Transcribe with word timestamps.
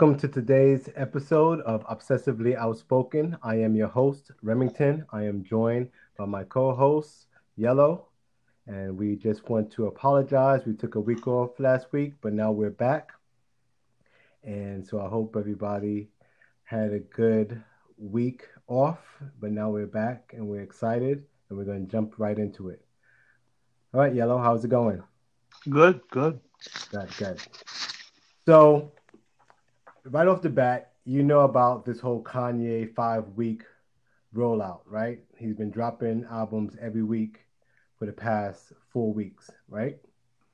Welcome 0.00 0.18
to 0.20 0.28
today's 0.28 0.88
episode 0.96 1.60
of 1.60 1.84
Obsessively 1.84 2.56
Outspoken. 2.56 3.36
I 3.42 3.56
am 3.56 3.76
your 3.76 3.88
host, 3.88 4.30
Remington. 4.40 5.04
I 5.12 5.24
am 5.24 5.44
joined 5.44 5.90
by 6.16 6.24
my 6.24 6.42
co 6.44 6.74
host, 6.74 7.26
Yellow. 7.58 8.08
And 8.66 8.96
we 8.96 9.14
just 9.16 9.50
want 9.50 9.70
to 9.72 9.88
apologize. 9.88 10.62
We 10.64 10.72
took 10.72 10.94
a 10.94 11.00
week 11.00 11.28
off 11.28 11.60
last 11.60 11.92
week, 11.92 12.14
but 12.22 12.32
now 12.32 12.50
we're 12.50 12.70
back. 12.70 13.10
And 14.42 14.86
so 14.86 15.02
I 15.02 15.08
hope 15.10 15.36
everybody 15.38 16.08
had 16.64 16.94
a 16.94 17.00
good 17.00 17.62
week 17.98 18.44
off, 18.68 19.00
but 19.38 19.50
now 19.50 19.68
we're 19.68 19.84
back 19.84 20.32
and 20.34 20.48
we're 20.48 20.62
excited 20.62 21.24
and 21.50 21.58
we're 21.58 21.66
going 21.66 21.84
to 21.84 21.92
jump 21.92 22.14
right 22.16 22.38
into 22.38 22.70
it. 22.70 22.82
All 23.92 24.00
right, 24.00 24.14
Yellow, 24.14 24.38
how's 24.38 24.64
it 24.64 24.70
going? 24.70 25.02
Good, 25.68 26.00
good. 26.10 26.40
Good, 26.90 27.10
good. 27.18 27.42
So, 28.46 28.92
right 30.10 30.28
off 30.28 30.42
the 30.42 30.50
bat, 30.50 30.92
you 31.04 31.22
know 31.22 31.40
about 31.40 31.84
this 31.84 32.00
whole 32.00 32.22
Kanye 32.22 32.94
five 32.94 33.24
week 33.36 33.62
rollout, 34.34 34.80
right? 34.86 35.20
He's 35.36 35.54
been 35.54 35.70
dropping 35.70 36.26
albums 36.30 36.76
every 36.80 37.02
week 37.02 37.40
for 37.98 38.06
the 38.06 38.12
past 38.12 38.72
four 38.92 39.12
weeks, 39.12 39.50
right? 39.68 39.98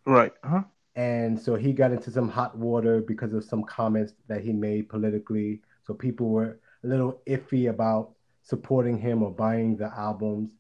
Right. 0.04 0.32
Huh. 0.44 0.62
And 0.94 1.38
so 1.38 1.56
he 1.56 1.72
got 1.72 1.92
into 1.92 2.10
some 2.10 2.28
hot 2.28 2.56
water 2.56 3.02
because 3.02 3.34
of 3.34 3.44
some 3.44 3.64
comments 3.64 4.14
that 4.28 4.42
he 4.42 4.52
made 4.52 4.88
politically. 4.88 5.60
So 5.86 5.92
people 5.92 6.30
were 6.30 6.58
a 6.84 6.86
little 6.86 7.20
iffy 7.26 7.68
about 7.68 8.12
supporting 8.42 8.98
him 8.98 9.22
or 9.22 9.30
buying 9.30 9.76
the 9.76 9.92
albums. 9.96 10.50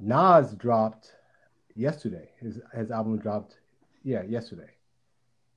Nas 0.00 0.54
dropped 0.54 1.12
yesterday. 1.74 2.30
His 2.40 2.60
his 2.72 2.90
album 2.90 3.18
dropped, 3.18 3.56
yeah, 4.02 4.22
yesterday. 4.22 4.70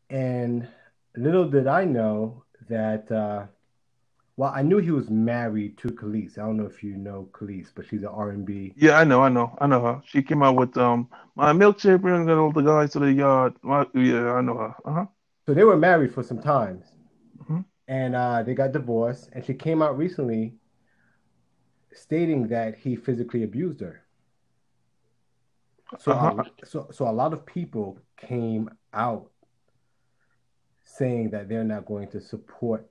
And 0.09 0.67
little 1.17 1.49
did 1.49 1.67
I 1.67 1.85
know 1.85 2.43
that. 2.69 3.11
Uh, 3.11 3.47
well, 4.37 4.53
I 4.53 4.61
knew 4.61 4.77
he 4.77 4.91
was 4.91 5.09
married 5.09 5.79
to 5.79 5.87
Kelis. 5.87 6.37
I 6.37 6.41
don't 6.41 6.57
know 6.57 6.67
if 6.67 6.83
you 6.83 6.95
know 6.95 7.27
Kelis, 7.31 7.69
but 7.73 7.87
she's 7.87 8.03
an 8.03 8.09
R 8.09 8.29
and 8.29 8.45
B. 8.45 8.71
Yeah, 8.77 8.99
I 8.99 9.03
know, 9.03 9.23
I 9.23 9.29
know, 9.29 9.57
I 9.59 9.65
know 9.65 9.81
her. 9.81 10.01
She 10.05 10.21
came 10.21 10.43
out 10.43 10.55
with 10.55 10.77
um 10.77 11.09
my 11.35 11.53
milkshake 11.53 12.01
bringing 12.01 12.29
all 12.29 12.51
the 12.51 12.61
guys 12.61 12.91
to 12.91 12.99
the 12.99 13.11
yard. 13.11 13.53
My, 13.63 13.87
yeah, 13.95 14.33
I 14.33 14.41
know 14.41 14.57
her. 14.57 14.75
Uh 14.85 14.93
huh. 14.93 15.05
So 15.47 15.53
they 15.53 15.63
were 15.63 15.77
married 15.77 16.13
for 16.13 16.21
some 16.21 16.39
time, 16.39 16.83
mm-hmm. 17.41 17.61
and 17.87 18.15
uh, 18.15 18.43
they 18.43 18.53
got 18.53 18.73
divorced. 18.73 19.29
And 19.33 19.43
she 19.43 19.55
came 19.55 19.81
out 19.81 19.97
recently, 19.97 20.53
stating 21.93 22.47
that 22.49 22.77
he 22.77 22.95
physically 22.95 23.43
abused 23.43 23.81
her. 23.81 24.03
So, 25.99 26.11
uh-huh. 26.11 26.43
so, 26.65 26.89
so 26.91 27.07
a 27.07 27.11
lot 27.11 27.31
of 27.31 27.45
people 27.45 27.97
came 28.17 28.69
out 28.93 29.31
saying 30.87 31.29
that 31.31 31.49
they're 31.49 31.63
not 31.63 31.85
going 31.85 32.07
to 32.07 32.21
support 32.21 32.89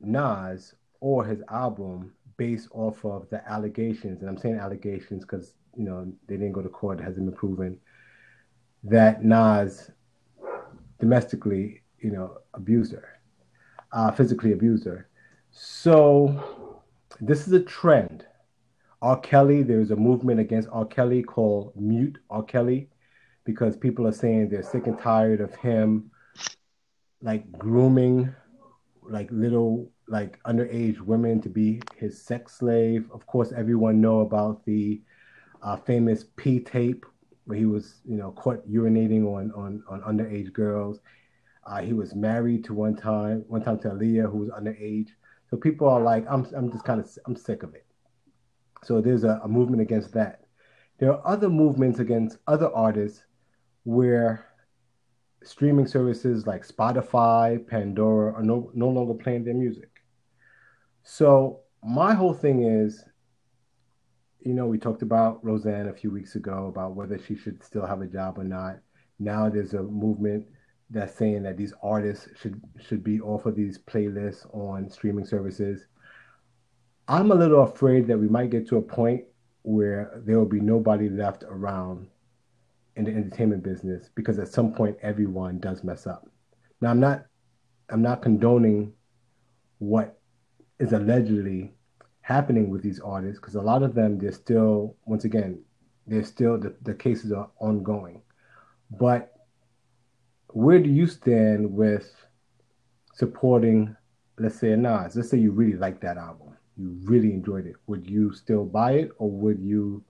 Nas 0.00 0.74
or 1.00 1.24
his 1.24 1.42
album 1.50 2.12
based 2.36 2.68
off 2.72 3.04
of 3.04 3.28
the 3.30 3.42
allegations, 3.50 4.20
and 4.20 4.28
I'm 4.28 4.36
saying 4.36 4.58
allegations 4.58 5.24
because 5.24 5.54
you 5.76 5.84
know 5.84 6.12
they 6.28 6.36
didn't 6.36 6.52
go 6.52 6.62
to 6.62 6.68
court, 6.68 7.00
it 7.00 7.04
hasn't 7.04 7.26
been 7.26 7.34
proven 7.34 7.78
that 8.84 9.24
Nas 9.24 9.90
domestically, 11.00 11.82
you 11.98 12.10
know, 12.10 12.38
abused 12.54 12.92
her, 12.92 13.20
uh, 13.92 14.10
physically 14.10 14.52
abused 14.52 14.84
her. 14.84 15.08
So 15.50 16.70
this 17.20 17.46
is 17.46 17.52
a 17.54 17.62
trend. 17.62 18.26
R. 19.02 19.18
Kelly, 19.20 19.62
there's 19.62 19.90
a 19.90 19.96
movement 19.96 20.40
against 20.40 20.68
R. 20.70 20.84
Kelly 20.84 21.22
called 21.22 21.72
Mute 21.76 22.18
R. 22.30 22.42
Kelly 22.42 22.88
because 23.44 23.76
people 23.76 24.06
are 24.06 24.12
saying 24.12 24.48
they're 24.48 24.62
sick 24.62 24.86
and 24.86 24.98
tired 24.98 25.40
of 25.40 25.54
him 25.56 26.10
like 27.22 27.50
grooming 27.52 28.34
like 29.08 29.28
little 29.30 29.90
like 30.08 30.42
underage 30.44 31.00
women 31.00 31.40
to 31.40 31.48
be 31.48 31.80
his 31.96 32.22
sex 32.22 32.58
slave. 32.58 33.08
Of 33.12 33.26
course, 33.26 33.52
everyone 33.52 34.00
know 34.00 34.20
about 34.20 34.64
the 34.64 35.00
uh, 35.62 35.76
famous 35.76 36.24
P 36.36 36.60
tape 36.60 37.04
where 37.44 37.58
he 37.58 37.66
was, 37.66 38.00
you 38.04 38.16
know, 38.16 38.32
caught 38.32 38.66
urinating 38.68 39.24
on 39.24 39.52
on, 39.52 39.82
on 39.88 40.00
underage 40.02 40.52
girls. 40.52 41.00
Uh, 41.66 41.82
he 41.82 41.92
was 41.92 42.14
married 42.14 42.64
to 42.64 42.74
one 42.74 42.94
time, 42.94 43.44
one 43.48 43.62
time 43.62 43.78
to 43.80 43.88
Aaliyah, 43.88 44.30
who 44.30 44.38
was 44.38 44.50
underage. 44.50 45.08
So 45.50 45.56
people 45.56 45.88
are 45.88 46.00
like, 46.00 46.24
I'm, 46.28 46.46
I'm 46.56 46.70
just 46.70 46.84
kind 46.84 47.00
of, 47.00 47.08
I'm 47.26 47.34
sick 47.34 47.64
of 47.64 47.74
it. 47.74 47.86
So 48.84 49.00
there's 49.00 49.24
a, 49.24 49.40
a 49.42 49.48
movement 49.48 49.82
against 49.82 50.12
that. 50.14 50.42
There 50.98 51.12
are 51.12 51.20
other 51.26 51.48
movements 51.48 51.98
against 51.98 52.38
other 52.46 52.72
artists 52.72 53.24
where 53.82 54.45
streaming 55.46 55.86
services 55.86 56.46
like 56.46 56.66
Spotify, 56.66 57.64
Pandora 57.66 58.34
are 58.34 58.42
no, 58.42 58.70
no 58.74 58.88
longer 58.88 59.14
playing 59.14 59.44
their 59.44 59.54
music. 59.54 59.90
So 61.04 61.60
my 61.84 62.14
whole 62.14 62.34
thing 62.34 62.64
is, 62.64 63.04
you 64.40 64.54
know, 64.54 64.66
we 64.66 64.78
talked 64.78 65.02
about 65.02 65.44
Roseanne 65.44 65.88
a 65.88 65.92
few 65.94 66.10
weeks 66.10 66.34
ago 66.34 66.66
about 66.66 66.96
whether 66.96 67.18
she 67.18 67.36
should 67.36 67.62
still 67.62 67.86
have 67.86 68.00
a 68.00 68.06
job 68.06 68.38
or 68.38 68.44
not. 68.44 68.80
Now 69.18 69.48
there's 69.48 69.74
a 69.74 69.82
movement 69.82 70.46
that's 70.90 71.16
saying 71.16 71.44
that 71.44 71.56
these 71.56 71.72
artists 71.82 72.28
should 72.40 72.60
should 72.80 73.02
be 73.02 73.20
off 73.20 73.46
of 73.46 73.56
these 73.56 73.78
playlists 73.78 74.46
on 74.54 74.88
streaming 74.88 75.24
services. 75.24 75.86
I'm 77.08 77.30
a 77.30 77.34
little 77.34 77.62
afraid 77.62 78.06
that 78.08 78.18
we 78.18 78.28
might 78.28 78.50
get 78.50 78.68
to 78.68 78.76
a 78.76 78.82
point 78.82 79.24
where 79.62 80.22
there 80.24 80.38
will 80.38 80.46
be 80.46 80.60
nobody 80.60 81.08
left 81.08 81.44
around 81.44 82.08
in 82.96 83.04
the 83.04 83.10
entertainment 83.10 83.62
business 83.62 84.10
because 84.14 84.38
at 84.38 84.48
some 84.48 84.72
point 84.72 84.96
everyone 85.02 85.58
does 85.58 85.84
mess 85.84 86.06
up. 86.06 86.26
Now 86.80 86.90
I'm 86.90 87.00
not 87.00 87.26
I'm 87.90 88.02
not 88.02 88.22
condoning 88.22 88.92
what 89.78 90.18
is 90.80 90.92
allegedly 90.92 91.72
happening 92.22 92.70
with 92.70 92.82
these 92.82 92.98
artists 93.00 93.38
because 93.38 93.54
a 93.54 93.60
lot 93.60 93.82
of 93.82 93.94
them 93.94 94.18
they're 94.18 94.32
still 94.32 94.96
once 95.04 95.24
again 95.24 95.62
they're 96.06 96.24
still 96.24 96.58
the, 96.58 96.74
the 96.82 96.94
cases 96.94 97.32
are 97.32 97.50
ongoing. 97.60 98.22
But 98.90 99.32
where 100.48 100.80
do 100.80 100.88
you 100.88 101.06
stand 101.06 101.70
with 101.70 102.10
supporting 103.14 103.94
let's 104.38 104.58
say 104.58 104.74
Nas? 104.74 105.16
Let's 105.16 105.30
say 105.30 105.38
you 105.38 105.52
really 105.52 105.78
like 105.78 106.00
that 106.00 106.16
album. 106.16 106.56
You 106.76 106.98
really 107.04 107.32
enjoyed 107.32 107.66
it. 107.66 107.76
Would 107.86 108.08
you 108.08 108.32
still 108.32 108.64
buy 108.64 108.92
it 108.92 109.10
or 109.18 109.30
would 109.30 109.60
you 109.60 110.02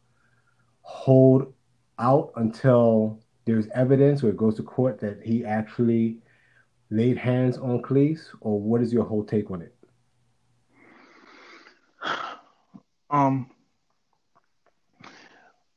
hold 0.82 1.52
out 1.98 2.32
until 2.36 3.20
there's 3.44 3.68
evidence 3.74 4.22
or 4.22 4.30
it 4.30 4.36
goes 4.36 4.56
to 4.56 4.62
court 4.62 5.00
that 5.00 5.22
he 5.22 5.44
actually 5.44 6.18
laid 6.90 7.16
hands 7.16 7.58
on 7.58 7.82
Kelis, 7.82 8.28
or 8.40 8.60
what 8.60 8.80
is 8.82 8.92
your 8.92 9.04
whole 9.04 9.24
take 9.24 9.50
on 9.50 9.62
it? 9.62 9.74
Um, 13.08 13.48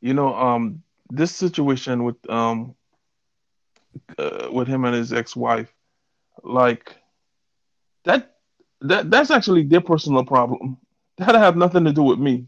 you 0.01 0.15
know, 0.15 0.33
um, 0.33 0.81
this 1.11 1.31
situation 1.31 2.03
with 2.03 2.15
um, 2.27 2.73
uh, 4.17 4.49
with 4.51 4.67
him 4.67 4.83
and 4.85 4.95
his 4.95 5.13
ex-wife, 5.13 5.71
like 6.43 6.95
that, 8.05 8.37
that 8.81 9.11
that's 9.11 9.29
actually 9.29 9.63
their 9.63 9.81
personal 9.81 10.25
problem. 10.25 10.77
That 11.17 11.35
have 11.35 11.57
nothing 11.57 11.83
to 11.83 11.91
do 11.91 12.03
with 12.03 12.17
me. 12.17 12.47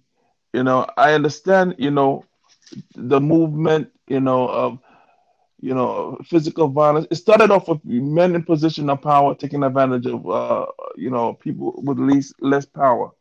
You 0.54 0.64
know, 0.64 0.88
I 0.96 1.14
understand. 1.14 1.76
You 1.78 1.92
know, 1.92 2.24
the 2.96 3.20
movement, 3.20 3.90
you 4.08 4.20
know, 4.20 4.48
of 4.48 4.80
you 5.60 5.74
know 5.74 6.18
physical 6.26 6.68
violence. 6.68 7.08
It 7.12 7.16
started 7.16 7.52
off 7.52 7.68
with 7.68 7.84
men 7.86 8.36
in 8.36 8.44
position 8.44 8.90
of 8.90 9.02
power 9.02 9.36
taking 9.36 9.64
advantage 9.64 10.06
of 10.08 10.28
uh, 10.30 10.66
you 10.96 11.10
know 11.10 11.34
people 11.34 11.82
with 11.84 12.00
least 12.00 12.36
less 12.42 12.66
power. 12.66 13.12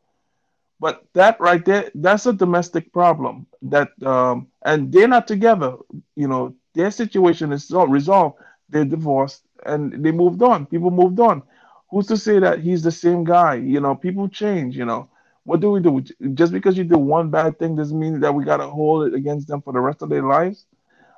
But 0.80 1.04
that 1.14 1.40
right 1.40 1.64
there, 1.64 1.90
that's 1.94 2.26
a 2.26 2.32
domestic 2.32 2.92
problem. 2.92 3.46
That 3.62 3.90
um, 4.04 4.48
and 4.64 4.92
they're 4.92 5.08
not 5.08 5.26
together. 5.28 5.76
You 6.16 6.28
know, 6.28 6.54
their 6.74 6.90
situation 6.90 7.52
is 7.52 7.70
resolved. 7.70 8.36
They're 8.68 8.84
divorced 8.84 9.42
and 9.66 10.04
they 10.04 10.12
moved 10.12 10.42
on. 10.42 10.66
People 10.66 10.90
moved 10.90 11.20
on. 11.20 11.42
Who's 11.90 12.06
to 12.08 12.16
say 12.16 12.38
that 12.38 12.60
he's 12.60 12.82
the 12.82 12.92
same 12.92 13.24
guy? 13.24 13.56
You 13.56 13.80
know, 13.80 13.94
people 13.94 14.28
change. 14.28 14.76
You 14.76 14.84
know, 14.86 15.08
what 15.44 15.60
do 15.60 15.70
we 15.70 15.80
do? 15.80 16.02
Just 16.34 16.52
because 16.52 16.76
you 16.76 16.84
do 16.84 16.98
one 16.98 17.30
bad 17.30 17.58
thing 17.58 17.76
doesn't 17.76 17.98
mean 17.98 18.20
that 18.20 18.34
we 18.34 18.44
gotta 18.44 18.66
hold 18.66 19.08
it 19.08 19.14
against 19.14 19.48
them 19.48 19.62
for 19.62 19.72
the 19.72 19.80
rest 19.80 20.02
of 20.02 20.08
their 20.08 20.22
lives. 20.22 20.66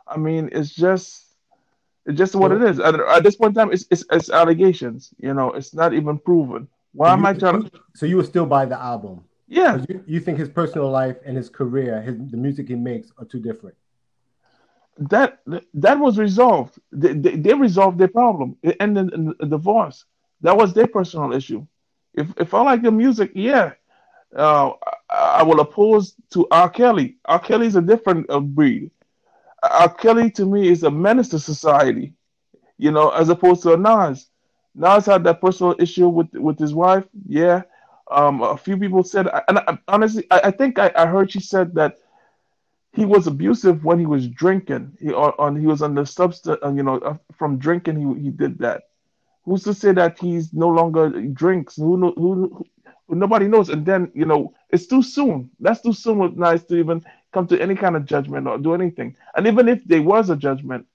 I 0.07 0.17
mean, 0.17 0.49
it's 0.53 0.75
just 0.75 1.27
it's 2.07 2.19
just 2.19 2.35
what 2.35 2.53
it 2.53 2.63
is. 2.63 2.81
At, 2.81 2.95
at 2.95 3.23
this 3.23 3.37
point 3.37 3.51
in 3.51 3.55
time, 3.55 3.73
it's, 3.73 3.87
it's, 3.91 4.05
it's 4.11 4.31
allegations. 4.31 5.15
You 5.19 5.35
know, 5.35 5.53
it's 5.53 5.75
not 5.75 5.95
even 5.95 6.19
proven. 6.19 6.69
Why 6.93 7.09
so 7.09 7.13
am 7.13 7.21
you, 7.21 7.27
I 7.27 7.33
trying 7.35 7.63
to? 7.63 7.71
So 7.95 8.07
you 8.07 8.17
would 8.17 8.27
still 8.27 8.47
buy 8.47 8.65
the 8.65 8.81
album? 8.81 9.25
Yeah. 9.49 9.85
You, 9.89 10.03
you 10.07 10.21
think 10.21 10.39
his 10.39 10.49
personal 10.49 10.91
life 10.91 11.17
and 11.25 11.37
his 11.37 11.49
career, 11.49 12.01
his 12.03 12.17
the 12.31 12.37
music 12.37 12.69
he 12.69 12.75
makes, 12.75 13.13
are 13.19 13.25
too 13.25 13.41
different? 13.41 13.77
That 14.99 15.41
that 15.75 15.99
was 15.99 16.19
resolved. 16.19 16.79
They, 16.91 17.13
they, 17.15 17.37
they 17.37 17.55
resolved 17.55 17.99
their 17.99 18.09
problem. 18.09 18.57
It 18.63 18.77
ended 18.81 19.13
in 19.15 19.35
a 19.41 19.47
divorce. 19.47 20.05
That 20.43 20.57
was 20.57 20.75
their 20.75 20.87
personal 20.87 21.33
issue. 21.33 21.67
If 22.15 22.29
if 22.37 22.53
I 22.53 22.63
like 22.63 22.83
the 22.83 22.91
music, 22.91 23.33
yeah, 23.35 23.73
uh, 24.37 24.73
I 25.11 25.43
will 25.43 25.61
oppose 25.61 26.15
to 26.31 26.47
R. 26.51 26.71
Kelly. 26.71 27.17
R. 27.27 27.39
Kelly 27.39 27.67
is 27.67 27.77
a 27.77 27.83
different 27.83 28.29
uh, 28.31 28.41
breed. 28.41 28.91
R. 29.63 29.93
Kelly 29.95 30.31
to 30.33 30.47
me 30.47 30.69
is 30.69 30.83
a 30.83 30.91
menace 30.91 31.29
to 31.31 31.39
society, 31.39 32.15
you 32.79 32.91
know, 32.91 33.11
as 33.11 33.29
opposed 33.29 33.63
to 33.65 33.77
Nas. 33.77 34.27
Nas 34.75 35.07
had 35.07 35.25
that 35.25 35.41
personal 35.41 35.77
issue 35.79 36.09
with 36.09 36.33
with 36.33 36.59
his 36.59 36.75
wife. 36.75 37.05
Yeah, 37.27 37.63
um, 38.11 38.43
a 38.43 38.57
few 38.57 38.77
people 38.77 39.03
said, 39.03 39.29
and 39.49 39.59
I, 39.59 39.79
honestly, 39.89 40.27
I, 40.31 40.41
I 40.45 40.51
think 40.51 40.79
I, 40.79 40.91
I, 40.97 41.07
heard 41.07 41.31
she 41.31 41.41
said 41.41 41.75
that 41.75 41.99
he 42.93 43.05
was 43.05 43.27
abusive 43.27 43.85
when 43.85 43.99
he 43.99 44.07
was 44.07 44.29
drinking. 44.29 44.97
He 45.01 45.13
on, 45.13 45.33
on 45.39 45.61
he 45.61 45.67
was 45.67 45.83
under 45.83 46.05
substance, 46.05 46.59
uh, 46.65 46.73
you 46.73 46.83
know, 46.83 46.99
uh, 46.99 47.17
from 47.37 47.59
drinking. 47.59 47.97
He 47.97 48.23
he 48.23 48.31
did 48.31 48.59
that. 48.59 48.85
Who's 49.45 49.65
to 49.65 49.75
say 49.75 49.93
that 49.93 50.19
he's 50.19 50.53
no 50.53 50.69
longer 50.69 51.11
drinks? 51.33 51.77
Who, 51.77 52.13
who 52.13 52.65
nobody 53.19 53.49
knows. 53.49 53.69
And 53.69 53.85
then 53.85 54.11
you 54.15 54.25
know, 54.25 54.55
it's 54.71 54.87
too 54.87 55.03
soon. 55.03 55.51
That's 55.61 55.81
too 55.81 55.93
soon 55.93 56.19
with 56.19 56.37
Nas 56.37 56.65
to 56.65 56.77
even 56.77 57.05
come 57.33 57.47
to 57.49 57.61
any 57.61 57.75
kind 57.75 57.97
of 57.97 58.05
judgment 58.05 58.47
or 58.47 58.59
do 58.59 58.75
anything. 58.75 59.17
And 59.37 59.47
even 59.47 59.69
if 59.69 59.85
there 59.85 60.03
was 60.03 60.31
a 60.31 60.37
judgment, 60.37 60.87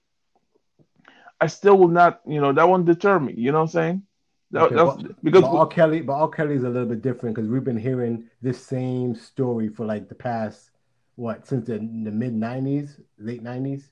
I 1.39 1.47
still 1.47 1.77
will 1.77 1.87
not, 1.87 2.21
you 2.27 2.41
know, 2.41 2.51
that 2.53 2.67
won't 2.67 2.85
deter 2.85 3.19
me. 3.19 3.33
You 3.35 3.51
know 3.51 3.59
what 3.59 3.63
I'm 3.63 3.69
saying? 3.69 4.03
That, 4.51 4.63
okay, 4.63 4.75
but, 4.75 5.23
because 5.23 5.41
but 5.41 5.55
R. 5.55 5.67
Kelly, 5.67 6.01
but 6.01 6.13
R. 6.13 6.29
Kelly 6.29 6.55
is 6.55 6.63
a 6.63 6.69
little 6.69 6.87
bit 6.87 7.01
different 7.01 7.35
because 7.35 7.49
we've 7.49 7.63
been 7.63 7.77
hearing 7.77 8.29
this 8.41 8.63
same 8.65 9.13
story 9.13 9.67
for 9.67 9.85
like 9.85 10.07
the 10.07 10.15
past 10.15 10.71
what 11.15 11.45
since 11.45 11.67
the, 11.67 11.73
the 11.73 12.11
mid 12.11 12.33
'90s, 12.33 13.01
late 13.19 13.43
'90s. 13.43 13.89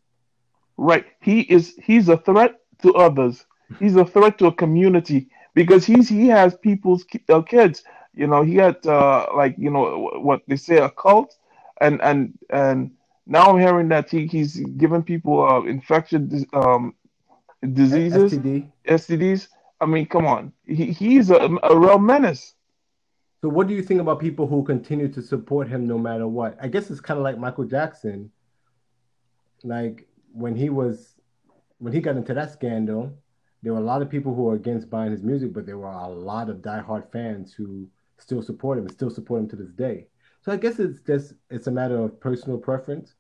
Right. 0.77 1.06
He 1.19 1.42
is. 1.42 1.75
He's 1.83 2.07
a 2.07 2.18
threat 2.18 2.56
to 2.83 2.94
others. 2.94 3.45
He's 3.80 3.95
a 3.95 4.06
threat 4.06 4.38
to 4.39 4.48
a 4.48 4.54
community 4.54 5.30
because 5.56 5.86
he's 5.86 6.07
he 6.07 6.27
has 6.27 6.56
people's 6.56 7.06
uh, 7.30 7.42
kids. 7.42 7.83
You 8.15 8.27
know, 8.27 8.44
he 8.44 8.56
had 8.56 8.85
uh, 8.85 9.27
like 9.35 9.56
you 9.57 9.69
know 9.69 10.09
what 10.21 10.41
they 10.47 10.56
say 10.56 10.77
a 10.77 10.89
cult, 10.89 11.35
and 11.81 12.01
and 12.01 12.38
and 12.50 12.91
now 13.27 13.51
I'm 13.51 13.59
hearing 13.59 13.89
that 13.89 14.09
he, 14.09 14.27
he's 14.27 14.56
giving 14.56 15.03
people 15.03 15.44
uh, 15.44 15.62
infection 15.63 16.45
um, 16.53 16.95
diseases, 17.73 18.33
STD. 18.33 18.71
STDs. 18.88 19.47
I 19.81 19.85
mean, 19.85 20.06
come 20.06 20.25
on, 20.25 20.53
he, 20.65 20.85
he's 20.85 21.29
a, 21.29 21.50
a 21.63 21.77
real 21.77 22.00
menace. 22.00 22.53
So, 23.41 23.50
what 23.50 23.67
do 23.67 23.73
you 23.73 23.83
think 23.83 24.00
about 24.00 24.19
people 24.19 24.47
who 24.47 24.63
continue 24.63 25.07
to 25.09 25.21
support 25.21 25.67
him 25.67 25.85
no 25.85 25.97
matter 25.97 26.27
what? 26.27 26.57
I 26.62 26.67
guess 26.67 26.89
it's 26.89 27.01
kind 27.01 27.17
of 27.17 27.23
like 27.23 27.38
Michael 27.38 27.65
Jackson. 27.65 28.31
Like 29.63 30.07
when 30.31 30.56
he 30.56 30.69
was, 30.69 31.15
when 31.79 31.91
he 31.91 32.00
got 32.00 32.15
into 32.15 32.33
that 32.33 32.51
scandal, 32.51 33.17
there 33.62 33.73
were 33.73 33.79
a 33.79 33.83
lot 33.83 34.01
of 34.01 34.09
people 34.09 34.33
who 34.33 34.44
were 34.44 34.56
against 34.56 34.89
buying 34.89 35.12
his 35.12 35.23
music, 35.23 35.53
but 35.53 35.65
there 35.65 35.77
were 35.77 35.88
a 35.88 36.07
lot 36.07 36.50
of 36.50 36.57
diehard 36.57 37.12
fans 37.12 37.51
who 37.51 37.88
still 38.17 38.41
support 38.41 38.77
him 38.77 38.85
and 38.85 38.94
still 38.94 39.09
support 39.09 39.41
him 39.41 39.50
to 39.50 39.56
this 39.56 39.71
day. 39.71 40.07
So 40.41 40.51
I 40.51 40.57
guess 40.57 40.79
it's 40.79 41.01
just 41.01 41.33
it's 41.50 41.67
a 41.67 41.71
matter 41.71 41.97
of 41.97 42.19
personal 42.19 42.57
preference. 42.57 43.15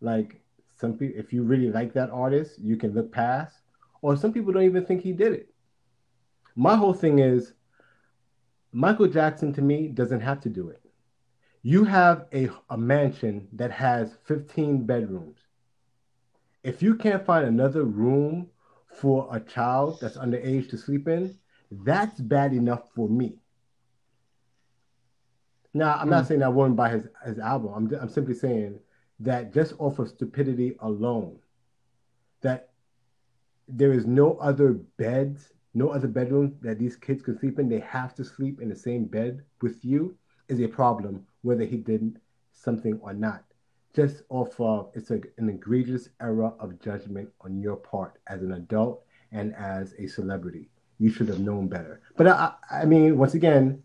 Like 0.00 0.40
some 0.76 0.96
people, 0.96 1.18
if 1.18 1.32
you 1.32 1.42
really 1.42 1.70
like 1.70 1.92
that 1.94 2.10
artist, 2.10 2.58
you 2.58 2.76
can 2.76 2.94
look 2.94 3.12
past, 3.12 3.56
or 4.02 4.16
some 4.16 4.32
people 4.32 4.52
don't 4.52 4.62
even 4.62 4.86
think 4.86 5.02
he 5.02 5.12
did 5.12 5.32
it. 5.32 5.52
My 6.56 6.76
whole 6.76 6.94
thing 6.94 7.18
is 7.18 7.52
Michael 8.72 9.08
Jackson 9.08 9.52
to 9.54 9.62
me 9.62 9.88
doesn't 9.88 10.20
have 10.20 10.40
to 10.42 10.48
do 10.48 10.68
it. 10.68 10.80
You 11.62 11.84
have 11.84 12.26
a, 12.32 12.48
a 12.70 12.78
mansion 12.78 13.48
that 13.52 13.70
has 13.70 14.16
15 14.24 14.86
bedrooms. 14.86 15.38
If 16.62 16.82
you 16.82 16.94
can't 16.94 17.24
find 17.24 17.46
another 17.46 17.84
room 17.84 18.48
for 18.94 19.28
a 19.30 19.40
child 19.40 19.98
that's 20.00 20.16
underage 20.16 20.70
to 20.70 20.78
sleep 20.78 21.08
in, 21.08 21.36
that's 21.70 22.20
bad 22.20 22.52
enough 22.52 22.90
for 22.94 23.08
me. 23.08 23.38
Now, 25.72 25.96
I'm 25.96 26.08
mm. 26.08 26.10
not 26.10 26.26
saying 26.26 26.42
I 26.42 26.48
wouldn't 26.48 26.76
buy 26.76 26.90
his, 26.90 27.06
his 27.24 27.38
album. 27.38 27.72
I'm, 27.74 28.00
I'm 28.00 28.08
simply 28.08 28.34
saying 28.34 28.78
that 29.20 29.52
just 29.52 29.74
off 29.78 29.98
of 29.98 30.08
stupidity 30.08 30.76
alone, 30.80 31.38
that 32.40 32.70
there 33.68 33.92
is 33.92 34.06
no 34.06 34.36
other 34.38 34.72
beds, 34.72 35.52
no 35.74 35.90
other 35.90 36.08
bedroom 36.08 36.56
that 36.62 36.78
these 36.78 36.96
kids 36.96 37.22
can 37.22 37.38
sleep 37.38 37.58
in. 37.58 37.68
They 37.68 37.80
have 37.80 38.14
to 38.16 38.24
sleep 38.24 38.60
in 38.60 38.68
the 38.68 38.76
same 38.76 39.04
bed 39.04 39.44
with 39.62 39.84
you 39.84 40.16
is 40.48 40.60
a 40.60 40.66
problem, 40.66 41.26
whether 41.42 41.64
he 41.64 41.76
did 41.76 42.18
something 42.52 42.98
or 43.02 43.14
not. 43.14 43.44
Just 43.94 44.22
off 44.28 44.60
of 44.60 44.90
it's 44.94 45.10
a, 45.10 45.20
an 45.38 45.48
egregious 45.48 46.08
error 46.20 46.52
of 46.58 46.80
judgment 46.80 47.28
on 47.40 47.60
your 47.60 47.76
part 47.76 48.18
as 48.26 48.42
an 48.42 48.52
adult 48.52 49.02
and 49.32 49.54
as 49.54 49.94
a 49.98 50.06
celebrity. 50.06 50.68
You 50.98 51.10
should 51.10 51.28
have 51.28 51.40
known 51.40 51.68
better. 51.68 52.02
But 52.16 52.28
I, 52.28 52.52
I 52.70 52.84
mean, 52.84 53.16
once 53.16 53.34
again, 53.34 53.82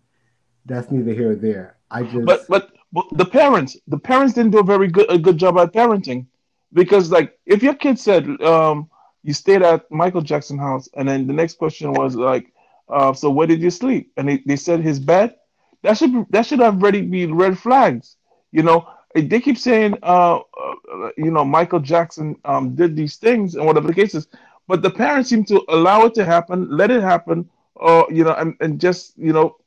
that's 0.66 0.92
neither 0.92 1.14
here 1.14 1.32
or 1.32 1.36
there. 1.36 1.75
I 1.92 2.04
just 2.04 2.26
but 2.26 2.48
but 2.48 2.72
but 2.92 3.06
the 3.14 3.26
parents, 3.26 3.78
the 3.88 3.98
parents 4.00 4.34
didn't 4.34 4.52
do 4.52 4.60
a 4.60 4.64
very 4.64 4.88
good 4.88 5.12
a 5.12 5.18
good 5.18 5.38
job 5.38 5.58
at 5.58 5.74
parenting, 5.74 6.26
because 6.74 7.12
like 7.12 7.38
if 7.46 7.62
your 7.62 7.76
kid 7.76 8.00
said 8.00 8.28
um, 8.42 8.90
you 9.24 9.34
stayed 9.34 9.62
at 9.62 9.90
Michael 9.92 10.22
Jackson 10.22 10.58
house, 10.58 10.88
and 10.96 11.08
then 11.08 11.28
the 11.28 11.34
next 11.34 11.58
question 11.58 11.92
was 11.94 12.16
like, 12.16 12.54
uh, 12.90 13.14
so 13.14 13.30
where 13.30 13.48
did 13.48 13.62
you 13.62 13.70
sleep? 13.70 14.12
And 14.18 14.30
they, 14.30 14.38
they 14.46 14.56
said 14.56 14.82
his 14.82 15.00
bed. 15.00 15.36
That 15.84 15.98
should 15.98 16.26
that 16.30 16.46
should 16.46 16.60
have 16.60 16.76
already 16.82 17.02
been 17.02 17.36
red 17.36 17.58
flags. 17.58 18.18
You 18.52 18.64
know, 18.64 18.88
they 19.14 19.40
keep 19.40 19.58
saying, 19.58 19.98
uh, 20.04 20.38
uh, 20.38 21.10
you 21.18 21.32
know, 21.32 21.44
Michael 21.46 21.80
Jackson 21.80 22.36
um, 22.46 22.76
did 22.76 22.96
these 22.96 23.18
things 23.18 23.56
and 23.56 23.66
whatever 23.66 23.88
the 23.88 23.94
case 23.94 24.16
is, 24.16 24.28
but 24.68 24.82
the 24.82 24.90
parents 24.90 25.30
seem 25.30 25.44
to 25.46 25.64
allow 25.70 26.06
it 26.06 26.14
to 26.16 26.26
happen, 26.26 26.70
let 26.70 26.92
it 26.92 27.02
happen, 27.02 27.50
or 27.76 28.08
you 28.10 28.24
know, 28.24 28.34
and, 28.34 28.56
and 28.62 28.80
just 28.80 29.18
you 29.18 29.34
know 29.34 29.58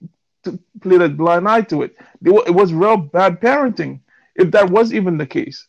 to 0.44 0.58
play 0.80 0.96
a 0.96 1.08
blind 1.08 1.48
eye 1.48 1.62
to 1.62 1.82
it. 1.82 1.96
It 2.24 2.54
was 2.54 2.72
real 2.72 2.96
bad 2.96 3.40
parenting, 3.40 4.00
if 4.34 4.50
that 4.52 4.70
was 4.70 4.92
even 4.92 5.18
the 5.18 5.26
case. 5.26 5.66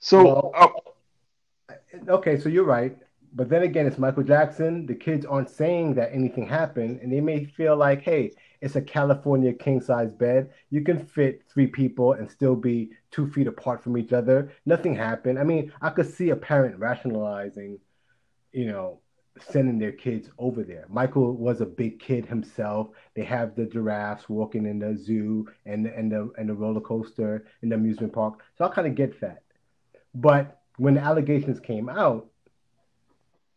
So, 0.00 0.24
well, 0.24 0.52
uh, 0.56 2.12
okay, 2.12 2.38
so 2.38 2.48
you're 2.48 2.64
right. 2.64 2.96
But 3.34 3.48
then 3.50 3.62
again, 3.62 3.86
it's 3.86 3.98
Michael 3.98 4.22
Jackson. 4.22 4.86
The 4.86 4.94
kids 4.94 5.26
aren't 5.26 5.50
saying 5.50 5.94
that 5.94 6.12
anything 6.12 6.46
happened, 6.46 7.00
and 7.02 7.12
they 7.12 7.20
may 7.20 7.44
feel 7.44 7.76
like, 7.76 8.02
hey, 8.02 8.32
it's 8.60 8.76
a 8.76 8.82
California 8.82 9.52
king 9.52 9.80
size 9.80 10.10
bed. 10.10 10.50
You 10.70 10.82
can 10.82 11.04
fit 11.04 11.42
three 11.52 11.66
people 11.66 12.14
and 12.14 12.30
still 12.30 12.56
be 12.56 12.90
two 13.10 13.30
feet 13.30 13.46
apart 13.46 13.82
from 13.82 13.96
each 13.96 14.12
other. 14.12 14.52
Nothing 14.66 14.94
happened. 14.94 15.38
I 15.38 15.44
mean, 15.44 15.72
I 15.80 15.90
could 15.90 16.12
see 16.12 16.30
a 16.30 16.36
parent 16.36 16.78
rationalizing, 16.78 17.78
you 18.52 18.66
know, 18.66 19.00
sending 19.42 19.78
their 19.78 19.92
kids 19.92 20.30
over 20.38 20.62
there. 20.62 20.86
Michael 20.88 21.34
was 21.36 21.60
a 21.60 21.66
big 21.66 22.00
kid 22.00 22.26
himself. 22.26 22.88
They 23.14 23.24
have 23.24 23.54
the 23.54 23.66
giraffes 23.66 24.28
walking 24.28 24.66
in 24.66 24.78
the 24.78 24.96
zoo 24.96 25.48
and 25.66 25.86
and 25.86 26.10
the 26.10 26.30
and 26.38 26.48
the 26.48 26.54
roller 26.54 26.80
coaster 26.80 27.46
in 27.62 27.70
the 27.70 27.76
amusement 27.76 28.12
park. 28.12 28.42
So 28.56 28.64
I 28.64 28.68
kind 28.68 28.86
of 28.86 28.94
get 28.94 29.20
that. 29.20 29.42
But 30.14 30.60
when 30.76 30.94
the 30.94 31.00
allegations 31.00 31.60
came 31.60 31.88
out, 31.88 32.28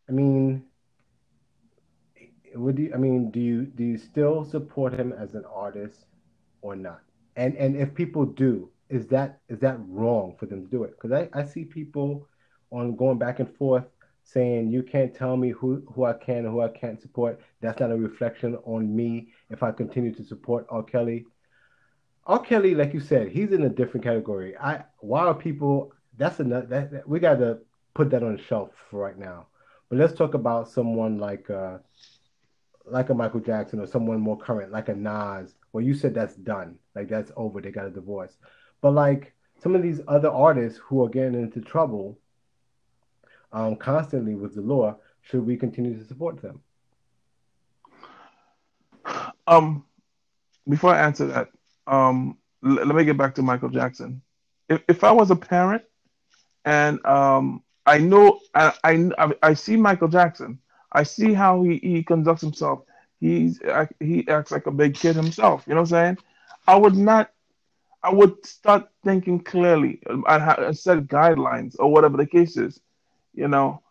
I 0.09 0.11
mean, 0.11 0.63
would 2.55 2.77
you? 2.77 2.91
I 2.93 2.97
mean, 2.97 3.31
do 3.31 3.39
you 3.39 3.65
do 3.65 3.83
you 3.83 3.97
still 3.97 4.43
support 4.43 4.93
him 4.93 5.13
as 5.13 5.35
an 5.35 5.45
artist 5.45 6.05
or 6.61 6.75
not? 6.75 7.01
And 7.35 7.55
and 7.55 7.75
if 7.75 7.93
people 7.93 8.25
do, 8.25 8.69
is 8.89 9.07
that 9.07 9.39
is 9.49 9.59
that 9.59 9.77
wrong 9.87 10.35
for 10.39 10.45
them 10.45 10.63
to 10.63 10.69
do 10.69 10.83
it? 10.83 10.91
Because 10.91 11.11
I 11.11 11.29
I 11.39 11.45
see 11.45 11.65
people 11.65 12.27
on 12.71 12.95
going 12.95 13.17
back 13.17 13.39
and 13.39 13.53
forth 13.55 13.85
saying 14.23 14.69
you 14.69 14.83
can't 14.83 15.13
tell 15.13 15.35
me 15.35 15.49
who, 15.49 15.83
who 15.93 16.05
I 16.05 16.13
can 16.13 16.37
and 16.37 16.49
who 16.49 16.61
I 16.61 16.69
can't 16.69 17.01
support. 17.01 17.41
That's 17.61 17.79
not 17.79 17.91
a 17.91 17.97
reflection 17.97 18.55
on 18.65 18.95
me 18.95 19.29
if 19.49 19.63
I 19.63 19.71
continue 19.71 20.13
to 20.15 20.23
support 20.23 20.65
R. 20.69 20.83
Kelly. 20.83 21.25
R. 22.25 22.39
Kelly, 22.39 22.75
like 22.75 22.93
you 22.93 22.99
said, 22.99 23.29
he's 23.29 23.51
in 23.51 23.63
a 23.63 23.69
different 23.69 24.03
category. 24.03 24.55
I 24.57 24.83
why 24.99 25.21
are 25.21 25.33
people 25.33 25.93
that's 26.17 26.39
enough 26.39 26.69
that, 26.69 26.91
that 26.91 27.07
we 27.07 27.19
gotta 27.19 27.59
put 27.93 28.09
that 28.11 28.23
on 28.23 28.35
the 28.35 28.41
shelf 28.41 28.69
for 28.89 28.99
right 28.99 29.17
now. 29.17 29.47
But 29.89 29.97
let's 29.97 30.13
talk 30.13 30.33
about 30.33 30.69
someone 30.69 31.17
like 31.17 31.49
uh 31.49 31.79
like 32.85 33.09
a 33.09 33.13
Michael 33.13 33.39
Jackson 33.39 33.79
or 33.79 33.87
someone 33.87 34.19
more 34.19 34.37
current, 34.37 34.71
like 34.71 34.89
a 34.89 34.95
Nas. 34.95 35.55
Well, 35.73 35.83
you 35.83 35.93
said 35.93 36.13
that's 36.13 36.35
done. 36.35 36.77
Like 36.95 37.09
that's 37.09 37.31
over. 37.35 37.61
They 37.61 37.71
got 37.71 37.87
a 37.87 37.91
divorce. 37.91 38.37
But 38.81 38.91
like 38.91 39.33
some 39.61 39.75
of 39.75 39.81
these 39.81 40.01
other 40.07 40.29
artists 40.29 40.79
who 40.79 41.03
are 41.03 41.09
getting 41.09 41.35
into 41.35 41.61
trouble 41.61 42.17
um, 43.51 43.75
constantly 43.75 44.35
with 44.35 44.55
the 44.55 44.61
law, 44.61 44.97
should 45.21 45.45
we 45.45 45.57
continue 45.57 45.97
to 45.97 46.05
support 46.05 46.41
them? 46.41 46.61
Um, 49.47 49.85
before 50.67 50.93
I 50.93 51.01
answer 51.01 51.27
that, 51.27 51.49
um, 51.87 52.37
l- 52.65 52.85
let 52.85 52.95
me 52.95 53.03
get 53.03 53.17
back 53.17 53.35
to 53.35 53.41
Michael 53.41 53.69
Jackson. 53.69 54.21
If, 54.69 54.81
if 54.87 55.03
I 55.03 55.11
was 55.11 55.31
a 55.31 55.35
parent 55.35 55.83
and 56.65 57.03
um, 57.05 57.63
I 57.85 57.97
know 57.97 58.39
I, 58.55 58.73
I, 58.83 59.33
I 59.41 59.53
see 59.53 59.75
Michael 59.75 60.07
Jackson, 60.07 60.59
I 60.91 61.03
see 61.03 61.33
how 61.33 61.63
he, 61.63 61.77
he 61.77 62.03
conducts 62.03 62.41
himself. 62.41 62.83
He's 63.19 63.59
he 63.99 64.27
acts 64.27 64.51
like 64.51 64.65
a 64.67 64.71
big 64.71 64.95
kid 64.95 65.15
himself. 65.15 65.63
You 65.67 65.75
know 65.75 65.81
what 65.81 65.91
I'm 65.91 66.15
saying? 66.15 66.17
I 66.67 66.75
would 66.75 66.95
not. 66.95 67.31
I 68.03 68.11
would 68.11 68.43
start 68.45 68.89
thinking 69.03 69.39
clearly 69.39 69.99
and 70.07 70.23
set 70.75 71.05
guidelines 71.07 71.75
or 71.77 71.91
whatever 71.91 72.17
the 72.17 72.25
case 72.25 72.57
is. 72.57 72.79
You 73.33 73.47
know, 73.47 73.81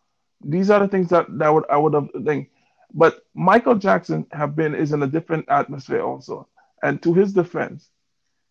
these 0.43 0.71
are 0.71 0.81
the 0.81 0.89
things 0.89 1.09
that 1.11 1.27
that 1.39 1.53
would 1.53 1.65
I 1.71 1.77
would 1.77 1.95
have 1.95 2.09
think. 2.25 2.51
But 2.93 3.25
Michael 3.35 3.77
Jackson 3.77 4.27
have 4.33 4.57
been 4.57 4.75
is 4.75 4.93
in 4.93 5.03
a 5.03 5.07
different 5.07 5.47
atmosphere 5.49 6.03
also. 6.03 6.49
And 6.83 7.03
to 7.03 7.15
his 7.15 7.33
defense, 7.33 7.89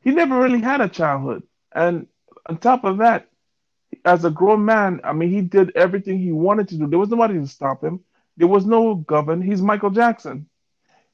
he 0.02 0.12
never 0.12 0.40
really 0.40 0.62
had 0.62 0.82
a 0.82 0.88
childhood. 0.88 1.44
And 1.74 2.08
on 2.46 2.58
top 2.58 2.84
of 2.84 3.00
that, 3.00 3.28
as 4.06 4.24
a 4.24 4.30
grown 4.30 4.64
man, 4.64 5.02
I 5.04 5.14
mean, 5.14 5.30
he 5.30 5.42
did 5.42 5.76
everything 5.76 6.20
he 6.20 6.32
wanted 6.32 6.70
to 6.70 6.78
do. 6.78 6.88
There 6.88 7.00
was 7.00 7.10
nobody 7.10 7.36
to 7.36 7.48
stop 7.48 7.84
him. 7.84 8.02
There 8.38 8.48
was 8.48 8.66
no 8.66 8.96
govern. 8.96 9.42
He's 9.42 9.62
Michael 9.62 9.90
Jackson. 9.90 10.48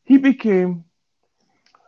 He 0.04 0.18
became 0.18 0.84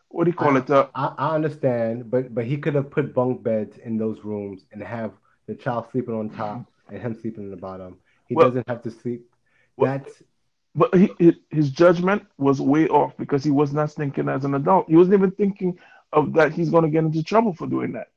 what 0.09 0.23
do 0.23 0.31
you 0.31 0.37
call 0.37 0.55
I, 0.55 0.59
it? 0.59 0.69
Uh, 0.69 0.87
I, 0.95 1.13
I 1.17 1.35
understand, 1.35 2.09
but 2.09 2.33
but 2.33 2.45
he 2.45 2.57
could 2.57 2.73
have 2.75 2.89
put 2.89 3.13
bunk 3.13 3.43
beds 3.43 3.77
in 3.77 3.97
those 3.97 4.23
rooms 4.23 4.63
and 4.71 4.81
have 4.81 5.11
the 5.47 5.53
child 5.53 5.85
sleeping 5.91 6.15
on 6.15 6.29
top 6.29 6.65
and 6.89 7.01
him 7.01 7.13
sleeping 7.15 7.45
in 7.45 7.51
the 7.51 7.57
bottom. 7.57 7.97
He 8.27 8.35
Well- 8.35 8.47
doesn't 8.49 8.67
have 8.67 8.81
to 8.83 8.91
sleep. 8.91 9.29
well- 9.75 9.97
That's 9.99 10.23
but 10.75 10.93
he, 10.93 11.35
his 11.49 11.71
judgment 11.71 12.23
was 12.37 12.61
way 12.61 12.87
off 12.87 13.17
because 13.17 13.43
he 13.43 13.49
was 13.49 13.73
not 13.73 13.91
thinking 13.91 14.29
as 14.29 14.45
an 14.45 14.53
adult. 14.53 14.87
He 14.87 14.95
wasn't 14.95 15.15
even 15.15 15.31
thinking 15.31 15.79
of 16.13 16.33
that 16.33 16.53
he's 16.53 16.69
going 16.69 16.83
to 16.83 16.89
get 16.91 17.03
into 17.03 17.23
trouble 17.23 17.53
for 17.53 17.65
doing 17.65 17.93
that. 17.93 18.09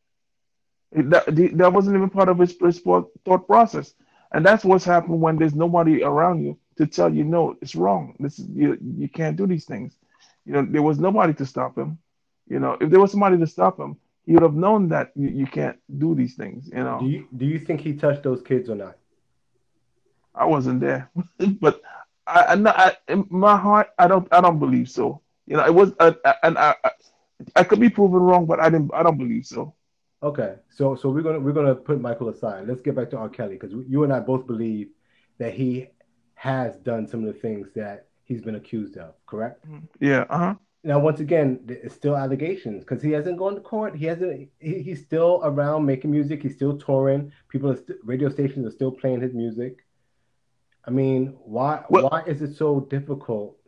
That, 0.92 1.24
that 1.56 1.72
wasn't 1.72 1.96
even 1.96 2.10
part 2.10 2.28
of 2.28 2.38
his, 2.38 2.54
his 2.60 2.80
thought 2.80 3.10
thought 3.24 3.46
process. 3.46 3.94
And 4.32 4.44
that's 4.44 4.62
what's 4.64 4.84
happened 4.84 5.20
when 5.22 5.36
there's 5.38 5.54
nobody 5.54 6.02
around 6.02 6.44
you 6.44 6.58
to 6.76 6.86
tell 6.86 7.12
you, 7.12 7.24
no, 7.24 7.56
it's 7.62 7.74
wrong. 7.74 8.14
This 8.20 8.38
is, 8.38 8.46
you, 8.48 8.76
you 8.98 9.08
can't 9.08 9.36
do 9.36 9.46
these 9.46 9.64
things. 9.64 9.96
You 10.44 10.52
know, 10.52 10.66
there 10.68 10.82
was 10.82 10.98
nobody 10.98 11.32
to 11.34 11.46
stop 11.46 11.78
him. 11.78 11.98
You 12.46 12.58
know, 12.60 12.76
if 12.80 12.90
there 12.90 13.00
was 13.00 13.10
somebody 13.12 13.38
to 13.38 13.46
stop 13.46 13.78
him, 13.78 13.96
he 14.26 14.32
would 14.32 14.42
have 14.42 14.54
known 14.54 14.88
that 14.88 15.12
you, 15.16 15.28
you 15.28 15.46
can't 15.46 15.78
do 15.98 16.14
these 16.14 16.34
things. 16.34 16.68
You 16.72 16.84
know, 16.84 16.98
do 17.00 17.06
you 17.06 17.26
do 17.36 17.44
you 17.46 17.58
think 17.58 17.80
he 17.80 17.94
touched 17.94 18.22
those 18.22 18.42
kids 18.42 18.68
or 18.68 18.76
not? 18.76 18.96
I 20.34 20.44
wasn't 20.44 20.80
there, 20.80 21.10
but 21.60 21.82
I, 22.26 22.54
I, 22.54 22.70
I, 22.70 22.96
in 23.08 23.26
my 23.30 23.56
heart, 23.56 23.90
I 23.98 24.06
don't, 24.06 24.28
I 24.32 24.40
don't 24.40 24.58
believe 24.58 24.88
so. 24.88 25.20
You 25.46 25.56
know, 25.56 25.64
it 25.64 25.74
was, 25.74 25.92
and 25.98 26.56
I, 26.56 26.76
I, 26.84 26.90
I 27.56 27.64
could 27.64 27.80
be 27.80 27.90
proven 27.90 28.20
wrong, 28.20 28.46
but 28.46 28.60
I 28.60 28.70
didn't, 28.70 28.92
I 28.94 29.02
don't 29.02 29.18
believe 29.18 29.46
so. 29.46 29.74
Okay, 30.22 30.56
so 30.68 30.94
so 30.94 31.08
we're 31.08 31.22
gonna 31.22 31.40
we're 31.40 31.52
gonna 31.52 31.74
put 31.74 31.98
Michael 32.00 32.28
aside. 32.28 32.68
Let's 32.68 32.82
get 32.82 32.94
back 32.94 33.08
to 33.10 33.16
R. 33.16 33.30
Kelly 33.30 33.56
because 33.56 33.72
you 33.88 34.04
and 34.04 34.12
I 34.12 34.20
both 34.20 34.46
believe 34.46 34.88
that 35.38 35.54
he 35.54 35.88
has 36.34 36.76
done 36.76 37.06
some 37.06 37.20
of 37.20 37.26
the 37.32 37.40
things 37.40 37.68
that 37.74 38.06
he's 38.24 38.42
been 38.42 38.56
accused 38.56 38.98
of. 38.98 39.14
Correct? 39.26 39.64
Yeah, 39.98 40.26
uh 40.28 40.38
huh. 40.38 40.54
Now, 40.82 40.98
once 40.98 41.20
again, 41.20 41.60
it's 41.68 41.94
still 41.94 42.16
allegations 42.16 42.84
because 42.84 43.02
he 43.02 43.10
hasn't 43.10 43.36
gone 43.36 43.54
to 43.54 43.60
court. 43.60 43.94
He 43.94 44.06
hasn't. 44.06 44.48
He, 44.58 44.82
he's 44.82 45.02
still 45.02 45.40
around 45.44 45.84
making 45.84 46.10
music. 46.10 46.42
He's 46.42 46.54
still 46.54 46.78
touring. 46.78 47.32
People, 47.48 47.70
are 47.70 47.76
st- 47.76 47.98
radio 48.02 48.30
stations 48.30 48.66
are 48.66 48.70
still 48.70 48.90
playing 48.90 49.20
his 49.20 49.34
music. 49.34 49.84
I 50.86 50.90
mean, 50.90 51.36
why? 51.44 51.84
Well- 51.90 52.08
why 52.08 52.22
is 52.26 52.40
it 52.40 52.56
so 52.56 52.80
difficult 52.80 53.58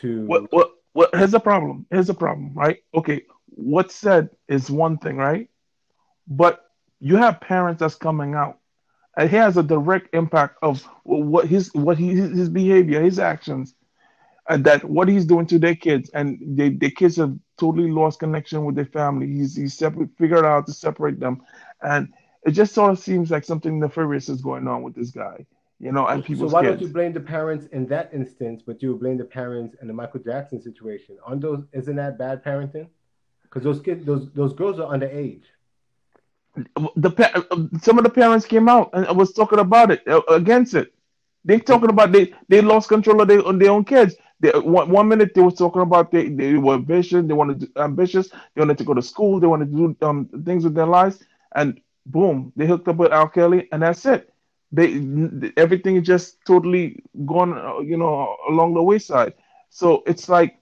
to? 0.00 0.24
What, 0.26 0.50
what, 0.52 0.70
what? 0.94 1.14
Here's 1.14 1.32
the 1.32 1.40
problem. 1.40 1.86
Here's 1.90 2.06
the 2.06 2.14
problem, 2.14 2.54
right? 2.54 2.78
Okay, 2.94 3.22
what's 3.46 3.94
said 3.94 4.30
is 4.48 4.70
one 4.70 4.96
thing, 4.96 5.16
right? 5.18 5.50
But 6.26 6.64
you 6.98 7.16
have 7.16 7.42
parents 7.42 7.80
that's 7.80 7.96
coming 7.96 8.34
out, 8.34 8.58
and 9.18 9.28
he 9.28 9.36
has 9.36 9.58
a 9.58 9.62
direct 9.62 10.14
impact 10.14 10.56
of 10.62 10.82
what 11.02 11.46
his, 11.46 11.68
what 11.74 11.98
he, 11.98 12.14
his 12.14 12.48
behavior, 12.48 13.02
his 13.02 13.18
actions, 13.18 13.74
and 14.48 14.64
that 14.64 14.84
what 14.84 15.08
he's 15.08 15.24
doing 15.24 15.46
to 15.46 15.58
their 15.58 15.74
kids, 15.74 16.10
and 16.10 16.38
they, 16.56 16.70
their 16.70 16.90
kids 16.90 17.16
have 17.16 17.34
totally 17.58 17.90
lost 17.90 18.18
connection 18.20 18.64
with 18.64 18.74
their 18.74 18.86
family. 18.86 19.26
He's 19.26 19.56
he's 19.56 19.74
separate, 19.74 20.10
figured 20.18 20.44
out 20.44 20.66
to 20.66 20.72
separate 20.72 21.18
them, 21.20 21.42
and 21.82 22.12
it 22.44 22.52
just 22.52 22.74
sort 22.74 22.92
of 22.92 22.98
seems 22.98 23.30
like 23.30 23.44
something 23.44 23.80
nefarious 23.80 24.28
is 24.28 24.42
going 24.42 24.68
on 24.68 24.82
with 24.82 24.94
this 24.94 25.10
guy, 25.10 25.46
you 25.80 25.92
know, 25.92 26.06
and 26.06 26.24
people 26.24 26.48
so 26.48 26.54
why 26.54 26.62
kids. 26.62 26.78
don't 26.78 26.86
you 26.86 26.92
blame 26.92 27.12
the 27.12 27.20
parents 27.20 27.66
in 27.66 27.86
that 27.86 28.10
instance, 28.12 28.62
but 28.66 28.82
you 28.82 28.94
blame 28.96 29.16
the 29.16 29.24
parents 29.24 29.76
in 29.80 29.88
the 29.88 29.94
Michael 29.94 30.20
Jackson 30.20 30.60
situation? 30.60 31.16
Aren't 31.24 31.40
those? 31.40 31.64
Isn't 31.72 31.96
that 31.96 32.18
bad 32.18 32.44
parenting? 32.44 32.88
Because 33.42 33.62
those 33.62 33.80
kids, 33.80 34.04
those 34.04 34.30
those 34.32 34.52
girls 34.52 34.78
are 34.78 34.92
underage. 34.92 35.44
the 36.96 37.78
some 37.82 37.98
of 37.98 38.04
the 38.04 38.10
parents 38.10 38.46
came 38.46 38.68
out 38.68 38.90
and 38.92 39.16
was 39.16 39.32
talking 39.32 39.58
about 39.58 39.90
it 39.90 40.06
uh, 40.06 40.20
against 40.28 40.74
it. 40.74 40.92
They're 41.44 41.60
talking 41.60 41.90
about 41.90 42.12
they 42.12 42.34
they 42.48 42.60
lost 42.60 42.88
control 42.88 43.22
of 43.22 43.28
their, 43.28 43.42
their 43.54 43.70
own 43.70 43.84
kids. 43.84 44.16
They, 44.40 44.50
one, 44.50 44.90
one 44.90 45.08
minute 45.08 45.32
they 45.34 45.40
were 45.40 45.50
talking 45.50 45.82
about 45.82 46.10
they, 46.10 46.28
they 46.28 46.54
were 46.54 46.74
ambitious, 46.74 47.24
they 47.26 47.34
wanted 47.34 47.60
to, 47.60 47.82
ambitious, 47.82 48.28
they 48.28 48.60
wanted 48.60 48.78
to 48.78 48.84
go 48.84 48.94
to 48.94 49.02
school, 49.02 49.40
they 49.40 49.46
wanted 49.46 49.70
to 49.72 49.76
do 49.76 50.06
um, 50.06 50.28
things 50.44 50.64
with 50.64 50.74
their 50.74 50.86
lives, 50.86 51.24
and 51.54 51.80
boom, 52.06 52.52
they 52.56 52.66
hooked 52.66 52.88
up 52.88 52.96
with 52.96 53.12
R. 53.12 53.28
Kelly, 53.28 53.68
and 53.72 53.82
that's 53.82 54.04
it. 54.06 54.32
They 54.72 55.00
everything 55.56 55.96
is 55.96 56.02
just 56.04 56.44
totally 56.46 57.02
gone, 57.24 57.56
uh, 57.56 57.78
you 57.80 57.96
know, 57.96 58.36
along 58.48 58.74
the 58.74 58.82
wayside. 58.82 59.34
So 59.70 60.02
it's 60.06 60.28
like 60.28 60.58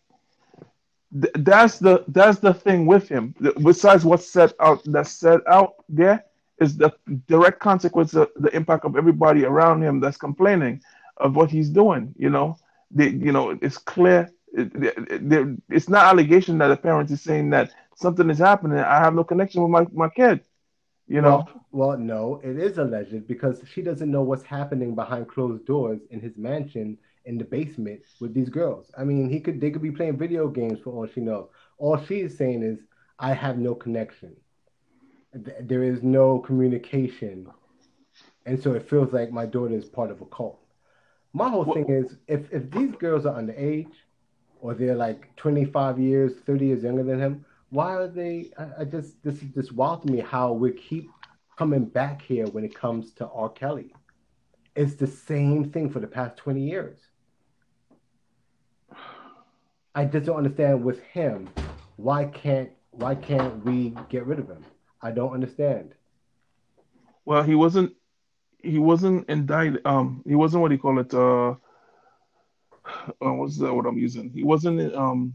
th- 1.13 1.33
that's 1.41 1.79
the 1.79 2.05
that's 2.09 2.39
the 2.39 2.53
thing 2.55 2.87
with 2.87 3.09
him. 3.09 3.35
Besides 3.63 4.05
what's 4.05 4.27
set 4.31 4.53
out 4.61 4.83
that's 4.85 5.13
set 5.13 5.41
out 5.49 5.75
there 5.89 6.25
is 6.61 6.77
the 6.77 6.91
direct 7.27 7.61
consequence 7.61 8.15
of 8.15 8.31
the 8.37 8.55
impact 8.55 8.85
of 8.85 8.97
everybody 8.97 9.45
around 9.45 9.83
him 9.83 10.01
that's 10.01 10.17
complaining 10.17 10.81
of 11.19 11.37
what 11.37 11.51
he's 11.51 11.71
doing. 11.71 12.15
You 12.17 12.31
know, 12.31 12.57
they, 12.95 13.09
you 13.11 13.33
know, 13.33 13.51
it's 13.63 13.79
clear. 13.79 14.31
It, 14.53 14.73
it- 14.75 15.23
it- 15.33 15.59
it's 15.71 15.89
not 15.89 16.07
allegation 16.07 16.59
that 16.59 16.69
the 16.69 16.77
parent 16.77 17.11
is 17.11 17.23
saying 17.23 17.51
that 17.51 17.71
something 17.97 18.31
is 18.31 18.39
happening. 18.39 18.79
I 18.79 18.99
have 18.99 19.15
no 19.15 19.25
connection 19.25 19.63
with 19.63 19.71
my, 19.71 19.87
my 19.93 20.09
kid. 20.11 20.41
You 21.09 21.23
know, 21.23 21.45
Well, 21.45 21.63
well, 21.73 21.99
no, 21.99 22.41
it 22.45 22.59
is 22.59 22.79
alleged 22.79 23.27
because 23.27 23.63
she 23.67 23.83
doesn't 23.83 24.11
know 24.11 24.23
what's 24.23 24.45
happening 24.45 24.95
behind 24.95 25.29
closed 25.29 25.65
doors 25.67 26.01
in 26.11 26.21
his 26.21 26.37
mansion 26.39 26.99
in 27.25 27.39
the 27.39 27.45
basement 27.45 28.03
with 28.21 28.35
these 28.35 28.51
girls. 28.51 28.91
I 28.97 29.05
mean, 29.05 29.29
he 29.31 29.41
could 29.41 29.61
they 29.61 29.71
could 29.71 29.83
be 29.83 29.91
playing 29.93 30.19
video 30.19 30.49
games 30.49 30.81
for 30.81 30.91
all 30.93 31.07
she 31.07 31.21
knows. 31.21 31.49
All 31.79 31.97
she 31.99 32.21
is 32.21 32.37
saying 32.37 32.63
is, 32.63 32.87
I 33.19 33.33
have 33.35 33.59
no 33.59 33.75
connection. 33.75 34.37
There 35.33 35.83
is 35.83 36.03
no 36.03 36.39
communication. 36.41 37.49
And 38.47 38.61
so 38.61 38.75
it 38.75 38.89
feels 38.89 39.13
like 39.13 39.33
my 39.33 39.47
daughter 39.47 39.75
is 39.75 39.89
part 39.89 40.11
of 40.11 40.23
a 40.23 40.27
cult. 40.27 40.62
My 41.33 41.49
whole 41.49 41.65
thing 41.73 41.89
is 41.89 42.17
if 42.27 42.53
if 42.53 42.71
these 42.71 42.95
girls 42.97 43.27
are 43.27 43.41
underage 43.41 43.93
or 44.61 44.75
they're 44.75 44.95
like 44.97 45.35
25 45.37 45.99
years, 45.99 46.33
30 46.47 46.67
years 46.67 46.83
younger 46.83 47.03
than 47.03 47.19
him, 47.21 47.45
why 47.71 47.95
are 47.95 48.09
they 48.09 48.51
I, 48.59 48.81
I 48.81 48.85
just 48.85 49.23
this 49.23 49.37
is 49.43 49.51
just 49.55 49.73
wild 49.73 50.03
to 50.03 50.13
me 50.13 50.21
how 50.21 50.53
we 50.53 50.73
keep 50.73 51.11
coming 51.57 51.85
back 51.85 52.23
here 52.23 52.47
when 52.49 52.65
it 52.65 52.75
comes 52.75 53.13
to 53.15 53.29
R. 53.29 53.49
Kelly. 53.49 53.95
It's 54.75 54.95
the 54.95 55.07
same 55.07 55.71
thing 55.71 55.91
for 55.91 56.01
the 56.01 56.07
past 56.07 56.37
20 56.39 56.61
years. 56.61 56.99
I 59.95 60.05
just 60.07 60.27
don't 60.27 60.39
understand 60.39 60.83
with 60.85 61.03
him. 61.03 61.49
Why 61.97 62.25
can't 62.27 62.71
why 62.91 63.15
can't 63.15 63.65
we 63.65 63.95
get 64.09 64.27
rid 64.27 64.39
of 64.39 64.49
him? 64.49 64.65
I 65.03 65.11
don't 65.11 65.33
understand. 65.33 65.95
well, 67.25 67.43
he 67.43 67.55
wasn't 67.55 67.95
he 68.63 68.79
wasn't 68.79 69.29
indicted. 69.29 69.83
Um, 69.87 70.23
he 70.27 70.35
wasn't 70.35 70.63
what 70.63 70.69
do 70.69 70.75
you 70.75 70.81
call 70.81 70.99
it? 70.99 71.13
Uh, 71.15 71.55
uh 73.25 73.33
what's 73.35 73.59
that? 73.59 73.73
What 73.75 73.87
I'm 73.87 73.99
using? 73.99 74.31
He 74.31 74.43
wasn't 74.45 74.95
um 74.95 75.35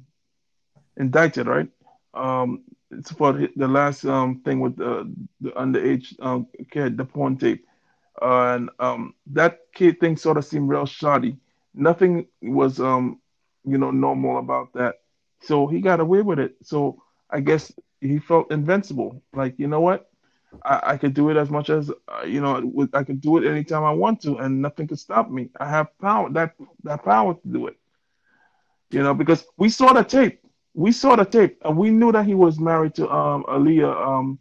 indicted, 0.97 1.47
right? 1.47 1.69
Um, 2.13 2.63
it's 2.91 3.11
for 3.11 3.33
the 3.33 3.67
last 3.67 4.05
um 4.05 4.41
thing 4.43 4.59
with 4.59 4.75
the 4.77 5.11
the 5.41 5.51
underage 5.51 6.13
um 6.21 6.47
kid, 6.71 6.97
the 6.97 7.05
porn 7.05 7.37
tape, 7.37 7.65
uh, 8.21 8.55
and 8.55 8.69
um 8.79 9.13
that 9.27 9.59
kid 9.73 9.99
thing 9.99 10.17
sort 10.17 10.37
of 10.37 10.45
seemed 10.45 10.69
real 10.69 10.85
shoddy. 10.85 11.37
Nothing 11.73 12.27
was 12.41 12.79
um 12.79 13.19
you 13.65 13.77
know 13.77 13.91
normal 13.91 14.39
about 14.39 14.73
that, 14.73 14.95
so 15.41 15.67
he 15.67 15.81
got 15.81 15.99
away 15.99 16.21
with 16.21 16.39
it. 16.39 16.55
So 16.63 17.01
I 17.29 17.41
guess 17.41 17.71
he 18.01 18.19
felt 18.19 18.51
invincible. 18.51 19.21
Like 19.33 19.55
you 19.59 19.67
know 19.67 19.81
what? 19.81 20.06
I, 20.65 20.81
I 20.93 20.97
could 20.97 21.13
do 21.13 21.29
it 21.29 21.37
as 21.37 21.49
much 21.49 21.69
as 21.69 21.91
uh, 21.91 22.23
you 22.25 22.41
know. 22.41 22.87
I 22.93 23.03
could 23.03 23.21
do 23.21 23.37
it 23.37 23.47
anytime 23.49 23.83
I 23.83 23.91
want 23.91 24.21
to, 24.21 24.37
and 24.37 24.61
nothing 24.61 24.87
could 24.87 24.99
stop 24.99 25.29
me. 25.29 25.49
I 25.59 25.69
have 25.69 25.97
power 25.99 26.29
that 26.31 26.55
that 26.83 27.03
power 27.03 27.33
to 27.35 27.47
do 27.47 27.67
it. 27.67 27.77
You 28.91 29.03
know, 29.03 29.13
because 29.13 29.45
we 29.57 29.69
saw 29.69 29.93
the 29.93 30.03
tape. 30.03 30.39
We 30.73 30.91
saw 30.91 31.15
the 31.15 31.25
tape, 31.25 31.57
and 31.65 31.77
we 31.77 31.89
knew 31.91 32.11
that 32.11 32.25
he 32.25 32.35
was 32.35 32.59
married 32.59 32.95
to 32.95 33.09
um 33.09 33.43
Aaliyah, 33.45 34.07
um, 34.07 34.39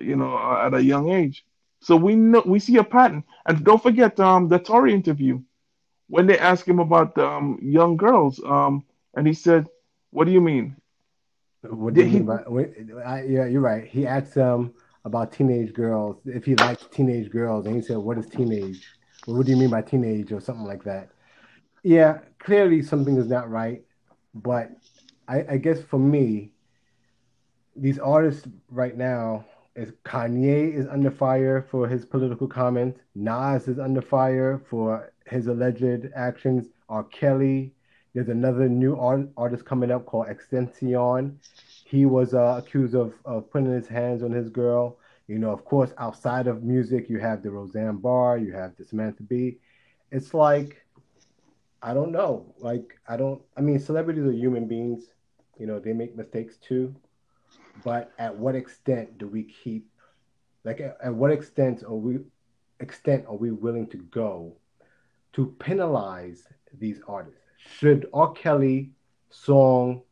you 0.00 0.16
know, 0.16 0.36
uh, 0.36 0.66
at 0.66 0.74
a 0.74 0.82
young 0.82 1.08
age. 1.10 1.44
So 1.80 1.96
we 1.96 2.14
know 2.16 2.42
we 2.46 2.58
see 2.58 2.76
a 2.76 2.84
pattern. 2.84 3.24
And 3.46 3.64
don't 3.64 3.82
forget 3.82 4.18
um 4.20 4.48
the 4.48 4.58
Touré 4.58 4.92
interview 4.92 5.40
when 6.08 6.26
they 6.26 6.38
asked 6.38 6.66
him 6.68 6.78
about 6.80 7.14
the 7.14 7.26
um, 7.26 7.58
young 7.62 7.96
girls, 7.96 8.40
um, 8.44 8.84
and 9.14 9.26
he 9.26 9.32
said, 9.34 9.66
"What 10.10 10.24
do 10.26 10.32
you 10.32 10.40
mean?" 10.40 10.76
What 11.62 11.94
do 11.94 12.00
you 12.00 12.06
Did 12.06 12.08
he- 12.08 12.22
mean 12.22 12.26
by, 12.26 12.42
I, 13.04 13.22
yeah, 13.22 13.46
you're 13.46 13.60
right. 13.60 13.84
He 13.86 14.06
asked 14.06 14.34
them 14.34 14.72
about 15.04 15.32
teenage 15.32 15.72
girls, 15.74 16.16
if 16.24 16.44
he 16.44 16.54
likes 16.56 16.86
teenage 16.90 17.30
girls, 17.30 17.66
and 17.66 17.76
he 17.76 17.82
said, 17.82 17.98
"What 17.98 18.18
is 18.18 18.26
teenage? 18.26 18.86
What 19.26 19.46
do 19.46 19.52
you 19.52 19.58
mean 19.58 19.70
by 19.70 19.82
teenage?" 19.82 20.32
or 20.32 20.40
something 20.40 20.66
like 20.66 20.84
that. 20.84 21.10
Yeah, 21.82 22.20
clearly 22.38 22.82
something 22.82 23.16
is 23.16 23.28
not 23.28 23.50
right, 23.50 23.82
but 24.34 24.70
I, 25.28 25.44
I 25.50 25.56
guess 25.58 25.82
for 25.82 25.98
me, 25.98 26.52
these 27.76 27.98
artists 27.98 28.46
right 28.70 28.96
now 28.96 29.44
is 29.76 29.92
Kanye 30.04 30.72
is 30.72 30.86
under 30.86 31.10
fire 31.10 31.66
for 31.70 31.88
his 31.88 32.04
political 32.04 32.46
comments. 32.46 33.00
Nas 33.14 33.68
is 33.68 33.78
under 33.78 34.00
fire 34.00 34.62
for 34.70 35.12
his 35.26 35.46
alleged 35.46 36.08
actions. 36.14 36.68
R. 36.88 37.04
Kelly. 37.04 37.72
There's 38.14 38.28
another 38.28 38.68
new 38.68 38.96
art, 38.96 39.28
artist 39.36 39.64
coming 39.64 39.90
up 39.90 40.06
called 40.06 40.28
XXXTentacion. 40.28 41.34
He 41.84 42.06
was 42.06 42.34
uh, 42.34 42.60
accused 42.64 42.94
of, 42.94 43.14
of 43.24 43.50
putting 43.50 43.72
his 43.72 43.86
hands 43.86 44.22
on 44.22 44.32
his 44.32 44.48
girl. 44.48 44.98
You 45.28 45.38
know, 45.38 45.50
of 45.50 45.64
course, 45.64 45.92
outside 45.98 46.46
of 46.46 46.62
music, 46.62 47.08
you 47.08 47.18
have 47.18 47.42
the 47.42 47.50
Roseanne 47.50 47.96
Barr, 47.96 48.38
you 48.38 48.52
have 48.52 48.76
the 48.76 48.84
Samantha 48.84 49.22
Bee. 49.22 49.58
It's 50.10 50.34
like 50.34 50.84
I 51.84 51.92
don't 51.92 52.12
know. 52.12 52.54
Like 52.58 52.98
I 53.06 53.18
don't. 53.18 53.42
I 53.58 53.60
mean, 53.60 53.78
celebrities 53.78 54.24
are 54.24 54.32
human 54.32 54.66
beings. 54.66 55.04
You 55.58 55.66
know, 55.66 55.78
they 55.78 55.92
make 55.92 56.16
mistakes 56.16 56.56
too. 56.56 56.94
But 57.84 58.10
at 58.18 58.34
what 58.34 58.54
extent 58.54 59.18
do 59.18 59.28
we 59.28 59.42
keep? 59.42 59.86
Like, 60.64 60.80
at, 60.80 60.96
at 61.04 61.14
what 61.14 61.30
extent 61.30 61.82
are 61.82 61.94
we? 61.94 62.20
Extent 62.80 63.26
are 63.28 63.36
we 63.36 63.50
willing 63.50 63.86
to 63.88 63.98
go 63.98 64.56
to 65.34 65.54
penalize 65.58 66.48
these 66.72 67.00
artists? 67.06 67.40
Should 67.58 68.06
R. 68.14 68.32
Kelly 68.32 68.92
song 69.28 70.02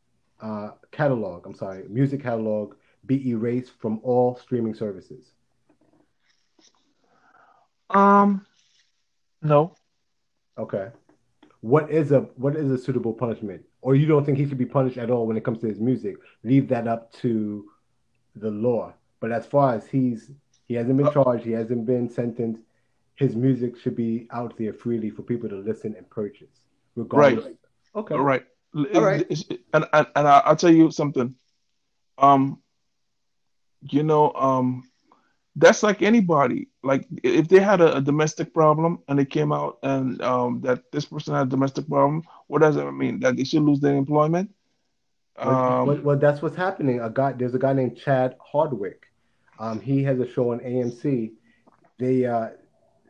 uh, 0.43 0.73
catalog, 0.91 1.47
I'm 1.47 1.55
sorry, 1.55 1.85
music 1.89 2.23
catalog, 2.23 2.75
be 3.07 3.31
erased 3.31 3.73
from 3.81 4.01
all 4.03 4.37
streaming 4.37 4.75
services? 4.75 5.33
Um, 7.91 8.45
no. 9.41 9.75
Okay. 10.59 10.89
What 11.61 11.91
is 11.91 12.11
a 12.13 12.21
what 12.37 12.57
is 12.57 12.71
a 12.71 12.79
suitable 12.79 13.13
punishment? 13.13 13.63
Or 13.81 13.95
you 13.95 14.07
don't 14.07 14.25
think 14.25 14.39
he 14.39 14.49
should 14.49 14.59
be 14.59 14.67
punished 14.67 14.99
at 14.99 15.11
all 15.11 15.27
when 15.27 15.37
it 15.37 15.45
comes 15.45 15.61
to 15.61 15.67
his 15.67 15.81
music? 15.81 16.17
Leave 16.45 16.69
that 16.69 16.87
up 16.87 17.13
to 17.15 17.69
the 18.37 18.51
law. 18.51 18.93
But 19.21 19.33
as 19.33 19.47
far 19.47 19.75
as 19.75 19.87
he's 19.87 20.31
he 20.67 20.75
hasn't 20.75 20.97
been 20.97 21.13
charged, 21.13 21.45
he 21.45 21.53
hasn't 21.53 21.87
been 21.87 22.09
sentenced. 22.09 22.63
His 23.15 23.37
music 23.37 23.79
should 23.79 23.95
be 23.95 24.27
out 24.33 24.57
there 24.57 24.73
freely 24.73 25.11
for 25.11 25.23
people 25.23 25.49
to 25.49 25.57
listen 25.57 25.95
and 25.97 26.09
purchase, 26.11 26.63
regardless. 26.97 27.45
Right. 27.45 27.57
Okay. 27.95 28.15
All 28.15 28.23
right. 28.23 28.45
All 28.75 29.03
right. 29.03 29.27
And 29.73 29.87
and, 29.93 30.07
and 30.17 30.29
I'll 30.29 30.57
tell 30.57 30.73
you 30.73 30.91
something. 30.91 31.35
Um, 32.19 32.61
you 33.83 34.03
know, 34.03 34.33
um, 34.33 34.85
that's 35.57 35.83
like 35.83 36.03
anybody. 36.03 36.69
Like 36.83 37.07
if 37.23 37.49
they 37.49 37.61
had 37.61 37.81
a, 37.81 37.97
a, 37.97 38.01
domestic 38.01 38.55
problem 38.55 39.01
and 39.09 39.19
they 39.19 39.25
came 39.25 39.53
out 39.53 39.79
and 39.83 40.21
um, 40.23 40.61
that 40.63 40.91
this 40.93 41.05
person 41.05 41.35
had 41.35 41.47
a 41.49 41.51
domestic 41.51 41.89
problem, 41.89 42.23
what 42.47 42.61
does 42.61 42.77
that 42.77 42.91
mean? 42.93 43.21
That 43.21 43.37
they 43.37 43.45
should 43.45 43.63
lose 43.63 43.81
their 43.81 43.95
employment? 43.95 44.51
Um, 45.37 45.87
well, 45.87 46.01
well, 46.03 46.19
that's 46.19 46.43
what's 46.43 46.57
happening. 46.57 47.01
A 47.01 47.11
guy, 47.11 47.33
there's 47.33 47.55
a 47.55 47.59
guy 47.59 47.73
named 47.73 47.97
Chad 47.97 48.37
Hardwick. 48.41 49.07
Um, 49.59 49.81
he 49.81 50.03
has 50.05 50.21
a 50.21 50.29
show 50.29 50.53
on 50.53 50.61
AMC. 50.61 51.33
They 51.99 52.27
uh, 52.27 52.49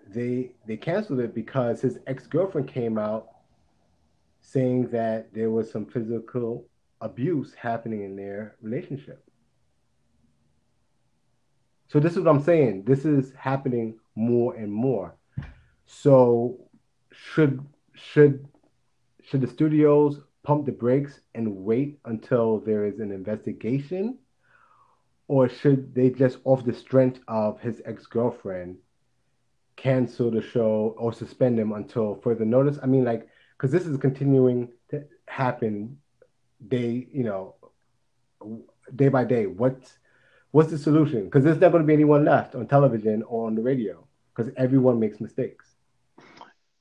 they 0.08 0.52
they 0.66 0.76
canceled 0.76 1.20
it 1.20 1.34
because 1.34 1.80
his 1.80 1.98
ex 2.06 2.26
girlfriend 2.26 2.68
came 2.68 2.98
out 2.98 3.28
saying 4.42 4.88
that 4.88 5.32
there 5.32 5.50
was 5.50 5.70
some 5.70 5.86
physical 5.86 6.66
abuse 7.00 7.54
happening 7.54 8.02
in 8.02 8.16
their 8.16 8.56
relationship. 8.60 9.24
So 11.88 12.00
this 12.00 12.12
is 12.12 12.18
what 12.18 12.28
I'm 12.28 12.42
saying. 12.42 12.84
This 12.84 13.04
is 13.04 13.32
happening 13.34 13.98
more 14.14 14.54
and 14.54 14.72
more. 14.72 15.14
So 15.86 16.58
should 17.12 17.64
should 17.94 18.46
should 19.22 19.40
the 19.40 19.46
studios 19.46 20.20
pump 20.42 20.66
the 20.66 20.72
brakes 20.72 21.20
and 21.34 21.56
wait 21.56 21.98
until 22.04 22.60
there 22.60 22.84
is 22.84 22.98
an 22.98 23.12
investigation? 23.12 24.18
Or 25.28 25.48
should 25.48 25.94
they 25.94 26.10
just 26.10 26.38
off 26.44 26.64
the 26.64 26.72
strength 26.72 27.20
of 27.28 27.60
his 27.60 27.80
ex-girlfriend 27.84 28.76
cancel 29.76 30.30
the 30.30 30.42
show 30.42 30.94
or 30.98 31.12
suspend 31.12 31.58
him 31.58 31.72
until 31.72 32.16
further 32.16 32.44
notice? 32.44 32.78
I 32.82 32.86
mean 32.86 33.04
like 33.04 33.28
because 33.62 33.70
this 33.70 33.86
is 33.86 33.96
continuing 33.96 34.68
to 34.90 35.04
happen 35.28 35.96
day, 36.66 37.06
you 37.12 37.22
know, 37.22 37.54
day 38.96 39.06
by 39.06 39.22
day. 39.22 39.46
What's 39.46 39.98
what's 40.50 40.72
the 40.72 40.78
solution? 40.78 41.26
Because 41.26 41.44
there's 41.44 41.58
not 41.58 41.70
going 41.70 41.84
to 41.84 41.86
be 41.86 41.92
anyone 41.92 42.24
left 42.24 42.56
on 42.56 42.66
television 42.66 43.22
or 43.22 43.46
on 43.46 43.54
the 43.54 43.62
radio 43.62 44.04
because 44.34 44.52
everyone 44.56 44.98
makes 44.98 45.20
mistakes. 45.20 45.76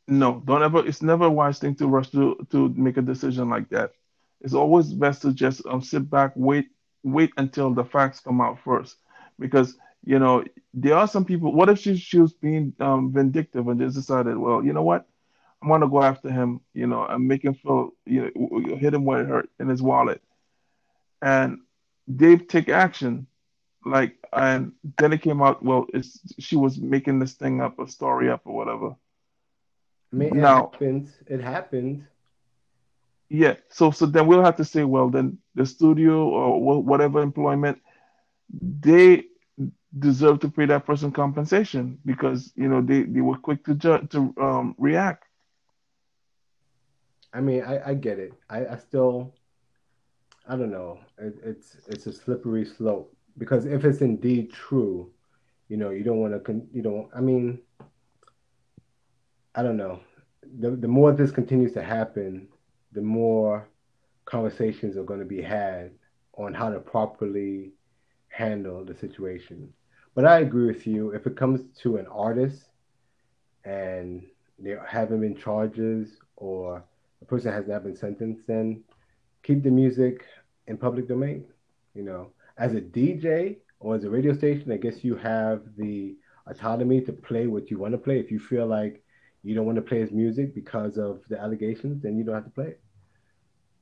No, 0.08 0.42
don't 0.44 0.64
ever. 0.64 0.84
It's 0.84 1.04
never 1.04 1.26
a 1.26 1.30
wise 1.30 1.60
thing 1.60 1.76
to 1.76 1.88
rush 1.88 2.10
to 2.10 2.36
to 2.50 2.70
make 2.70 2.98
a 2.98 3.04
decision 3.04 3.48
like 3.48 3.70
that. 3.70 3.92
It's 4.42 4.56
always 4.56 4.92
best 4.92 5.22
to 5.22 5.34
just 5.34 5.64
um, 5.68 5.84
sit 5.84 6.10
back, 6.10 6.32
wait, 6.36 6.70
wait 7.04 7.32
until 7.38 7.72
the 7.76 7.86
facts 7.86 8.22
come 8.22 8.42
out 8.42 8.58
first, 8.64 8.96
because 9.38 9.78
you 10.04 10.18
know 10.18 10.44
there 10.74 10.98
are 10.98 11.08
some 11.08 11.26
people. 11.26 11.54
What 11.54 11.70
if 11.70 11.78
she, 11.78 11.96
she 11.96 12.18
was 12.18 12.34
being 12.34 12.74
um, 12.80 13.14
vindictive 13.14 13.68
and 13.68 13.80
just 13.80 13.96
decided, 13.96 14.36
well, 14.36 14.66
you 14.66 14.74
know 14.74 14.82
what, 14.82 15.06
I'm 15.62 15.70
gonna 15.70 15.90
go 15.90 16.02
after 16.02 16.32
him, 16.32 16.62
you 16.74 16.88
know, 16.88 17.06
and 17.06 17.28
make 17.28 17.44
him 17.44 17.54
feel, 17.54 17.92
you 18.06 18.32
know, 18.36 18.76
hit 18.76 18.94
him 18.94 19.06
where 19.06 19.22
it 19.22 19.28
hurt 19.28 19.50
in 19.60 19.68
his 19.70 19.82
wallet, 19.82 20.22
and 21.22 21.60
they 22.08 22.38
take 22.38 22.70
action 22.70 23.28
like 23.86 24.18
and 24.34 24.74
then 24.98 25.14
it 25.14 25.22
came 25.22 25.42
out 25.42 25.64
well 25.64 25.86
it's 25.94 26.20
she 26.40 26.56
was 26.56 26.80
making 26.80 27.20
this 27.20 27.34
thing 27.34 27.62
up 27.62 27.80
a 27.80 27.88
story 27.88 28.30
up 28.30 28.42
or 28.46 28.56
whatever. 28.56 28.96
I 30.14 30.16
mean, 30.16 30.38
it 30.38 30.42
now, 30.42 30.72
happens 30.72 31.18
it 31.28 31.42
happens 31.42 32.04
yeah 33.30 33.56
so 33.70 33.92
so 33.92 34.06
then 34.06 34.28
we'll 34.28 34.44
have 34.44 34.58
to 34.58 34.66
say 34.66 34.84
well 34.84 35.10
then 35.10 35.38
the 35.56 35.66
studio 35.66 36.28
or 36.28 36.82
whatever 36.82 37.22
employment 37.22 37.80
they 38.62 39.24
deserve 39.98 40.40
to 40.40 40.50
pay 40.50 40.66
that 40.66 40.86
person 40.86 41.12
compensation 41.12 41.98
because 42.06 42.52
you 42.56 42.68
know 42.68 42.82
they, 42.82 43.04
they 43.04 43.22
were 43.22 43.38
quick 43.38 43.64
to 43.66 43.76
ju- 43.76 44.08
to 44.10 44.34
um, 44.42 44.76
react 44.78 45.26
i 47.34 47.42
mean 47.42 47.64
i, 47.64 47.90
I 47.90 47.94
get 47.94 48.20
it 48.20 48.34
I, 48.50 48.66
I 48.66 48.78
still 48.78 49.34
i 50.48 50.56
don't 50.56 50.72
know 50.72 51.00
it, 51.18 51.36
it's 51.44 51.78
it's 51.88 52.08
a 52.08 52.14
slippery 52.14 52.66
slope 52.66 53.16
because 53.38 53.66
if 53.66 53.86
it's 53.86 54.02
indeed 54.02 54.52
true, 54.52 55.12
you 55.68 55.78
know, 55.78 55.92
you 55.92 56.04
don't 56.04 56.20
want 56.20 56.34
to, 56.34 56.40
con- 56.40 56.68
you 56.72 56.82
don't, 56.82 57.10
I 57.16 57.22
mean, 57.22 57.60
I 59.56 59.64
don't 59.64 59.78
know. 59.78 60.00
The, 60.60 60.72
the 60.72 60.88
more 60.88 61.12
this 61.12 61.32
continues 61.32 61.74
to 61.74 61.84
happen, 61.84 62.48
the 62.92 63.02
more 63.02 63.68
conversations 64.26 64.98
are 64.98 65.04
going 65.04 65.20
to 65.20 65.26
be 65.26 65.42
had 65.42 65.92
on 66.34 66.54
how 66.54 66.70
to 66.70 66.80
properly 66.80 67.72
handle 68.30 68.84
the 68.84 68.96
situation. 68.96 69.72
But 70.16 70.26
I 70.26 70.40
agree 70.40 70.68
with 70.68 70.86
you. 70.88 71.12
If 71.12 71.26
it 71.26 71.38
comes 71.38 71.62
to 71.82 71.98
an 71.98 72.08
artist 72.08 72.64
and 73.64 74.24
there 74.60 74.86
haven't 74.86 75.22
been 75.22 75.36
charges 75.36 76.18
or 76.36 76.84
a 77.22 77.26
person 77.26 77.52
has 77.52 77.68
not 77.68 77.84
been 77.84 77.96
sentenced, 77.96 78.48
then 78.48 78.84
keep 79.44 79.64
the 79.64 79.72
music 79.72 80.26
in 80.68 80.78
public 80.78 81.08
domain. 81.08 81.46
You 81.94 82.04
know, 82.04 82.32
as 82.58 82.74
a 82.74 82.82
DJ 82.82 83.58
or 83.80 83.96
as 83.96 84.04
a 84.04 84.10
radio 84.10 84.34
station, 84.34 84.72
I 84.72 84.78
guess 84.78 85.04
you 85.04 85.16
have 85.16 85.64
the 85.78 86.16
autonomy 86.48 87.02
to 87.02 87.14
play 87.14 87.48
what 87.48 87.70
you 87.70 87.78
want 87.78 87.94
to 87.94 87.98
play. 87.98 88.20
If 88.20 88.32
you 88.32 88.40
feel 88.40 88.68
like 88.68 89.04
you 89.44 89.56
don't 89.56 89.66
want 89.66 89.78
to 89.78 89.82
play 89.82 90.00
his 90.00 90.12
music 90.12 90.54
because 90.54 90.98
of 90.98 91.22
the 91.30 91.40
allegations, 91.40 92.02
then 92.02 92.18
you 92.18 92.24
don't 92.24 92.36
have 92.36 92.46
to 92.46 92.52
play 92.52 92.68
it. 92.68 92.82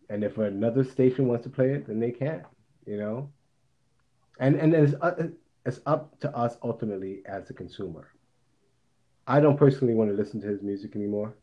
And 0.09 0.23
if 0.23 0.37
another 0.37 0.83
station 0.83 1.27
wants 1.27 1.43
to 1.43 1.49
play 1.49 1.71
it, 1.71 1.87
then 1.87 1.99
they 1.99 2.11
can, 2.11 2.43
you 2.85 2.97
know. 2.97 3.31
And 4.39 4.55
and 4.55 4.73
it's 4.73 4.93
uh, 5.01 5.27
it's 5.65 5.81
up 5.85 6.19
to 6.21 6.35
us 6.35 6.57
ultimately 6.63 7.21
as 7.25 7.49
a 7.49 7.53
consumer. 7.53 8.07
I 9.27 9.39
don't 9.39 9.57
personally 9.57 9.93
want 9.93 10.09
to 10.09 10.15
listen 10.15 10.41
to 10.41 10.47
his 10.47 10.63
music 10.63 10.95
anymore, 10.95 11.35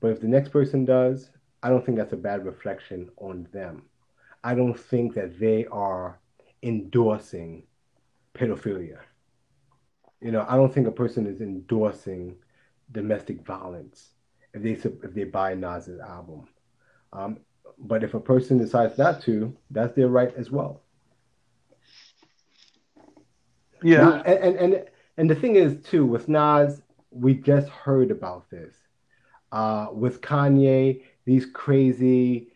but 0.00 0.08
if 0.08 0.20
the 0.20 0.28
next 0.28 0.48
person 0.50 0.84
does, 0.84 1.30
I 1.62 1.68
don't 1.68 1.84
think 1.84 1.98
that's 1.98 2.12
a 2.12 2.16
bad 2.16 2.44
reflection 2.44 3.10
on 3.18 3.46
them. 3.52 3.82
I 4.42 4.54
don't 4.54 4.78
think 4.78 5.14
that 5.14 5.38
they 5.38 5.66
are 5.66 6.18
endorsing 6.62 7.64
pedophilia. 8.34 8.98
You 10.20 10.32
know, 10.32 10.46
I 10.48 10.56
don't 10.56 10.72
think 10.72 10.86
a 10.86 10.92
person 10.92 11.26
is 11.26 11.40
endorsing 11.40 12.36
domestic 12.92 13.44
violence 13.46 14.14
if 14.54 14.62
they 14.62 14.72
if 14.72 15.14
they 15.14 15.24
buy 15.24 15.54
Nas's 15.54 16.00
album. 16.00 16.48
Um, 17.12 17.38
but 17.78 18.04
if 18.04 18.14
a 18.14 18.20
person 18.20 18.58
decides 18.58 18.98
not 18.98 19.22
to, 19.22 19.56
that's 19.70 19.94
their 19.94 20.08
right 20.08 20.34
as 20.36 20.50
well. 20.50 20.82
Yeah, 23.82 24.00
now, 24.00 24.22
and, 24.22 24.56
and 24.56 24.56
and 24.74 24.84
and 25.16 25.30
the 25.30 25.34
thing 25.34 25.56
is 25.56 25.82
too 25.82 26.04
with 26.04 26.28
Nas, 26.28 26.82
we 27.10 27.34
just 27.34 27.68
heard 27.68 28.10
about 28.10 28.50
this. 28.50 28.74
Uh, 29.52 29.88
with 29.92 30.20
Kanye, 30.20 31.02
these 31.24 31.46
crazy, 31.46 32.48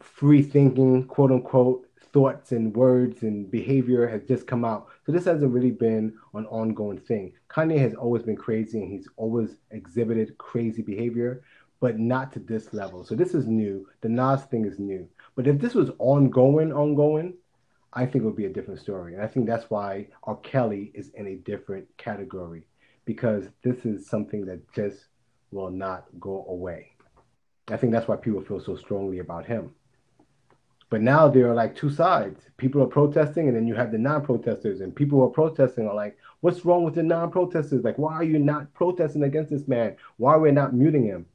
free 0.00 0.42
thinking, 0.42 1.04
quote 1.06 1.30
unquote, 1.30 1.86
thoughts 2.12 2.52
and 2.52 2.74
words 2.74 3.22
and 3.22 3.50
behavior 3.50 4.06
has 4.06 4.22
just 4.24 4.46
come 4.46 4.64
out. 4.64 4.88
So 5.06 5.12
this 5.12 5.24
hasn't 5.24 5.52
really 5.52 5.70
been 5.70 6.14
an 6.34 6.46
ongoing 6.46 6.98
thing. 6.98 7.32
Kanye 7.48 7.78
has 7.78 7.94
always 7.94 8.22
been 8.22 8.36
crazy 8.36 8.82
and 8.82 8.90
he's 8.90 9.08
always 9.16 9.56
exhibited 9.70 10.36
crazy 10.38 10.82
behavior, 10.82 11.42
but 11.80 11.98
not 11.98 12.32
to 12.32 12.40
this 12.40 12.72
level. 12.74 13.04
So 13.04 13.14
this 13.14 13.34
is 13.34 13.46
new. 13.46 13.86
The 14.00 14.08
Nas 14.08 14.42
thing 14.42 14.64
is 14.64 14.78
new. 14.78 15.08
But 15.36 15.46
if 15.46 15.58
this 15.58 15.74
was 15.74 15.90
ongoing, 15.98 16.72
ongoing, 16.72 17.34
I 17.92 18.06
think 18.06 18.22
it 18.22 18.26
would 18.26 18.36
be 18.36 18.46
a 18.46 18.52
different 18.52 18.80
story. 18.80 19.14
And 19.14 19.22
I 19.22 19.26
think 19.26 19.46
that's 19.46 19.70
why 19.70 20.08
R. 20.24 20.36
Kelly 20.36 20.92
is 20.94 21.10
in 21.10 21.26
a 21.26 21.36
different 21.36 21.86
category 21.96 22.66
because 23.04 23.48
this 23.62 23.84
is 23.84 24.08
something 24.08 24.44
that 24.46 24.60
just 24.72 25.06
will 25.50 25.70
not 25.70 26.06
go 26.18 26.44
away. 26.48 26.92
I 27.68 27.76
think 27.76 27.92
that's 27.92 28.08
why 28.08 28.16
people 28.16 28.40
feel 28.40 28.60
so 28.60 28.76
strongly 28.76 29.18
about 29.18 29.46
him. 29.46 29.72
But 30.90 31.02
now 31.02 31.28
there 31.28 31.48
are 31.48 31.54
like 31.54 31.76
two 31.76 31.90
sides. 31.90 32.40
People 32.56 32.82
are 32.82 32.86
protesting, 32.86 33.46
and 33.46 33.56
then 33.56 33.66
you 33.66 33.74
have 33.76 33.92
the 33.92 33.98
non-protesters, 33.98 34.80
and 34.80 34.94
people 34.94 35.18
who 35.18 35.24
are 35.24 35.30
protesting 35.30 35.86
are 35.86 35.94
like, 35.94 36.18
"What's 36.40 36.64
wrong 36.64 36.82
with 36.82 36.94
the 36.94 37.02
non-protesters? 37.04 37.84
Like, 37.84 37.96
why 37.96 38.14
are 38.14 38.24
you 38.24 38.40
not 38.40 38.72
protesting 38.74 39.22
against 39.22 39.50
this 39.50 39.68
man? 39.68 39.96
Why 40.16 40.34
are 40.34 40.40
we 40.40 40.50
not 40.50 40.74
muting 40.74 41.04
him?" 41.04 41.26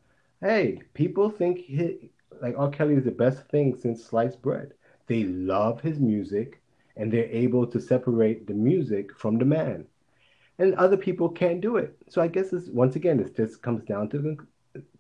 Hey, 0.41 0.82
people 0.93 1.30
think 1.30 1.60
he, 1.60 2.12
like 2.41 2.58
R. 2.58 2.69
Kelly 2.69 2.95
is 2.95 3.06
the 3.06 3.12
best 3.12 3.47
thing 3.47 3.75
since 3.75 4.04
sliced 4.04 4.41
bread. 4.41 4.73
They 5.08 5.23
love 5.23 5.82
his 5.82 5.99
music 5.99 6.62
and 6.97 7.12
they're 7.12 7.25
able 7.25 7.67
to 7.67 7.80
separate 7.80 8.47
the 8.47 8.54
music 8.54 9.15
from 9.15 9.38
the 9.38 9.45
man. 9.45 9.86
And 10.58 10.74
other 10.76 10.98
people 10.98 11.30
can't 11.30 11.62
do 11.62 11.78
it. 11.78 11.98
So 12.10 12.22
I 12.22 12.28
guess 12.28 12.54
it's 12.54 12.70
once 12.70 12.96
again, 12.96 13.20
it 13.20 13.36
just 13.36 13.62
comes 13.62 13.84
down 13.84 14.10
to 14.10 14.20
the 14.20 14.38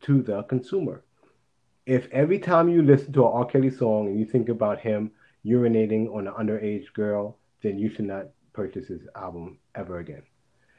to 0.01 0.21
the 0.21 0.43
consumer. 0.43 1.03
If 1.85 2.07
every 2.11 2.39
time 2.39 2.67
you 2.69 2.81
listen 2.81 3.13
to 3.13 3.25
an 3.25 3.31
R. 3.31 3.45
Kelly 3.45 3.69
song 3.69 4.07
and 4.07 4.19
you 4.19 4.25
think 4.25 4.49
about 4.49 4.79
him 4.79 5.11
urinating 5.45 6.13
on 6.13 6.27
an 6.27 6.33
underage 6.33 6.91
girl, 6.93 7.37
then 7.61 7.77
you 7.77 7.89
should 7.89 8.05
not 8.05 8.27
purchase 8.53 8.87
his 8.87 9.01
album 9.15 9.59
ever 9.75 9.99
again. 9.99 10.23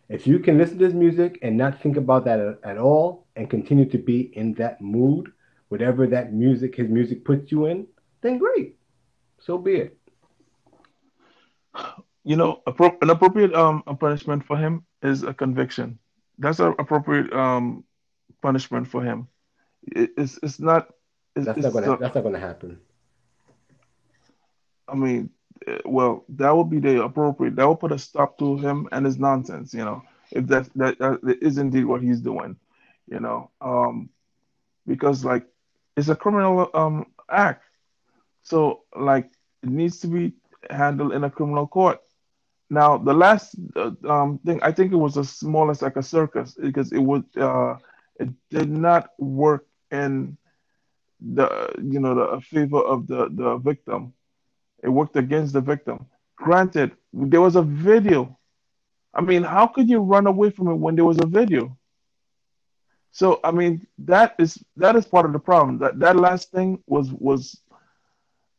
If 0.08 0.26
you 0.26 0.38
can 0.38 0.56
listen 0.58 0.78
to 0.78 0.84
his 0.84 0.94
music 0.94 1.38
and 1.42 1.56
not 1.56 1.80
think 1.80 1.96
about 1.96 2.24
that 2.24 2.40
at, 2.40 2.58
at 2.64 2.78
all 2.78 3.26
and 3.36 3.50
continue 3.50 3.88
to 3.90 3.98
be 3.98 4.32
in 4.36 4.54
that 4.54 4.80
mood, 4.80 5.32
whatever 5.68 6.06
that 6.06 6.32
music, 6.32 6.76
his 6.76 6.88
music 6.88 7.24
puts 7.24 7.50
you 7.50 7.66
in, 7.66 7.86
then 8.20 8.38
great. 8.38 8.76
So 9.40 9.58
be 9.58 9.76
it. 9.76 9.98
You 12.26 12.34
know, 12.34 12.60
an 12.66 13.08
appropriate 13.08 13.54
um 13.54 13.84
punishment 14.00 14.44
for 14.44 14.56
him 14.56 14.84
is 15.00 15.22
a 15.22 15.32
conviction. 15.32 15.96
That's 16.40 16.58
an 16.58 16.74
appropriate 16.76 17.32
um 17.32 17.84
punishment 18.42 18.88
for 18.88 19.00
him. 19.00 19.28
It, 19.82 20.10
it's 20.18 20.36
it's 20.42 20.58
not. 20.58 20.92
It's, 21.36 21.46
that's, 21.46 21.60
not 21.60 21.72
gonna, 21.72 21.96
that's 21.98 22.16
not 22.16 22.24
gonna 22.24 22.40
happen. 22.40 22.80
I 24.88 24.96
mean, 24.96 25.30
eh, 25.68 25.78
well, 25.84 26.24
that 26.30 26.50
would 26.50 26.68
be 26.68 26.80
the 26.80 27.04
appropriate. 27.04 27.54
That 27.54 27.68
will 27.68 27.76
put 27.76 27.92
a 27.92 27.98
stop 27.98 28.36
to 28.38 28.56
him 28.56 28.88
and 28.90 29.06
his 29.06 29.18
nonsense. 29.18 29.72
You 29.72 29.84
know, 29.84 30.02
if 30.32 30.48
that 30.48 30.68
that, 30.74 30.98
that 30.98 31.38
is 31.40 31.58
indeed 31.58 31.84
what 31.84 32.02
he's 32.02 32.20
doing. 32.20 32.56
You 33.06 33.20
know, 33.20 33.52
um, 33.60 34.10
because 34.84 35.24
like 35.24 35.46
it's 35.96 36.08
a 36.08 36.16
criminal 36.16 36.70
um 36.74 37.06
act. 37.30 37.62
So 38.42 38.82
like 38.96 39.30
it 39.62 39.68
needs 39.68 40.00
to 40.00 40.08
be 40.08 40.32
handled 40.68 41.12
in 41.12 41.22
a 41.22 41.30
criminal 41.30 41.68
court. 41.68 42.00
Now 42.70 42.98
the 42.98 43.14
last 43.14 43.54
uh, 43.76 43.92
um 44.08 44.38
thing 44.44 44.60
I 44.62 44.72
think 44.72 44.92
it 44.92 44.96
was 44.96 45.16
as 45.16 45.30
small 45.30 45.70
as 45.70 45.82
like 45.82 45.96
a 45.96 46.02
circus 46.02 46.54
because 46.60 46.92
it 46.92 46.98
would 46.98 47.24
uh 47.36 47.76
it 48.18 48.28
did 48.50 48.70
not 48.70 49.10
work 49.18 49.66
in 49.90 50.36
the 51.20 51.48
you 51.82 52.00
know 52.00 52.14
the 52.14 52.40
favor 52.40 52.80
of 52.80 53.06
the 53.06 53.28
the 53.34 53.56
victim. 53.58 54.12
It 54.82 54.88
worked 54.88 55.16
against 55.16 55.52
the 55.52 55.60
victim. 55.60 56.06
Granted, 56.36 56.92
there 57.12 57.40
was 57.40 57.56
a 57.56 57.62
video. 57.62 58.38
I 59.14 59.20
mean, 59.22 59.42
how 59.42 59.66
could 59.66 59.88
you 59.88 60.00
run 60.00 60.26
away 60.26 60.50
from 60.50 60.68
it 60.68 60.74
when 60.76 60.96
there 60.96 61.04
was 61.04 61.18
a 61.18 61.26
video? 61.26 61.76
So 63.12 63.40
I 63.44 63.50
mean, 63.52 63.86
that 63.98 64.34
is 64.38 64.62
that 64.76 64.96
is 64.96 65.06
part 65.06 65.26
of 65.26 65.32
the 65.32 65.38
problem. 65.38 65.78
That 65.78 65.98
that 66.00 66.16
last 66.16 66.50
thing 66.52 66.82
was 66.86 67.12
was 67.12 67.60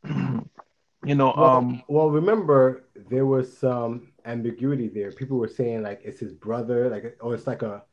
you 1.06 1.16
know 1.16 1.34
well, 1.38 1.58
um 1.58 1.84
well 1.88 2.10
remember 2.10 2.86
there 3.10 3.26
was 3.26 3.56
some 3.56 4.12
ambiguity 4.26 4.88
there. 4.88 5.12
People 5.12 5.38
were 5.38 5.48
saying 5.48 5.84
like 5.84 6.02
it's 6.04 6.20
his 6.20 6.34
brother, 6.34 6.90
like 6.90 7.18
or 7.22 7.34
it's 7.34 7.48
like 7.48 7.62
a 7.62 7.84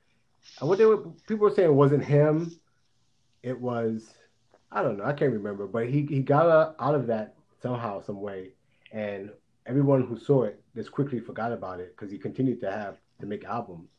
what 0.60 0.78
they 0.78 0.86
were 0.86 0.98
people 1.26 1.48
were 1.48 1.54
saying 1.54 1.70
it 1.70 1.74
wasn't 1.74 2.04
him. 2.04 2.52
It 3.42 3.60
was 3.60 4.14
I 4.72 4.82
don't 4.82 4.98
know. 4.98 5.04
I 5.04 5.12
can't 5.12 5.32
remember, 5.32 5.66
but 5.66 5.88
he 5.88 6.06
he 6.06 6.20
got 6.20 6.74
out 6.78 6.94
of 6.94 7.06
that 7.06 7.34
somehow, 7.62 8.00
some 8.00 8.20
way, 8.20 8.50
and 8.92 9.30
everyone 9.66 10.02
who 10.02 10.18
saw 10.18 10.42
it 10.42 10.62
just 10.74 10.92
quickly 10.92 11.20
forgot 11.20 11.52
about 11.52 11.80
it 11.80 11.94
because 11.96 12.10
he 12.10 12.18
continued 12.18 12.60
to 12.60 12.70
have 12.70 12.96
to 13.20 13.26
make 13.26 13.44
albums. 13.44 13.90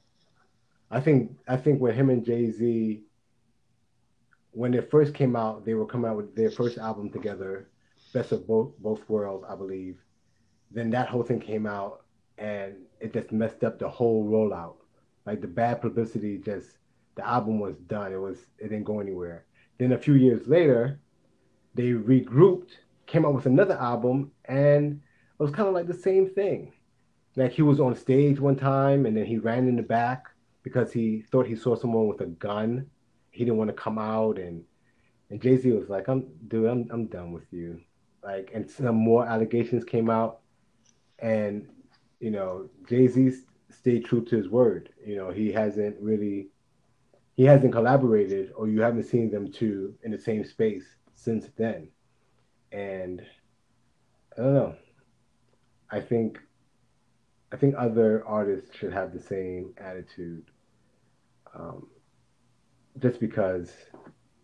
I 0.92 1.00
think 1.00 1.32
I 1.48 1.58
think 1.58 1.80
when 1.80 1.96
him 1.96 2.10
and 2.10 2.26
Jay 2.26 2.52
Z, 2.52 3.04
when 4.52 4.72
they 4.72 4.82
first 4.82 5.14
came 5.14 5.36
out, 5.36 5.66
they 5.66 5.74
were 5.74 5.86
coming 5.86 6.10
out 6.10 6.18
with 6.18 6.36
their 6.36 6.52
first 6.52 6.78
album 6.78 7.10
together, 7.10 7.70
Best 8.16 8.32
of 8.32 8.48
Both 8.48 8.72
Both 8.80 9.10
Worlds, 9.10 9.46
I 9.48 9.56
believe. 9.56 9.98
Then 10.72 10.90
that 10.92 11.10
whole 11.10 11.22
thing 11.22 11.42
came 11.42 11.68
out, 11.68 12.06
and 12.38 12.76
it 13.02 13.12
just 13.12 13.34
messed 13.34 13.66
up 13.66 13.78
the 13.78 13.90
whole 13.90 14.24
rollout. 14.26 14.78
Like 15.26 15.42
the 15.42 15.48
bad 15.48 15.82
publicity, 15.82 16.38
just 16.38 16.78
the 17.16 17.28
album 17.28 17.60
was 17.60 17.76
done. 17.88 18.14
It 18.14 18.22
was 18.22 18.40
it 18.58 18.70
didn't 18.70 18.86
go 18.86 19.02
anywhere. 19.02 19.46
Then 19.78 19.92
a 19.92 19.98
few 19.98 20.14
years 20.14 20.48
later, 20.48 21.02
they 21.74 21.90
regrouped, 21.90 22.72
came 23.06 23.26
out 23.26 23.34
with 23.34 23.48
another 23.48 23.76
album, 23.76 24.32
and 24.46 25.02
it 25.38 25.44
was 25.44 25.52
kind 25.52 25.68
of 25.68 25.74
like 25.74 25.88
the 25.88 25.94
same 25.94 26.30
thing. 26.30 26.72
Like 27.36 27.52
he 27.52 27.64
was 27.64 27.82
on 27.82 27.96
stage 27.96 28.40
one 28.40 28.56
time, 28.56 29.06
and 29.06 29.18
then 29.18 29.26
he 29.26 29.40
ran 29.40 29.68
in 29.68 29.76
the 29.76 29.84
back 29.84 30.28
because 30.64 30.94
he 30.94 31.26
thought 31.32 31.48
he 31.48 31.56
saw 31.58 31.76
someone 31.76 32.08
with 32.08 32.22
a 32.22 32.28
gun. 32.28 32.90
He 33.32 33.44
didn't 33.44 33.58
want 33.58 33.72
to 33.72 33.84
come 33.86 34.00
out, 34.00 34.40
and 34.40 34.64
and 35.30 35.42
Jay 35.42 35.58
Z 35.58 35.70
was 35.74 35.90
like, 35.90 36.08
"I'm 36.08 36.28
dude, 36.48 36.70
I'm 36.70 36.88
I'm 36.92 37.08
done 37.08 37.34
with 37.34 37.52
you." 37.52 37.82
Like, 38.26 38.52
and 38.56 38.70
some 38.70 38.96
more 38.96 39.26
allegations 39.26 39.86
came 39.86 40.10
out, 40.10 40.40
and 41.20 41.68
you 42.20 42.32
know, 42.32 42.70
Jay 42.90 43.08
Z 43.08 43.32
stayed 43.70 44.06
true 44.06 44.26
to 44.26 44.36
his 44.36 44.50
word. 44.50 44.90
You 45.06 45.16
know, 45.16 45.30
he 45.30 45.52
hasn't 45.52 45.96
really 46.02 46.48
he 47.36 47.44
hasn't 47.44 47.74
collaborated 47.74 48.52
or 48.56 48.68
you 48.68 48.82
haven't 48.82 49.04
seen 49.04 49.30
them 49.30 49.52
two 49.52 49.94
in 50.04 50.12
the 50.12 50.18
same 50.18 50.44
space 50.44 50.86
since 51.14 51.48
then. 51.58 51.90
And 52.72 53.22
I 54.38 54.42
don't 54.42 54.54
know. 54.54 54.76
I 55.92 56.00
think 56.00 56.40
I 57.52 57.58
think 57.58 57.76
other 57.78 58.26
artists 58.26 58.76
should 58.76 58.92
have 58.92 59.14
the 59.14 59.22
same 59.22 59.74
attitude. 59.78 60.46
Um, 61.54 61.88
just 63.00 63.20
because 63.20 63.72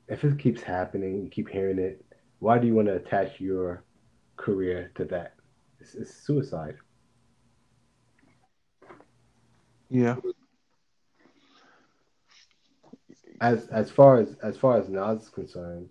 if 0.07 0.23
it 0.23 0.37
keeps 0.37 0.61
happening, 0.61 1.23
you 1.23 1.29
keep 1.29 1.49
hearing 1.49 1.79
it, 1.79 2.05
why 2.41 2.57
do 2.57 2.65
you 2.65 2.73
want 2.73 2.87
to 2.87 2.95
attach 2.95 3.39
your 3.39 3.83
career 4.35 4.91
to 4.95 5.05
that? 5.05 5.35
It's, 5.79 5.93
it's 5.93 6.11
suicide. 6.11 6.75
Yeah. 9.89 10.15
As 13.41 13.67
as 13.67 13.91
far 13.91 14.17
as 14.17 14.35
as 14.41 14.57
far 14.57 14.77
as 14.79 14.89
Nas 14.89 15.23
is 15.23 15.29
concerned, 15.29 15.89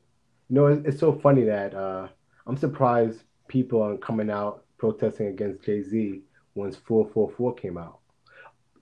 you 0.49 0.57
know, 0.57 0.67
it's, 0.67 0.87
it's 0.87 0.99
so 0.99 1.13
funny 1.13 1.45
that 1.45 1.73
uh, 1.73 2.09
I'm 2.47 2.57
surprised 2.57 3.23
people 3.47 3.81
are 3.81 3.97
coming 3.97 4.31
out 4.31 4.65
protesting 4.77 5.29
against 5.29 5.63
Jay 5.65 5.83
Z 5.83 6.23
once 6.57 6.77
444 6.77 7.55
came 7.55 7.79
out. 7.79 8.01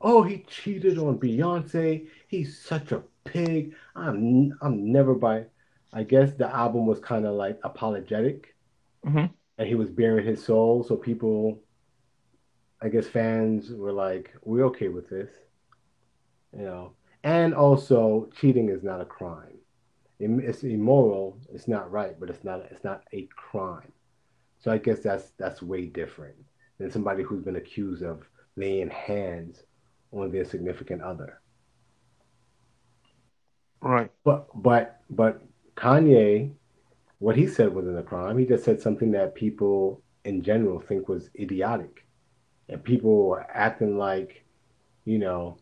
Oh, 0.00 0.22
he 0.22 0.38
cheated 0.48 0.96
on 0.96 1.18
Beyonce. 1.18 2.06
He's 2.28 2.58
such 2.58 2.92
a 2.92 3.02
pig. 3.24 3.74
I'm 3.94 4.56
I'm 4.62 4.90
never 4.90 5.14
by. 5.14 5.44
I 5.92 6.02
guess 6.02 6.34
the 6.34 6.54
album 6.54 6.86
was 6.86 7.00
kind 7.00 7.26
of 7.26 7.34
like 7.34 7.58
apologetic, 7.64 8.54
mm-hmm. 9.06 9.26
and 9.58 9.68
he 9.68 9.74
was 9.74 9.90
bearing 9.90 10.26
his 10.26 10.44
soul. 10.44 10.84
So 10.84 10.96
people 10.96 11.60
I 12.80 12.88
guess 12.88 13.06
fans 13.06 13.70
were 13.70 13.92
like, 13.92 14.32
"We're 14.42 14.66
okay 14.66 14.88
with 14.88 15.08
this," 15.08 15.30
you 16.56 16.62
know. 16.62 16.92
And 17.24 17.52
also, 17.54 18.30
cheating 18.36 18.68
is 18.68 18.82
not 18.82 19.00
a 19.00 19.04
crime. 19.04 19.58
It's 20.20 20.62
immoral. 20.62 21.40
It's 21.52 21.68
not 21.68 21.90
right, 21.90 22.18
but 22.18 22.30
it's 22.30 22.44
not. 22.44 22.62
It's 22.70 22.84
not 22.84 23.02
a 23.12 23.28
crime. 23.36 23.92
So 24.58 24.70
I 24.70 24.78
guess 24.78 25.00
that's 25.00 25.30
that's 25.38 25.62
way 25.62 25.86
different 25.86 26.36
than 26.78 26.90
somebody 26.90 27.22
who's 27.22 27.42
been 27.42 27.56
accused 27.56 28.02
of 28.02 28.28
laying 28.56 28.90
hands 28.90 29.64
on 30.12 30.30
their 30.30 30.44
significant 30.44 31.02
other. 31.02 31.40
Right. 33.80 34.10
But 34.24 34.48
but 34.54 35.00
but 35.10 35.42
Kanye, 35.78 36.50
what 37.20 37.36
he 37.36 37.46
said 37.46 37.72
wasn't 37.72 37.98
a 37.98 38.02
crime. 38.02 38.36
He 38.36 38.44
just 38.44 38.64
said 38.64 38.80
something 38.80 39.12
that 39.12 39.34
people 39.36 40.02
in 40.24 40.42
general 40.42 40.80
think 40.80 41.08
was 41.08 41.30
idiotic 41.38 42.04
and 42.68 42.82
people 42.82 43.28
were 43.28 43.46
acting 43.48 43.96
like, 43.96 44.44
you 45.04 45.18
know, 45.18 45.56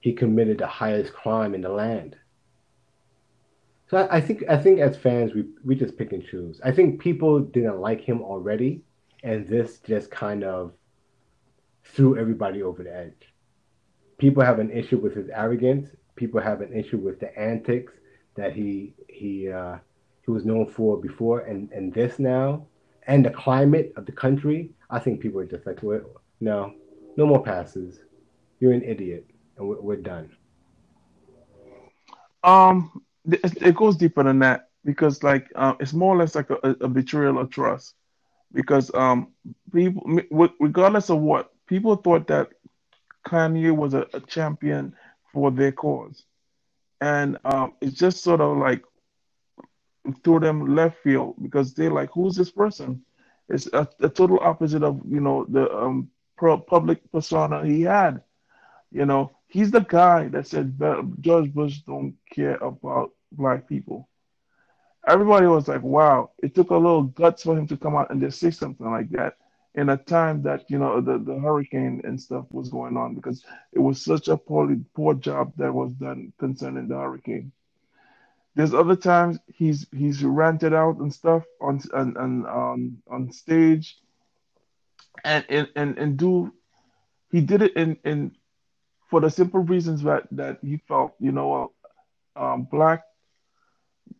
he 0.00 0.14
committed 0.14 0.58
the 0.58 0.66
highest 0.66 1.12
crime 1.12 1.54
in 1.54 1.60
the 1.60 1.68
land. 1.68 2.16
So 3.88 3.98
I, 3.98 4.16
I 4.16 4.20
think 4.20 4.44
I 4.48 4.56
think 4.56 4.80
as 4.80 4.96
fans 4.96 5.34
we 5.34 5.44
we 5.62 5.74
just 5.74 5.98
pick 5.98 6.12
and 6.12 6.24
choose. 6.24 6.60
I 6.64 6.72
think 6.72 7.00
people 7.00 7.40
didn't 7.40 7.80
like 7.80 8.00
him 8.00 8.22
already, 8.22 8.82
and 9.22 9.46
this 9.46 9.78
just 9.80 10.10
kind 10.10 10.42
of 10.42 10.72
threw 11.84 12.18
everybody 12.18 12.62
over 12.62 12.82
the 12.82 12.96
edge. 12.96 13.34
People 14.16 14.42
have 14.42 14.58
an 14.58 14.70
issue 14.70 14.98
with 14.98 15.14
his 15.14 15.28
arrogance. 15.28 15.88
People 16.16 16.40
have 16.40 16.62
an 16.62 16.72
issue 16.72 16.98
with 16.98 17.20
the 17.20 17.36
antics 17.38 17.92
that 18.40 18.54
he 18.54 18.94
he 19.08 19.50
uh, 19.50 19.76
he 20.24 20.30
was 20.30 20.44
known 20.44 20.66
for 20.66 21.00
before, 21.00 21.40
and 21.40 21.70
and 21.72 21.92
this 21.92 22.18
now, 22.18 22.66
and 23.06 23.24
the 23.24 23.30
climate 23.30 23.92
of 23.96 24.06
the 24.06 24.12
country. 24.12 24.70
I 24.88 24.98
think 24.98 25.20
people 25.20 25.40
are 25.40 25.46
just 25.46 25.66
like, 25.66 25.82
well, 25.82 26.00
no, 26.40 26.74
no 27.16 27.26
more 27.26 27.42
passes. 27.42 28.00
You're 28.58 28.72
an 28.72 28.82
idiot, 28.82 29.26
and 29.56 29.68
we're, 29.68 29.80
we're 29.80 29.96
done. 29.96 30.30
Um, 32.42 33.02
it 33.26 33.74
goes 33.76 33.96
deeper 33.96 34.24
than 34.24 34.38
that 34.40 34.70
because, 34.84 35.22
like, 35.22 35.48
uh, 35.54 35.74
it's 35.78 35.92
more 35.92 36.14
or 36.14 36.18
less 36.18 36.34
like 36.34 36.50
a, 36.50 36.76
a 36.80 36.88
betrayal 36.88 37.38
of 37.38 37.50
trust. 37.50 37.94
Because 38.52 38.92
um, 38.94 39.28
people, 39.72 40.02
regardless 40.58 41.08
of 41.10 41.18
what 41.20 41.52
people 41.66 41.94
thought 41.96 42.26
that 42.26 42.48
Kanye 43.24 43.74
was 43.74 43.94
a, 43.94 44.06
a 44.12 44.20
champion 44.20 44.94
for 45.32 45.52
their 45.52 45.70
cause, 45.70 46.24
and 47.00 47.38
um, 47.44 47.74
it's 47.80 47.96
just 47.96 48.22
sort 48.22 48.40
of 48.40 48.56
like 48.58 48.82
threw 50.24 50.40
them 50.40 50.74
left 50.74 50.98
field 51.02 51.34
because 51.42 51.74
they're 51.74 51.90
like, 51.90 52.10
who's 52.12 52.34
this 52.36 52.50
person? 52.50 53.02
It's 53.48 53.66
a, 53.72 53.88
a 54.00 54.08
total 54.08 54.38
opposite 54.40 54.82
of 54.82 55.00
you 55.08 55.20
know 55.20 55.44
the 55.48 55.70
um, 55.74 56.10
public 56.36 57.00
persona 57.12 57.64
he 57.64 57.82
had. 57.82 58.22
You 58.92 59.06
know, 59.06 59.32
he's 59.48 59.70
the 59.70 59.80
guy 59.80 60.28
that 60.28 60.46
said 60.46 60.78
George 61.20 61.52
Bush 61.52 61.78
don't 61.86 62.16
care 62.32 62.56
about 62.56 63.12
black 63.32 63.68
people. 63.68 64.08
Everybody 65.06 65.46
was 65.46 65.68
like, 65.68 65.82
wow, 65.82 66.30
it 66.42 66.54
took 66.54 66.70
a 66.70 66.74
little 66.76 67.04
guts 67.04 67.42
for 67.42 67.56
him 67.56 67.66
to 67.68 67.76
come 67.76 67.96
out 67.96 68.10
and 68.10 68.20
just 68.20 68.38
say 68.38 68.50
something 68.50 68.90
like 68.90 69.10
that 69.10 69.36
in 69.74 69.88
a 69.88 69.96
time 69.96 70.42
that 70.42 70.64
you 70.68 70.78
know 70.78 71.00
the, 71.00 71.18
the 71.18 71.38
hurricane 71.38 72.00
and 72.04 72.20
stuff 72.20 72.46
was 72.50 72.68
going 72.68 72.96
on 72.96 73.14
because 73.14 73.44
it 73.72 73.78
was 73.78 74.04
such 74.04 74.28
a 74.28 74.36
poor 74.36 74.74
poor 74.94 75.14
job 75.14 75.52
that 75.56 75.72
was 75.72 75.92
done 75.92 76.32
concerning 76.38 76.88
the 76.88 76.96
hurricane. 76.96 77.52
There's 78.54 78.74
other 78.74 78.96
times 78.96 79.38
he's 79.46 79.86
he's 79.92 80.24
ranted 80.24 80.74
out 80.74 80.98
and 80.98 81.12
stuff 81.12 81.44
on 81.60 81.80
on 81.94 82.16
on 82.16 82.46
on, 82.46 83.02
on 83.08 83.32
stage, 83.32 83.98
and 85.24 85.44
and 85.48 85.68
and 85.76 85.98
and 85.98 86.16
do 86.18 86.52
he 87.30 87.40
did 87.40 87.62
it 87.62 87.76
in 87.76 87.96
in 88.04 88.32
for 89.08 89.20
the 89.20 89.30
simple 89.30 89.60
reasons 89.60 90.02
that 90.02 90.26
that 90.32 90.58
he 90.62 90.78
felt 90.88 91.14
you 91.20 91.32
know 91.32 91.72
um, 92.36 92.64
black 92.64 93.04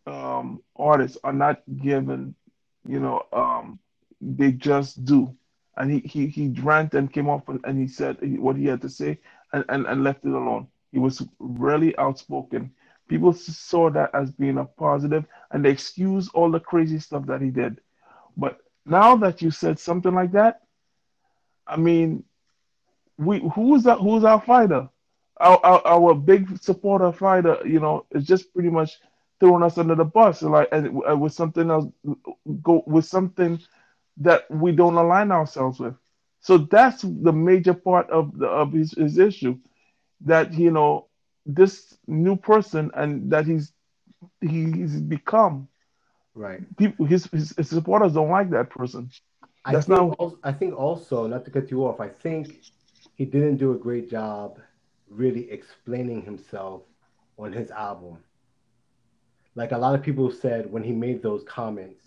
um, 0.07 0.61
artists 0.77 1.17
are 1.23 1.33
not 1.33 1.61
given 1.81 2.35
you 2.87 2.99
know 2.99 3.23
um, 3.33 3.79
they 4.21 4.51
just 4.51 5.03
do 5.03 5.35
and 5.77 5.91
he 5.91 5.99
he 5.99 6.27
he 6.27 6.49
ranted 6.61 6.99
and 6.99 7.13
came 7.13 7.29
off 7.29 7.47
and, 7.47 7.59
and 7.63 7.79
he 7.79 7.87
said 7.87 8.17
what 8.39 8.55
he 8.55 8.65
had 8.65 8.81
to 8.81 8.89
say 8.89 9.19
and, 9.53 9.63
and 9.69 9.85
and 9.87 10.03
left 10.03 10.25
it 10.25 10.31
alone. 10.31 10.67
He 10.91 10.99
was 10.99 11.25
really 11.39 11.97
outspoken. 11.97 12.71
People 13.07 13.33
saw 13.33 13.89
that 13.91 14.11
as 14.13 14.31
being 14.31 14.57
a 14.57 14.65
positive 14.65 15.25
and 15.51 15.63
they 15.63 15.71
excused 15.71 16.31
all 16.33 16.51
the 16.51 16.59
crazy 16.59 16.99
stuff 16.99 17.25
that 17.27 17.41
he 17.41 17.49
did. 17.49 17.79
But 18.37 18.59
now 18.85 19.15
that 19.17 19.41
you 19.41 19.51
said 19.51 19.79
something 19.79 20.13
like 20.13 20.31
that 20.31 20.61
i 21.67 21.77
mean 21.77 22.23
we 23.17 23.39
who's 23.53 23.83
that 23.83 23.99
who's 23.99 24.23
our 24.23 24.41
fighter? 24.41 24.89
Our, 25.39 25.59
our, 25.63 25.87
our 25.87 26.15
big 26.15 26.61
supporter 26.61 27.11
fighter 27.11 27.57
you 27.65 27.79
know 27.79 28.05
is 28.11 28.25
just 28.25 28.53
pretty 28.53 28.69
much 28.69 28.99
throwing 29.39 29.63
us 29.63 29.77
under 29.77 29.95
the 29.95 30.05
bus. 30.05 30.41
Like 30.41 30.69
and 30.71 31.01
with 31.21 31.33
something 31.33 31.69
else 31.69 31.85
go 32.63 32.83
with 32.87 33.05
something 33.05 33.59
that 34.17 34.49
we 34.49 34.71
don't 34.71 34.95
align 34.95 35.31
ourselves 35.31 35.79
with. 35.79 35.95
So 36.39 36.57
that's 36.57 37.01
the 37.01 37.31
major 37.31 37.73
part 37.73 38.09
of 38.09 38.37
the 38.37 38.47
of 38.47 38.73
his, 38.73 38.93
his 38.93 39.17
issue, 39.17 39.57
that 40.21 40.53
you 40.53 40.71
know 40.71 41.07
this 41.45 41.97
new 42.07 42.35
person 42.35 42.91
and 42.95 43.31
that 43.31 43.45
he's 43.45 43.73
he's 44.41 44.99
become. 44.99 45.67
Right. 46.33 46.61
People, 46.77 47.05
his, 47.05 47.25
his, 47.25 47.53
his 47.57 47.69
supporters 47.69 48.13
don't 48.13 48.29
like 48.29 48.49
that 48.51 48.69
person. 48.69 49.11
That's 49.65 49.89
I 49.89 49.95
think 49.95 50.09
not. 50.09 50.15
Also, 50.17 50.39
I 50.43 50.51
think 50.51 50.79
also, 50.79 51.27
not 51.27 51.45
to 51.45 51.51
cut 51.51 51.69
you 51.69 51.85
off, 51.85 51.99
I 51.99 52.07
think 52.07 52.61
he 53.15 53.25
didn't 53.25 53.57
do 53.57 53.73
a 53.73 53.77
great 53.77 54.09
job 54.09 54.59
really 55.09 55.51
explaining 55.51 56.21
himself 56.21 56.83
on 57.37 57.51
his 57.51 57.69
album. 57.69 58.17
Like 59.55 59.73
a 59.73 59.77
lot 59.77 59.93
of 59.93 60.01
people 60.01 60.31
said 60.31 60.71
when 60.71 60.83
he 60.83 60.93
made 60.93 61.21
those 61.21 61.43
comments, 61.43 62.05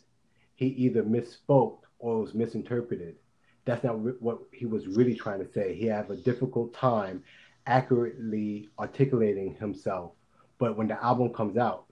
he 0.54 0.66
either 0.66 1.02
misspoke 1.02 1.83
or 2.04 2.20
was 2.20 2.34
misinterpreted. 2.34 3.16
That's 3.64 3.82
not 3.82 4.04
re- 4.04 4.12
what 4.20 4.40
he 4.52 4.66
was 4.66 4.86
really 4.86 5.14
trying 5.14 5.42
to 5.42 5.50
say. 5.50 5.74
He 5.74 5.86
had 5.86 6.10
a 6.10 6.16
difficult 6.16 6.74
time 6.74 7.24
accurately 7.66 8.68
articulating 8.78 9.54
himself. 9.54 10.12
But 10.58 10.76
when 10.76 10.86
the 10.86 11.02
album 11.02 11.32
comes 11.32 11.56
out, 11.56 11.86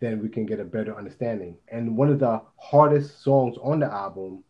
then 0.00 0.20
we 0.20 0.28
can 0.28 0.44
get 0.44 0.58
a 0.58 0.64
better 0.64 0.98
understanding. 0.98 1.56
And 1.68 1.96
one 1.96 2.08
of 2.08 2.18
the 2.18 2.42
hardest 2.58 3.22
songs 3.22 3.56
on 3.62 3.78
the 3.78 3.86
album, 3.86 4.42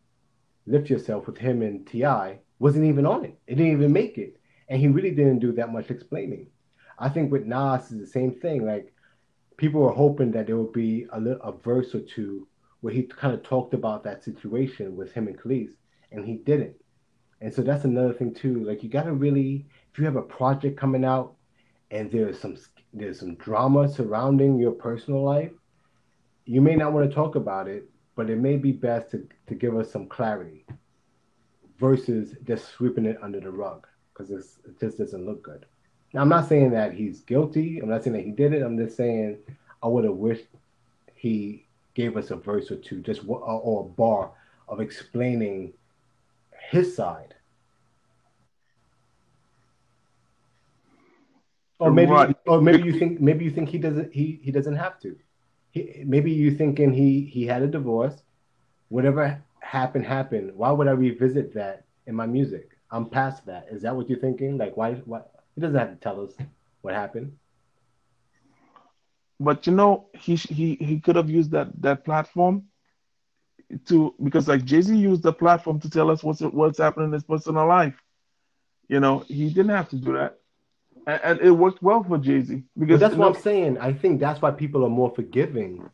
Lift 0.67 0.89
Yourself 0.89 1.27
with 1.27 1.37
him 1.37 1.61
and 1.61 1.87
T.I., 1.87 2.39
wasn't 2.59 2.87
even 2.87 3.05
on 3.05 3.27
it. 3.27 3.39
It 3.47 3.57
didn't 3.57 3.73
even 3.73 3.93
make 3.93 4.17
it. 4.17 4.41
And 4.71 4.81
he 4.81 4.89
really 4.89 5.11
didn't 5.11 5.41
do 5.41 5.53
that 5.53 5.71
much 5.71 5.91
explaining. 5.91 6.47
I 6.99 7.11
think 7.11 7.31
with 7.31 7.45
Nas 7.45 7.93
is 7.93 8.01
the 8.01 8.07
same 8.07 8.33
thing. 8.33 8.65
Like 8.65 8.95
people 9.59 9.83
were 9.83 9.93
hoping 9.93 10.33
that 10.33 10.47
there 10.47 10.57
would 10.57 10.73
be 10.73 11.07
a, 11.13 11.21
little, 11.21 11.43
a 11.43 11.53
verse 11.53 11.95
or 11.95 12.01
two 12.01 12.49
where 12.85 12.93
he 12.93 13.03
kind 13.03 13.33
of 13.33 13.43
talked 13.43 13.73
about 13.73 14.05
that 14.05 14.23
situation 14.23 14.95
with 14.95 15.11
him 15.11 15.27
and 15.27 15.41
Kelis, 15.41 15.71
and 16.13 16.23
he 16.23 16.35
didn't. 16.35 16.77
And 17.41 17.51
so 17.51 17.63
that's 17.63 17.87
another 17.87 18.13
thing 18.13 18.35
too. 18.35 18.63
Like 18.63 18.83
you 18.83 18.91
got 18.91 19.05
to 19.05 19.15
really, 19.15 19.65
if 19.91 19.99
you 19.99 20.05
have 20.05 20.17
a 20.17 20.23
project 20.23 20.79
coming 20.79 21.03
out, 21.03 21.33
and 21.91 22.11
there's 22.11 22.39
some 22.39 22.59
there's 22.93 23.21
some 23.21 23.37
drama 23.37 23.89
surrounding 23.89 24.59
your 24.59 24.73
personal 24.73 25.25
life, 25.25 25.51
you 26.45 26.61
may 26.61 26.77
not 26.77 26.93
want 26.93 27.09
to 27.09 27.15
talk 27.15 27.37
about 27.37 27.69
it, 27.69 27.89
but 28.17 28.29
it 28.29 28.37
may 28.37 28.59
be 28.59 28.73
best 28.73 29.13
to, 29.13 29.27
to 29.47 29.55
give 29.55 29.75
us 29.79 29.91
some 29.91 30.07
clarity 30.07 30.67
versus 31.81 32.37
just 32.47 32.69
sweeping 32.69 33.07
it 33.07 33.17
under 33.23 33.41
the 33.41 33.51
rug 33.51 33.87
because 34.13 34.31
it 34.31 34.45
just 34.79 34.99
doesn't 34.99 35.25
look 35.25 35.43
good. 35.43 35.65
Now, 36.13 36.21
I'm 36.21 36.29
not 36.29 36.51
saying 36.51 36.73
that 36.73 36.93
he's 36.93 37.23
guilty. 37.23 37.79
I'm 37.79 37.89
not 37.89 38.05
saying 38.05 38.17
that 38.17 38.27
he 38.27 38.33
did 38.33 38.53
it. 38.53 38.63
I'm 38.63 38.77
just 38.77 38.95
saying 38.95 39.39
I 39.83 39.87
would 39.87 40.05
have 40.05 40.17
wished 40.17 40.49
he 41.15 41.64
gave 41.95 42.17
us 42.17 42.31
a 42.31 42.37
verse 42.37 42.71
or 42.71 42.77
two, 42.77 43.01
just 43.01 43.23
uh, 43.29 43.33
or 43.33 43.85
a 43.85 43.89
bar 43.89 44.33
of 44.69 44.81
explaining 44.81 45.73
his 46.71 46.95
side. 46.95 47.35
Or 51.79 51.91
maybe, 51.91 52.13
right. 52.13 52.37
or 52.47 52.61
maybe 52.61 52.83
you 52.83 52.99
think, 52.99 53.21
maybe 53.21 53.45
you 53.45 53.51
think 53.51 53.69
he 53.69 53.79
doesn't, 53.79 54.13
he 54.13 54.41
he 54.43 54.51
doesn't 54.51 54.77
have 54.77 54.99
to. 55.01 55.17
He, 55.71 56.03
maybe 56.07 56.31
you 56.31 56.57
thinking 56.57 56.93
he 56.93 57.23
he 57.23 57.47
had 57.47 57.63
a 57.63 57.67
divorce. 57.67 58.23
Whatever 58.89 59.43
happened 59.61 60.07
happened. 60.07 60.53
Why 60.55 60.71
would 60.71 60.89
I 60.89 60.93
revisit 60.93 61.53
that 61.55 61.85
in 62.07 62.15
my 62.15 62.27
music? 62.27 62.71
I'm 62.91 63.07
past 63.07 63.45
that. 63.47 63.67
Is 63.71 63.83
that 63.83 63.95
what 63.95 64.09
you're 64.09 64.21
thinking? 64.21 64.57
Like 64.57 64.77
why? 64.77 64.95
Why 65.05 65.23
he 65.55 65.61
doesn't 65.61 65.79
have 65.79 65.91
to 65.91 65.97
tell 65.97 66.21
us 66.25 66.33
what 66.83 66.95
happened. 66.95 67.37
But 69.41 69.67
you 69.67 69.73
know, 69.73 70.07
he 70.15 70.37
he 70.37 70.77
he 70.77 71.01
could 71.01 71.17
have 71.17 71.31
used 71.31 71.51
that 71.53 71.69
that 71.83 72.05
platform 72.05 72.65
to 73.87 74.15
because 74.23 74.49
like 74.49 74.65
Jay 74.65 74.81
Z 74.81 74.95
used 74.97 75.23
the 75.23 75.33
platform 75.33 75.81
to 75.81 75.91
tell 75.91 76.11
us 76.11 76.23
what's 76.23 76.41
what's 76.41 76.79
happening 76.79 77.09
in 77.09 77.13
his 77.13 77.25
personal 77.25 77.67
life. 77.67 78.01
You 78.89 79.01
know, 79.01 79.21
he 79.21 79.49
didn't 79.49 79.71
have 79.71 79.89
to 79.91 79.97
do 79.97 80.13
that, 80.13 80.39
and, 81.07 81.21
and 81.25 81.41
it 81.41 81.51
worked 81.51 81.83
well 81.83 82.05
for 82.05 82.19
Jay 82.19 82.41
Z 82.43 82.63
because 82.79 83.01
but 83.01 83.09
that's 83.09 83.17
what 83.17 83.29
know, 83.31 83.35
I'm 83.35 83.43
saying. 83.43 83.79
I 83.79 83.93
think 83.93 84.21
that's 84.21 84.41
why 84.41 84.51
people 84.51 84.85
are 84.85 84.91
more 84.91 85.11
forgiving 85.15 85.89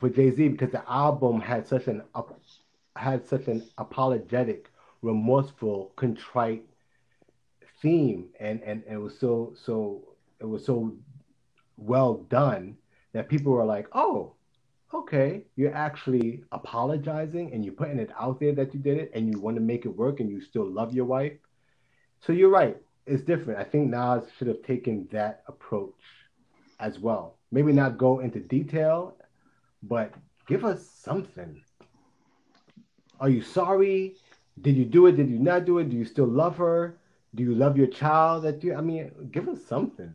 for 0.00 0.08
Jay 0.08 0.30
Z 0.30 0.48
because 0.48 0.72
the 0.72 0.82
album 0.90 1.40
had 1.40 1.66
such 1.66 1.86
an 1.86 2.02
had 2.96 3.26
such 3.26 3.46
an 3.46 3.62
apologetic, 3.78 4.70
remorseful, 5.02 5.92
contrite 5.96 6.64
theme, 7.80 8.28
and 8.40 8.60
and, 8.62 8.82
and 8.84 8.94
it 8.94 8.98
was 9.00 9.18
so 9.18 9.54
so 9.64 10.02
it 10.40 10.48
was 10.48 10.64
so 10.64 10.94
well 11.76 12.14
done 12.28 12.76
that 13.12 13.28
people 13.28 13.52
were 13.52 13.64
like, 13.64 13.86
oh, 13.92 14.34
okay, 14.94 15.44
you're 15.56 15.74
actually 15.74 16.44
apologizing 16.52 17.52
and 17.52 17.64
you're 17.64 17.74
putting 17.74 17.98
it 17.98 18.10
out 18.18 18.38
there 18.40 18.54
that 18.54 18.74
you 18.74 18.80
did 18.80 18.98
it 18.98 19.10
and 19.14 19.32
you 19.32 19.40
want 19.40 19.56
to 19.56 19.62
make 19.62 19.84
it 19.84 19.96
work 19.96 20.20
and 20.20 20.30
you 20.30 20.40
still 20.40 20.68
love 20.68 20.92
your 20.92 21.04
wife. 21.04 21.32
So 22.20 22.32
you're 22.32 22.50
right. 22.50 22.76
It's 23.06 23.22
different. 23.22 23.58
I 23.58 23.64
think 23.64 23.90
Nas 23.90 24.24
should 24.36 24.48
have 24.48 24.62
taken 24.62 25.08
that 25.10 25.42
approach 25.48 25.94
as 26.78 26.98
well. 26.98 27.38
Maybe 27.50 27.72
not 27.72 27.98
go 27.98 28.20
into 28.20 28.38
detail, 28.38 29.16
but 29.82 30.14
give 30.46 30.64
us 30.64 30.88
something. 30.88 31.60
Are 33.18 33.28
you 33.28 33.42
sorry? 33.42 34.16
Did 34.60 34.76
you 34.76 34.84
do 34.84 35.06
it? 35.06 35.16
Did 35.16 35.30
you 35.30 35.38
not 35.38 35.64
do 35.64 35.78
it? 35.78 35.88
Do 35.88 35.96
you 35.96 36.04
still 36.04 36.26
love 36.26 36.56
her? 36.58 36.98
Do 37.34 37.42
you 37.42 37.54
love 37.54 37.76
your 37.76 37.86
child? 37.86 38.44
That 38.44 38.62
you, 38.62 38.74
I 38.74 38.80
mean, 38.80 39.10
give 39.30 39.48
us 39.48 39.64
something. 39.64 40.14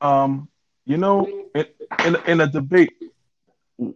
Um, 0.00 0.48
you 0.84 0.96
know, 0.98 1.26
in, 1.54 1.66
in, 2.04 2.16
in 2.26 2.40
a 2.40 2.46
debate, 2.46 2.92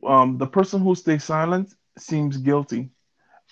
um, 0.06 0.38
the 0.38 0.46
person 0.46 0.80
who 0.80 0.94
stays 0.94 1.24
silent 1.24 1.74
seems 1.98 2.36
guilty. 2.36 2.90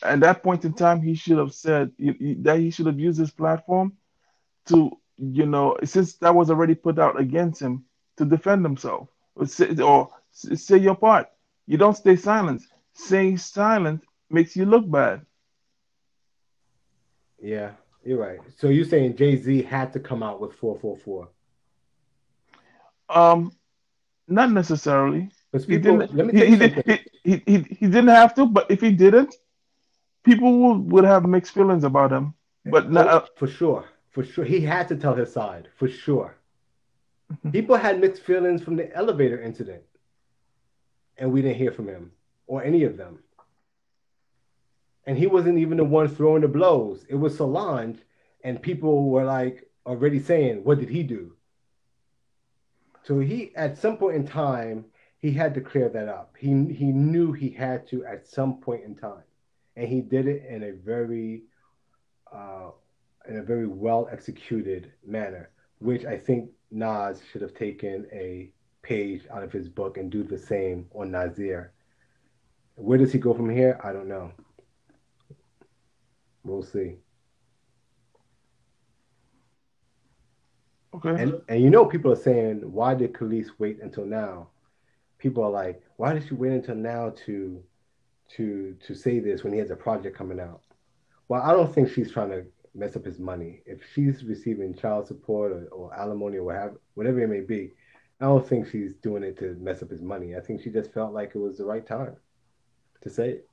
At 0.02 0.20
that 0.20 0.42
point 0.42 0.64
in 0.64 0.72
time, 0.72 1.00
he 1.00 1.14
should 1.14 1.38
have 1.38 1.54
said 1.54 1.92
that 1.98 2.58
he 2.58 2.70
should 2.70 2.86
have 2.86 2.98
used 3.00 3.18
his 3.18 3.30
platform 3.30 3.94
to, 4.66 4.90
you 5.18 5.46
know, 5.46 5.76
since 5.84 6.14
that 6.14 6.34
was 6.34 6.50
already 6.50 6.74
put 6.74 6.98
out 6.98 7.18
against 7.20 7.60
him 7.60 7.84
to 8.16 8.24
defend 8.24 8.64
himself 8.64 9.08
or 9.34 9.46
say, 9.46 9.74
or 9.80 10.08
say 10.32 10.78
your 10.78 10.94
part. 10.94 11.28
You 11.66 11.78
don't 11.78 11.96
stay 11.96 12.16
silent. 12.16 12.62
Saying 12.92 13.38
silent 13.38 14.02
makes 14.30 14.56
you 14.56 14.64
look 14.64 14.88
bad. 14.90 15.24
Yeah, 17.40 17.72
you're 18.04 18.18
right. 18.18 18.40
So 18.56 18.68
you're 18.68 18.84
saying 18.84 19.16
Jay 19.16 19.36
Z 19.36 19.62
had 19.62 19.92
to 19.92 20.00
come 20.00 20.22
out 20.22 20.40
with 20.40 20.54
444? 20.54 21.28
Um, 23.08 23.52
not 24.26 24.50
necessarily. 24.52 25.30
People, 25.52 25.66
he 25.68 25.78
didn't. 25.78 26.36
He, 26.36 26.56
he, 26.56 27.02
he, 27.24 27.42
he, 27.46 27.58
he, 27.80 27.86
didn't 27.86 28.08
have 28.08 28.34
to, 28.34 28.46
but 28.46 28.70
if 28.70 28.80
he 28.82 28.90
didn't, 28.90 29.34
people 30.22 30.58
would, 30.58 30.92
would 30.92 31.04
have 31.04 31.24
mixed 31.24 31.54
feelings 31.54 31.84
about 31.84 32.12
him. 32.12 32.34
But 32.66 32.86
oh, 32.86 32.90
not, 32.90 33.38
for 33.38 33.46
sure, 33.46 33.86
for 34.10 34.22
sure, 34.22 34.44
he 34.44 34.60
had 34.60 34.88
to 34.88 34.96
tell 34.96 35.14
his 35.14 35.32
side 35.32 35.68
for 35.76 35.88
sure. 35.88 36.36
People 37.52 37.76
had 37.76 38.00
mixed 38.00 38.22
feelings 38.22 38.62
from 38.62 38.76
the 38.76 38.94
elevator 38.94 39.40
incident, 39.40 39.82
and 41.16 41.32
we 41.32 41.42
didn't 41.42 41.56
hear 41.56 41.72
from 41.72 41.88
him 41.88 42.12
or 42.46 42.62
any 42.62 42.84
of 42.84 42.96
them. 42.96 43.18
And 45.06 45.16
he 45.16 45.26
wasn't 45.26 45.58
even 45.58 45.78
the 45.78 45.84
one 45.84 46.08
throwing 46.08 46.42
the 46.42 46.48
blows. 46.48 47.04
It 47.08 47.14
was 47.14 47.36
Solange, 47.36 47.98
and 48.44 48.60
people 48.60 49.08
were 49.08 49.24
like 49.24 49.70
already 49.86 50.20
saying, 50.20 50.64
"What 50.64 50.78
did 50.80 50.90
he 50.90 51.02
do?" 51.02 51.37
So 53.08 53.20
he, 53.20 53.52
at 53.56 53.78
some 53.78 53.96
point 53.96 54.16
in 54.16 54.26
time, 54.26 54.84
he 55.16 55.32
had 55.32 55.54
to 55.54 55.62
clear 55.62 55.88
that 55.88 56.08
up. 56.08 56.34
He 56.38 56.48
he 56.66 56.92
knew 56.92 57.32
he 57.32 57.48
had 57.48 57.86
to 57.88 58.04
at 58.04 58.26
some 58.26 58.60
point 58.60 58.84
in 58.84 58.94
time, 58.94 59.24
and 59.76 59.88
he 59.88 60.02
did 60.02 60.28
it 60.28 60.44
in 60.44 60.62
a 60.62 60.72
very, 60.72 61.44
uh, 62.30 62.72
in 63.26 63.38
a 63.38 63.42
very 63.42 63.66
well 63.66 64.10
executed 64.12 64.92
manner, 65.06 65.48
which 65.78 66.04
I 66.04 66.18
think 66.18 66.50
Nas 66.70 67.22
should 67.32 67.40
have 67.40 67.54
taken 67.54 68.06
a 68.12 68.52
page 68.82 69.22
out 69.30 69.42
of 69.42 69.52
his 69.52 69.70
book 69.70 69.96
and 69.96 70.12
do 70.12 70.22
the 70.22 70.36
same 70.36 70.86
on 70.94 71.10
Nasir. 71.10 71.72
Where 72.74 72.98
does 72.98 73.10
he 73.10 73.18
go 73.18 73.32
from 73.32 73.48
here? 73.48 73.80
I 73.82 73.94
don't 73.94 74.08
know. 74.08 74.32
We'll 76.44 76.62
see. 76.62 76.96
Okay. 80.94 81.22
And 81.22 81.40
and 81.48 81.62
you 81.62 81.70
know 81.70 81.84
people 81.84 82.12
are 82.12 82.16
saying, 82.16 82.60
why 82.60 82.94
did 82.94 83.12
Kelis 83.12 83.48
wait 83.58 83.80
until 83.82 84.06
now? 84.06 84.48
People 85.18 85.44
are 85.44 85.50
like, 85.50 85.82
why 85.96 86.14
did 86.14 86.26
she 86.26 86.34
wait 86.34 86.52
until 86.52 86.76
now 86.76 87.10
to 87.26 87.62
to 88.36 88.76
to 88.86 88.94
say 88.94 89.18
this 89.20 89.44
when 89.44 89.52
he 89.52 89.58
has 89.58 89.70
a 89.70 89.76
project 89.76 90.16
coming 90.16 90.40
out? 90.40 90.62
Well, 91.28 91.42
I 91.42 91.52
don't 91.52 91.72
think 91.72 91.90
she's 91.90 92.10
trying 92.10 92.30
to 92.30 92.46
mess 92.74 92.96
up 92.96 93.04
his 93.04 93.18
money. 93.18 93.60
If 93.66 93.80
she's 93.94 94.24
receiving 94.24 94.74
child 94.74 95.06
support 95.06 95.52
or, 95.52 95.66
or 95.66 95.94
alimony 95.94 96.38
or 96.38 96.44
whatever, 96.44 96.80
whatever 96.94 97.20
it 97.20 97.28
may 97.28 97.40
be, 97.40 97.72
I 98.20 98.24
don't 98.24 98.46
think 98.46 98.68
she's 98.68 98.94
doing 98.94 99.22
it 99.22 99.38
to 99.38 99.56
mess 99.60 99.82
up 99.82 99.90
his 99.90 100.02
money. 100.02 100.36
I 100.36 100.40
think 100.40 100.62
she 100.62 100.70
just 100.70 100.92
felt 100.92 101.12
like 101.12 101.32
it 101.34 101.38
was 101.38 101.58
the 101.58 101.64
right 101.64 101.86
time 101.86 102.16
to 103.02 103.10
say 103.10 103.28
it. 103.30 103.48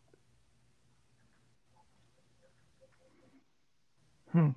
Hmm. 4.31 4.49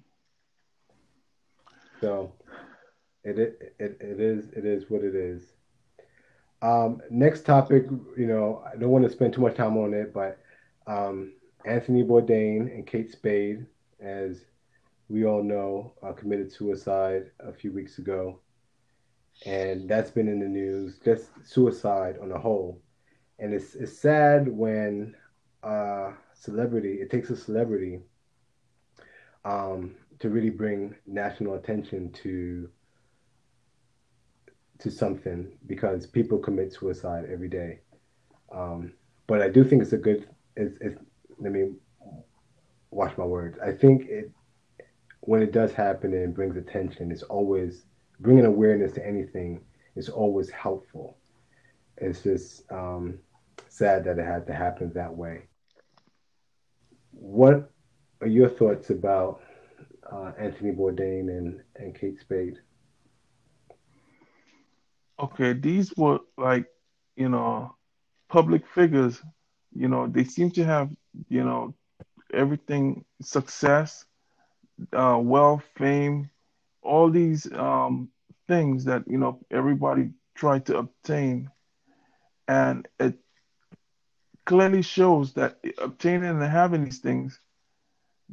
So 2.01 2.33
it, 3.37 3.75
it 3.79 3.97
it 4.01 4.21
is 4.21 4.49
it 4.51 4.65
is 4.65 4.89
what 4.89 5.03
it 5.03 5.15
is. 5.15 5.53
Um, 6.61 7.01
next 7.11 7.43
topic, 7.45 7.85
you 8.17 8.27
know, 8.27 8.63
I 8.67 8.77
don't 8.77 8.91
want 8.91 9.05
to 9.05 9.11
spend 9.11 9.33
too 9.33 9.41
much 9.41 9.55
time 9.55 9.77
on 9.77 9.93
it, 9.93 10.13
but 10.13 10.39
um, 10.87 11.33
Anthony 11.65 12.03
Bourdain 12.03 12.73
and 12.73 12.87
Kate 12.87 13.11
Spade, 13.11 13.67
as 14.01 14.45
we 15.09 15.25
all 15.25 15.43
know, 15.43 15.93
uh, 16.03 16.13
committed 16.13 16.51
suicide 16.51 17.31
a 17.41 17.53
few 17.53 17.73
weeks 17.73 17.99
ago, 17.99 18.41
and 19.45 19.89
that's 19.89 20.11
been 20.11 20.29
in 20.29 20.41
the 20.41 20.47
news. 20.49 20.99
Just 21.05 21.31
suicide 21.45 22.17
on 22.21 22.33
a 22.33 22.39
whole, 22.39 22.81
and 23.39 23.53
it's 23.53 23.75
it's 23.75 23.99
sad 23.99 24.49
when 24.49 25.15
a 25.63 26.13
celebrity 26.35 26.95
it 27.01 27.11
takes 27.11 27.31
a 27.31 27.37
celebrity 27.37 28.01
um, 29.45 29.95
to 30.19 30.29
really 30.31 30.51
bring 30.51 30.95
national 31.07 31.55
attention 31.55 32.11
to 32.13 32.69
to 34.81 34.91
something 34.91 35.51
because 35.67 36.07
people 36.07 36.39
commit 36.39 36.73
suicide 36.73 37.25
every 37.31 37.49
day. 37.49 37.81
Um, 38.53 38.93
but 39.27 39.43
I 39.43 39.49
do 39.49 39.65
think 39.65 39.83
it's 39.83 39.93
a 39.93 39.99
good. 39.99 40.29
It's, 40.57 40.79
it's, 40.81 40.99
let 41.39 41.53
me 41.53 41.73
watch 42.91 43.17
my 43.17 43.25
words. 43.25 43.59
I 43.65 43.73
think 43.73 44.07
it 44.09 44.33
when 45.21 45.43
it 45.43 45.53
does 45.53 45.73
happen 45.73 46.15
and 46.15 46.23
it 46.25 46.35
brings 46.35 46.57
attention, 46.57 47.13
it's 47.13 47.23
always 47.25 47.85
bringing 48.21 48.47
awareness 48.47 48.93
to 48.93 49.07
anything 49.07 49.61
is 49.95 50.09
always 50.09 50.51
helpful. 50.51 51.19
It's 51.99 52.23
just 52.23 52.63
um, 52.71 53.19
sad 53.69 54.05
that 54.05 54.19
it 54.19 54.25
had 54.25 54.47
to 54.47 54.55
happen 54.55 54.93
that 54.95 55.15
way. 55.15 55.43
What 57.13 57.71
are 58.21 58.27
your 58.27 58.49
thoughts 58.49 58.91
about 58.91 59.41
uh, 60.11 60.33
Anthony 60.39 60.73
Bourdain 60.73 61.29
and, 61.29 61.61
and 61.77 61.95
Kate 61.95 62.19
Spade? 62.21 62.59
Okay, 65.21 65.53
these 65.53 65.95
were 65.97 66.21
like, 66.37 66.67
you 67.17 67.29
know, 67.29 67.75
public 68.29 68.67
figures. 68.67 69.23
You 69.75 69.89
know, 69.89 70.07
they 70.07 70.25
seem 70.25 70.51
to 70.53 70.65
have, 70.65 70.91
you 71.29 71.45
know, 71.45 71.75
everything 72.33 73.05
success, 73.21 74.05
uh, 74.93 75.19
wealth, 75.23 75.65
fame, 75.77 76.31
all 76.83 77.11
these 77.11 77.51
um, 77.53 78.09
things 78.49 78.85
that, 78.85 79.05
you 79.09 79.19
know, 79.19 79.41
everybody 79.51 80.11
tried 80.37 80.67
to 80.67 80.79
obtain. 80.79 81.51
And 82.49 82.89
it 82.99 83.19
clearly 84.47 84.83
shows 84.83 85.35
that 85.35 85.59
obtaining 85.79 86.29
and 86.31 86.43
having 86.43 86.85
these 86.85 87.01
things 87.01 87.41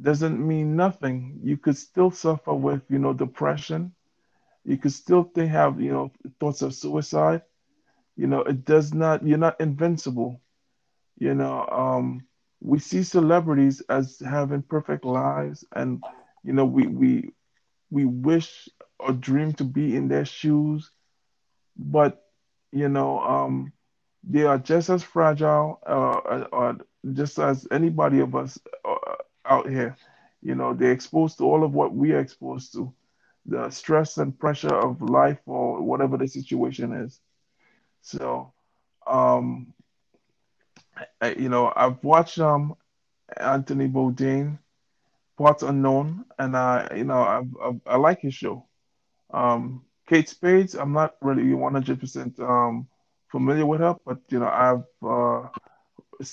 doesn't 0.00 0.46
mean 0.46 0.76
nothing. 0.76 1.38
You 1.42 1.56
could 1.56 1.76
still 1.76 2.10
suffer 2.10 2.54
with, 2.54 2.82
you 2.88 2.98
know, 2.98 3.12
depression 3.12 3.92
you 4.66 4.78
could 4.78 4.92
still 4.92 5.24
think, 5.24 5.50
have 5.52 5.80
you 5.80 5.92
know 5.92 6.12
thoughts 6.40 6.62
of 6.62 6.74
suicide. 6.74 7.42
You 8.16 8.28
know, 8.28 8.42
it 8.42 8.64
does 8.64 8.94
not. 8.94 9.26
You're 9.26 9.38
not 9.38 9.60
invincible. 9.60 10.42
You 11.18 11.34
know, 11.34 11.66
um, 11.70 12.26
we 12.60 12.78
see 12.80 13.02
celebrities 13.04 13.82
as 13.90 14.20
having 14.20 14.62
perfect 14.62 15.04
lives, 15.04 15.64
and 15.74 16.04
you 16.44 16.54
know, 16.54 16.66
we 16.66 16.86
we 16.86 17.34
we 17.90 18.04
wish 18.06 18.68
or 19.00 19.12
dream 19.12 19.52
to 19.54 19.64
be 19.64 19.96
in 19.96 20.08
their 20.08 20.26
shoes, 20.26 20.90
but 21.76 22.22
you 22.72 22.88
know, 22.88 23.20
um, 23.20 23.72
they 24.24 24.44
are 24.44 24.58
just 24.58 24.90
as 24.90 25.02
fragile, 25.02 25.80
uh, 25.86 26.46
or 26.52 26.78
just 27.12 27.38
as 27.38 27.66
anybody 27.70 28.20
of 28.20 28.34
us 28.36 28.58
uh, 28.84 28.96
out 29.46 29.68
here. 29.68 29.96
You 30.42 30.54
know, 30.56 30.74
they're 30.74 30.92
exposed 30.92 31.38
to 31.38 31.44
all 31.44 31.64
of 31.64 31.74
what 31.74 31.94
we 31.94 32.12
are 32.12 32.20
exposed 32.20 32.72
to 32.74 32.92
the 33.46 33.70
stress 33.70 34.18
and 34.18 34.38
pressure 34.38 34.74
of 34.74 35.00
life 35.02 35.38
or 35.46 35.80
whatever 35.80 36.16
the 36.16 36.26
situation 36.26 36.92
is. 36.92 37.20
So, 38.02 38.52
um, 39.06 39.72
I, 41.20 41.32
you 41.32 41.48
know, 41.48 41.72
I've 41.74 42.02
watched 42.02 42.38
um, 42.38 42.76
Anthony 43.36 43.88
Bourdain, 43.88 44.58
Parts 45.36 45.62
Unknown, 45.62 46.24
and 46.38 46.56
I, 46.56 46.88
you 46.96 47.04
know, 47.04 47.20
I've, 47.22 47.48
I've, 47.62 47.80
i 47.86 47.96
like 47.96 48.20
his 48.20 48.34
show. 48.34 48.66
Um, 49.32 49.84
Kate 50.08 50.28
Spades, 50.28 50.74
I'm 50.74 50.92
not 50.92 51.16
really 51.20 51.42
100% 51.42 52.40
um, 52.40 52.88
familiar 53.28 53.66
with 53.66 53.80
her, 53.80 53.96
but 54.06 54.18
you 54.30 54.38
know, 54.38 54.48
I've, 54.48 54.84
uh, 55.06 55.48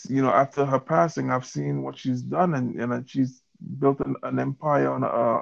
you 0.07 0.21
know, 0.21 0.29
after 0.29 0.65
her 0.65 0.79
passing, 0.79 1.31
I've 1.31 1.45
seen 1.45 1.81
what 1.81 1.97
she's 1.97 2.21
done, 2.21 2.53
and, 2.53 2.79
and 2.79 3.09
she's 3.09 3.41
built 3.79 3.99
an, 4.01 4.15
an 4.23 4.39
empire 4.39 4.91
on 4.91 5.03
a, 5.03 5.41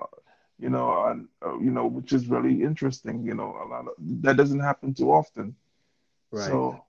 you 0.61 0.69
know, 0.69 1.05
and, 1.07 1.27
uh, 1.45 1.59
you 1.59 1.71
know, 1.71 1.87
which 1.87 2.13
is 2.13 2.27
really 2.27 2.63
interesting. 2.63 3.25
You 3.25 3.35
know, 3.35 3.49
a 3.63 3.67
lot 3.67 3.87
of 3.87 3.93
that 4.23 4.37
doesn't 4.37 4.59
happen 4.61 4.93
too 4.93 5.11
often. 5.11 5.55
Right. 6.31 6.47
So, 6.47 6.85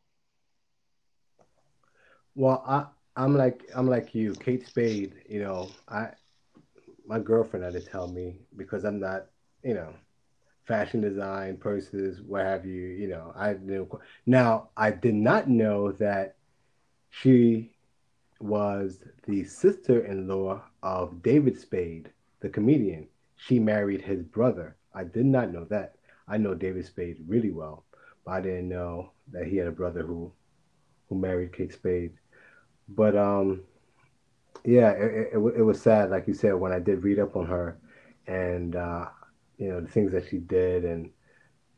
well, 2.34 2.62
I 2.66 2.86
I'm 3.20 3.36
like 3.36 3.62
I'm 3.74 3.88
like 3.88 4.14
you, 4.14 4.34
Kate 4.34 4.66
Spade. 4.66 5.14
You 5.28 5.42
know, 5.42 5.70
I 5.88 6.10
my 7.06 7.18
girlfriend 7.18 7.64
had 7.64 7.74
to 7.74 7.80
tell 7.80 8.08
me 8.08 8.36
because 8.56 8.84
I'm 8.84 9.00
not, 9.00 9.26
you 9.64 9.74
know, 9.74 9.94
fashion 10.64 11.00
design, 11.00 11.56
purses, 11.58 12.22
what 12.22 12.44
have 12.44 12.66
you. 12.66 12.82
You 12.82 13.08
know, 13.08 13.32
I 13.36 13.54
knew. 13.54 13.88
Now 14.26 14.70
I 14.76 14.90
did 14.90 15.14
not 15.14 15.48
know 15.48 15.92
that 15.92 16.36
she 17.10 17.72
was 18.40 19.04
the 19.26 19.44
sister-in-law 19.44 20.62
of 20.82 21.22
David 21.22 21.58
Spade, 21.58 22.10
the 22.40 22.48
comedian 22.48 23.08
she 23.46 23.58
married 23.58 24.02
his 24.02 24.22
brother. 24.22 24.76
I 24.94 25.04
did 25.04 25.26
not 25.26 25.52
know 25.52 25.64
that. 25.70 25.96
I 26.28 26.36
know 26.36 26.54
David 26.54 26.86
Spade 26.86 27.16
really 27.26 27.50
well, 27.50 27.84
but 28.24 28.32
I 28.32 28.40
didn't 28.40 28.68
know 28.68 29.10
that 29.32 29.46
he 29.46 29.56
had 29.56 29.66
a 29.66 29.72
brother 29.72 30.02
who 30.02 30.32
who 31.08 31.16
married 31.16 31.52
Kate 31.52 31.72
Spade. 31.72 32.12
But 32.88 33.16
um, 33.16 33.62
yeah, 34.64 34.90
it, 34.90 35.30
it, 35.32 35.38
it 35.38 35.62
was 35.62 35.82
sad, 35.82 36.10
like 36.10 36.28
you 36.28 36.34
said, 36.34 36.54
when 36.54 36.72
I 36.72 36.78
did 36.78 37.02
read 37.02 37.18
up 37.18 37.34
on 37.36 37.46
her, 37.46 37.78
and 38.26 38.76
uh, 38.76 39.06
you 39.58 39.68
know 39.68 39.80
the 39.80 39.88
things 39.88 40.12
that 40.12 40.28
she 40.28 40.38
did, 40.38 40.84
and 40.84 41.10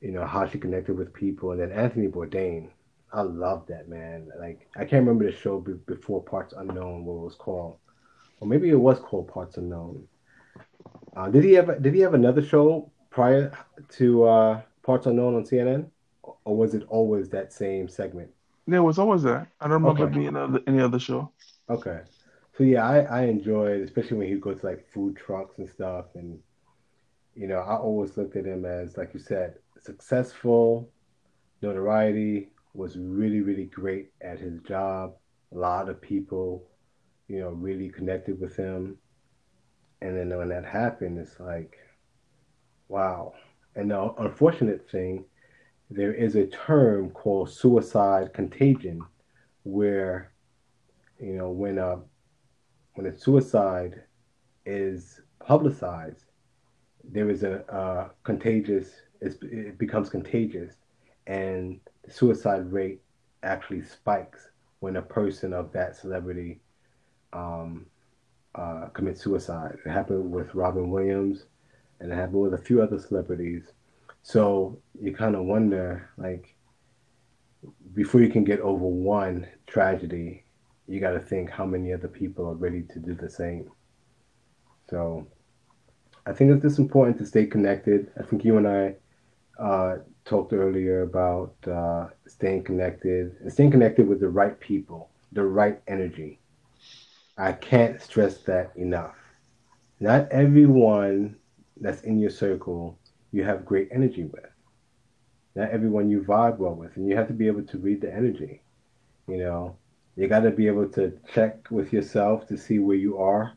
you 0.00 0.12
know 0.12 0.26
how 0.26 0.46
she 0.46 0.58
connected 0.58 0.96
with 0.96 1.14
people, 1.14 1.52
and 1.52 1.60
then 1.60 1.72
Anthony 1.72 2.08
Bourdain. 2.08 2.68
I 3.12 3.22
love 3.22 3.66
that 3.68 3.88
man. 3.88 4.28
Like 4.38 4.68
I 4.76 4.80
can't 4.80 5.06
remember 5.06 5.24
the 5.24 5.36
show 5.36 5.60
before 5.86 6.22
Parts 6.22 6.52
Unknown, 6.56 7.04
what 7.04 7.14
it 7.14 7.24
was 7.24 7.36
called, 7.36 7.78
or 8.40 8.48
maybe 8.48 8.68
it 8.68 8.74
was 8.74 8.98
called 8.98 9.28
Parts 9.28 9.56
Unknown 9.56 10.06
uh, 11.16 11.28
did 11.28 11.44
he 11.44 11.52
have 11.52 11.82
Did 11.82 11.94
he 11.94 12.00
have 12.00 12.14
another 12.14 12.42
show 12.42 12.90
prior 13.10 13.52
to 13.90 14.24
uh, 14.24 14.60
Parts 14.82 15.06
Unknown 15.06 15.34
on 15.36 15.44
CNN, 15.44 15.86
or 16.22 16.56
was 16.56 16.74
it 16.74 16.84
always 16.88 17.28
that 17.30 17.52
same 17.52 17.88
segment? 17.88 18.30
Yeah, 18.66 18.78
it 18.78 18.80
was 18.80 18.98
always 18.98 19.22
that. 19.22 19.48
I 19.60 19.68
don't 19.68 19.82
remember 19.82 20.04
okay. 20.04 20.14
being 20.14 20.36
any, 20.36 20.58
any 20.66 20.80
other 20.80 20.98
show. 20.98 21.30
Okay, 21.70 22.00
so 22.56 22.64
yeah, 22.64 22.86
I 22.86 23.00
I 23.00 23.22
enjoyed, 23.24 23.82
especially 23.82 24.18
when 24.18 24.28
he 24.28 24.34
goes 24.34 24.60
to 24.60 24.66
like 24.66 24.86
food 24.92 25.16
trucks 25.16 25.58
and 25.58 25.68
stuff, 25.68 26.06
and 26.14 26.38
you 27.34 27.48
know, 27.48 27.58
I 27.58 27.76
always 27.76 28.16
looked 28.16 28.36
at 28.36 28.46
him 28.46 28.64
as, 28.64 28.96
like 28.96 29.12
you 29.12 29.20
said, 29.20 29.54
successful, 29.82 30.88
notoriety, 31.62 32.50
was 32.74 32.96
really, 32.96 33.40
really 33.40 33.66
great 33.66 34.10
at 34.20 34.38
his 34.38 34.60
job. 34.60 35.14
A 35.52 35.58
lot 35.58 35.88
of 35.88 36.00
people, 36.00 36.68
you 37.28 37.40
know, 37.40 37.50
really 37.50 37.88
connected 37.88 38.40
with 38.40 38.56
him. 38.56 38.98
And 40.04 40.18
then 40.18 40.36
when 40.36 40.50
that 40.50 40.66
happened, 40.66 41.18
it's 41.18 41.40
like, 41.40 41.78
wow. 42.88 43.32
And 43.74 43.90
the 43.90 44.12
unfortunate 44.18 44.86
thing, 44.90 45.24
there 45.88 46.12
is 46.12 46.36
a 46.36 46.46
term 46.46 47.08
called 47.08 47.48
suicide 47.48 48.34
contagion, 48.34 49.00
where, 49.62 50.30
you 51.18 51.32
know, 51.32 51.50
when 51.50 51.78
a 51.78 52.00
when 52.92 53.06
a 53.06 53.18
suicide 53.18 54.02
is 54.66 55.22
publicized, 55.40 56.26
there 57.02 57.30
is 57.30 57.42
a, 57.42 57.64
a 57.68 58.10
contagious. 58.24 58.90
it 59.22 59.78
becomes 59.78 60.10
contagious, 60.10 60.74
and 61.26 61.80
the 62.04 62.12
suicide 62.12 62.70
rate 62.70 63.00
actually 63.42 63.82
spikes 63.82 64.50
when 64.80 64.96
a 64.96 65.02
person 65.02 65.54
of 65.54 65.72
that 65.72 65.96
celebrity 65.96 66.60
um, 67.32 67.86
uh, 68.54 68.86
commits 68.92 69.22
suicide. 69.22 69.76
It 69.84 69.90
happened 69.90 70.30
with 70.30 70.54
Robin 70.54 70.90
Williams, 70.90 71.46
and 72.00 72.12
it 72.12 72.14
happened 72.14 72.40
with 72.40 72.54
a 72.54 72.58
few 72.58 72.82
other 72.82 72.98
celebrities. 72.98 73.72
So 74.22 74.78
you 75.00 75.14
kind 75.14 75.36
of 75.36 75.44
wonder, 75.44 76.10
like, 76.16 76.54
before 77.94 78.20
you 78.20 78.30
can 78.30 78.44
get 78.44 78.60
over 78.60 78.84
one 78.84 79.46
tragedy, 79.66 80.44
you 80.86 81.00
got 81.00 81.12
to 81.12 81.20
think 81.20 81.50
how 81.50 81.64
many 81.64 81.92
other 81.92 82.08
people 82.08 82.46
are 82.46 82.54
ready 82.54 82.82
to 82.82 82.98
do 82.98 83.14
the 83.14 83.30
same. 83.30 83.70
So 84.90 85.26
I 86.26 86.32
think 86.32 86.50
it's 86.50 86.62
just 86.62 86.78
important 86.78 87.18
to 87.18 87.26
stay 87.26 87.46
connected. 87.46 88.10
I 88.18 88.22
think 88.22 88.44
you 88.44 88.58
and 88.58 88.68
I 88.68 88.94
uh, 89.58 89.96
talked 90.24 90.52
earlier 90.52 91.02
about 91.02 91.54
uh, 91.66 92.08
staying 92.26 92.64
connected 92.64 93.36
and 93.40 93.52
staying 93.52 93.70
connected 93.70 94.08
with 94.08 94.20
the 94.20 94.28
right 94.28 94.58
people, 94.60 95.10
the 95.32 95.44
right 95.44 95.80
energy. 95.86 96.40
I 97.36 97.52
can't 97.52 98.00
stress 98.00 98.38
that 98.42 98.72
enough. 98.76 99.16
Not 100.00 100.30
everyone 100.30 101.36
that's 101.80 102.02
in 102.02 102.18
your 102.18 102.30
circle 102.30 102.98
you 103.32 103.44
have 103.44 103.64
great 103.64 103.88
energy 103.90 104.24
with. 104.24 104.50
Not 105.56 105.70
everyone 105.70 106.10
you 106.10 106.22
vibe 106.22 106.58
well 106.58 106.74
with, 106.74 106.96
and 106.96 107.08
you 107.08 107.16
have 107.16 107.28
to 107.28 107.34
be 107.34 107.46
able 107.46 107.64
to 107.64 107.78
read 107.78 108.00
the 108.00 108.12
energy. 108.12 108.62
You 109.26 109.38
know, 109.38 109.76
you 110.16 110.28
got 110.28 110.40
to 110.40 110.50
be 110.50 110.66
able 110.66 110.88
to 110.90 111.18
check 111.32 111.70
with 111.70 111.92
yourself 111.92 112.46
to 112.48 112.56
see 112.56 112.78
where 112.78 112.96
you 112.96 113.18
are 113.18 113.54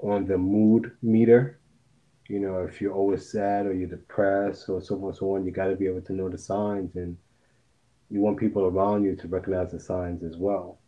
on 0.00 0.26
the 0.26 0.38
mood 0.38 0.92
meter 1.02 1.58
you 2.28 2.38
know, 2.38 2.58
if 2.58 2.80
you're 2.80 2.92
always 2.92 3.28
sad 3.30 3.66
or 3.66 3.72
you're 3.72 3.88
depressed 3.88 4.68
or 4.68 4.82
so 4.82 5.02
on, 5.04 5.14
so 5.14 5.34
on, 5.34 5.46
you 5.46 5.50
got 5.50 5.68
to 5.68 5.76
be 5.76 5.86
able 5.86 6.02
to 6.02 6.12
know 6.12 6.28
the 6.28 6.36
signs, 6.36 6.94
and 6.94 7.16
you 8.10 8.20
want 8.20 8.38
people 8.38 8.66
around 8.66 9.04
you 9.04 9.16
to 9.16 9.28
recognize 9.28 9.72
the 9.72 9.80
signs 9.80 10.22
as 10.22 10.36
well. 10.36 10.78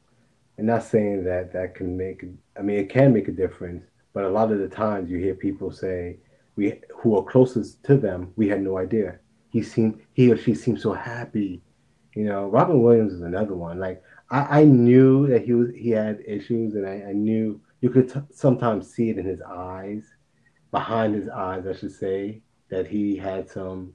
And 0.59 0.67
not 0.67 0.83
saying 0.83 1.25
that 1.25 1.53
that 1.53 1.75
can 1.75 1.97
make, 1.97 2.25
I 2.59 2.63
mean, 2.63 2.79
it 2.79 2.91
can 2.91 3.13
make 3.13 3.29
a 3.29 3.33
difference, 3.33 3.85
but 4.13 4.25
a 4.25 4.29
lot 4.29 4.53
of 4.53 4.59
the 4.59 4.69
times 4.69 5.11
you 5.11 5.19
hear 5.19 5.35
people 5.35 5.71
say, 5.71 6.19
we 6.57 6.81
who 6.99 7.17
are 7.17 7.25
closest 7.25 7.83
to 7.85 7.97
them, 7.97 8.33
we 8.37 8.49
had 8.49 8.63
no 8.63 8.77
idea. 8.77 9.19
He 9.51 9.63
seemed, 9.63 10.01
he 10.13 10.31
or 10.31 10.37
she 10.37 10.55
seemed 10.55 10.81
so 10.81 10.93
happy. 10.93 11.63
You 12.15 12.25
know, 12.25 12.47
Robin 12.47 12.83
Williams 12.83 13.13
is 13.13 13.23
another 13.23 13.55
one. 13.55 13.79
Like 13.79 14.03
I, 14.31 14.61
I 14.61 14.65
knew 14.65 15.27
that 15.29 15.45
he 15.45 15.55
was, 15.55 15.71
he 15.75 15.91
had 15.91 16.23
issues, 16.27 16.75
and 16.75 16.87
I, 16.87 17.11
I 17.11 17.13
knew 17.13 17.61
you 17.81 17.91
could 17.91 18.13
t- 18.13 18.21
sometimes 18.33 18.93
see 18.93 19.11
it 19.11 19.19
in 19.19 19.25
his 19.25 19.41
eyes 19.43 20.05
behind 20.71 21.15
his 21.15 21.29
eyes, 21.29 21.67
I 21.67 21.73
should 21.73 21.93
say, 21.93 22.43
that 22.69 22.87
he 22.87 23.17
had 23.17 23.49
some 23.49 23.95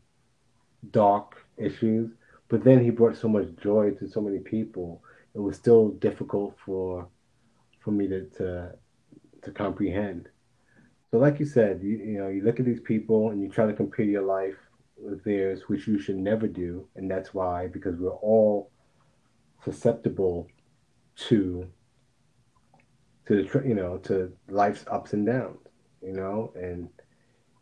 dark 0.92 1.46
issues. 1.58 2.12
But 2.48 2.64
then 2.64 2.84
he 2.84 2.90
brought 2.90 3.18
so 3.18 3.28
much 3.28 3.48
joy 3.62 3.92
to 3.92 4.08
so 4.08 4.22
many 4.22 4.40
people. 4.40 5.02
It 5.36 5.40
was 5.40 5.56
still 5.56 5.90
difficult 5.90 6.56
for 6.66 7.08
for 7.80 7.92
me 7.92 8.08
to 8.08 8.26
to, 8.38 8.76
to 9.44 9.52
comprehend. 9.52 10.30
So, 11.12 11.20
like 11.20 11.40
you 11.40 11.46
said, 11.46 11.82
you, 11.84 11.98
you 11.98 12.18
know, 12.18 12.30
you 12.30 12.42
look 12.44 12.60
at 12.60 12.66
these 12.66 12.82
people 12.82 13.30
and 13.30 13.42
you 13.42 13.50
try 13.50 13.68
to 13.68 13.74
compare 13.74 14.06
your 14.06 14.24
life 14.24 14.58
with 14.98 15.24
theirs, 15.24 15.64
which 15.68 15.88
you 15.88 16.00
should 16.00 16.18
never 16.18 16.48
do, 16.48 16.88
and 16.96 17.10
that's 17.10 17.34
why 17.34 17.68
because 17.68 18.00
we're 18.00 18.10
all 18.10 18.72
susceptible 19.64 20.48
to 21.16 21.68
to 23.28 23.44
the 23.44 23.68
you 23.68 23.76
know 23.76 23.98
to 23.98 24.32
life's 24.50 24.86
ups 24.88 25.14
and 25.14 25.26
downs 25.26 25.66
you 26.06 26.14
know, 26.14 26.54
and 26.56 26.88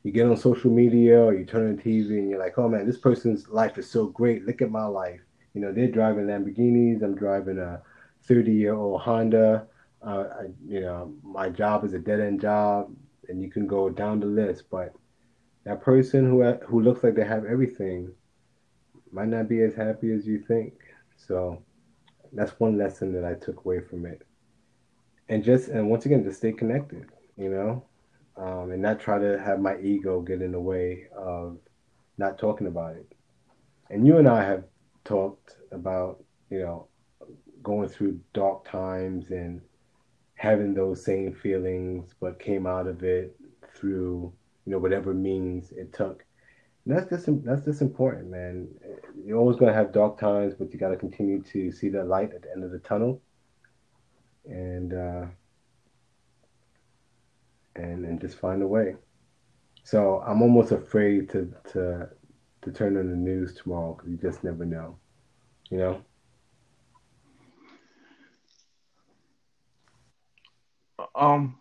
you 0.04 0.12
get 0.12 0.28
on 0.28 0.36
social 0.36 0.70
media 0.70 1.20
or 1.20 1.34
you 1.34 1.46
turn 1.46 1.70
on 1.70 1.78
TV 1.78 2.10
and 2.10 2.30
you're 2.30 2.40
like, 2.40 2.58
oh 2.58 2.68
man, 2.68 2.86
this 2.86 2.98
person's 2.98 3.48
life 3.48 3.78
is 3.78 3.90
so 3.90 4.08
great. 4.08 4.46
Look 4.46 4.62
at 4.62 4.70
my 4.70 4.86
life. 4.86 5.22
You 5.54 5.62
know, 5.62 5.72
they're 5.72 5.88
driving 5.88 6.26
Lamborghinis. 6.26 7.04
I'm 7.04 7.16
driving 7.16 7.60
a 7.60 7.82
30 8.24 8.52
year 8.52 8.74
old 8.74 9.02
Honda. 9.02 9.68
Uh, 10.06 10.26
I, 10.42 10.44
you 10.68 10.82
know, 10.82 11.14
my 11.24 11.50
job 11.50 11.86
is 11.86 11.94
a 11.94 12.00
dead 12.00 12.20
end 12.20 12.42
job, 12.42 12.94
and 13.30 13.42
you 13.42 13.50
can 13.50 13.68
go 13.68 13.90
down 13.90 14.20
the 14.20 14.26
list. 14.26 14.66
But 14.70 14.94
that 15.64 15.82
person 15.82 16.30
who 16.30 16.44
who 16.68 16.82
looks 16.82 17.04
like 17.04 17.16
they 17.16 17.26
have 17.26 17.46
everything 17.46 18.12
might 19.12 19.28
not 19.28 19.48
be 19.48 19.62
as 19.62 19.76
happy 19.76 20.12
as 20.12 20.26
you 20.26 20.40
think. 20.40 20.74
So 21.16 21.64
that's 22.34 22.60
one 22.60 22.78
lesson 22.78 23.14
that 23.14 23.24
I 23.24 23.36
took 23.36 23.64
away 23.64 23.80
from 23.80 24.06
it. 24.06 24.24
And 25.30 25.44
just 25.44 25.70
and 25.70 25.90
once 25.90 26.06
again, 26.06 26.24
just 26.24 26.38
stay 26.40 26.52
connected. 26.52 27.06
You 27.38 27.50
know, 27.50 27.86
um, 28.38 28.72
and 28.72 28.82
not 28.82 29.00
try 29.00 29.20
to 29.20 29.40
have 29.40 29.60
my 29.60 29.78
ego 29.80 30.22
get 30.22 30.42
in 30.42 30.52
the 30.52 30.60
way 30.60 31.08
of 31.16 31.58
not 32.18 32.38
talking 32.38 32.68
about 32.68 32.96
it. 32.96 33.12
And 33.90 34.06
you 34.06 34.18
and 34.18 34.28
I 34.28 34.44
have 34.44 34.64
talked 35.06 35.58
about, 35.72 36.24
you 36.50 36.60
know, 36.60 36.88
going 37.62 37.88
through 37.88 38.20
dark 38.34 38.66
times 38.66 39.32
and 39.32 39.62
having 40.36 40.74
those 40.74 41.04
same 41.04 41.34
feelings, 41.34 42.14
but 42.20 42.40
came 42.40 42.68
out 42.68 42.88
of 42.88 43.04
it 43.04 43.36
through, 43.76 44.34
you 44.66 44.72
know, 44.72 44.80
whatever 44.80 45.14
means 45.14 45.72
it 45.72 45.94
took. 45.94 46.26
And 46.86 46.98
that's 46.98 47.10
just 47.10 47.46
that's 47.46 47.64
just 47.66 47.82
important, 47.82 48.30
man. 48.30 48.68
You're 49.26 49.40
always 49.40 49.58
gonna 49.58 49.74
have 49.74 49.94
dark 49.94 50.20
times, 50.20 50.54
but 50.54 50.74
you 50.74 50.80
got 50.80 50.90
to 50.90 50.98
continue 50.98 51.42
to 51.44 51.72
see 51.72 51.88
the 51.88 52.04
light 52.04 52.34
at 52.34 52.42
the 52.42 52.52
end 52.52 52.64
of 52.64 52.72
the 52.72 52.80
tunnel. 52.80 53.22
And 54.46 54.94
uh, 54.94 55.26
and 57.76 58.06
and 58.06 58.20
just 58.20 58.38
find 58.38 58.62
a 58.62 58.68
way. 58.68 58.96
So 59.84 60.22
I'm 60.26 60.42
almost 60.42 60.72
afraid 60.72 61.30
to 61.30 61.54
to 61.72 62.10
to 62.64 62.72
turn 62.72 62.98
on 62.98 63.10
the 63.10 63.16
news 63.16 63.54
tomorrow 63.56 63.94
because 63.94 64.10
you 64.10 64.18
just 64.18 64.44
never 64.44 64.66
know, 64.66 64.98
you 65.70 65.78
know. 65.78 66.02
Um, 71.16 71.60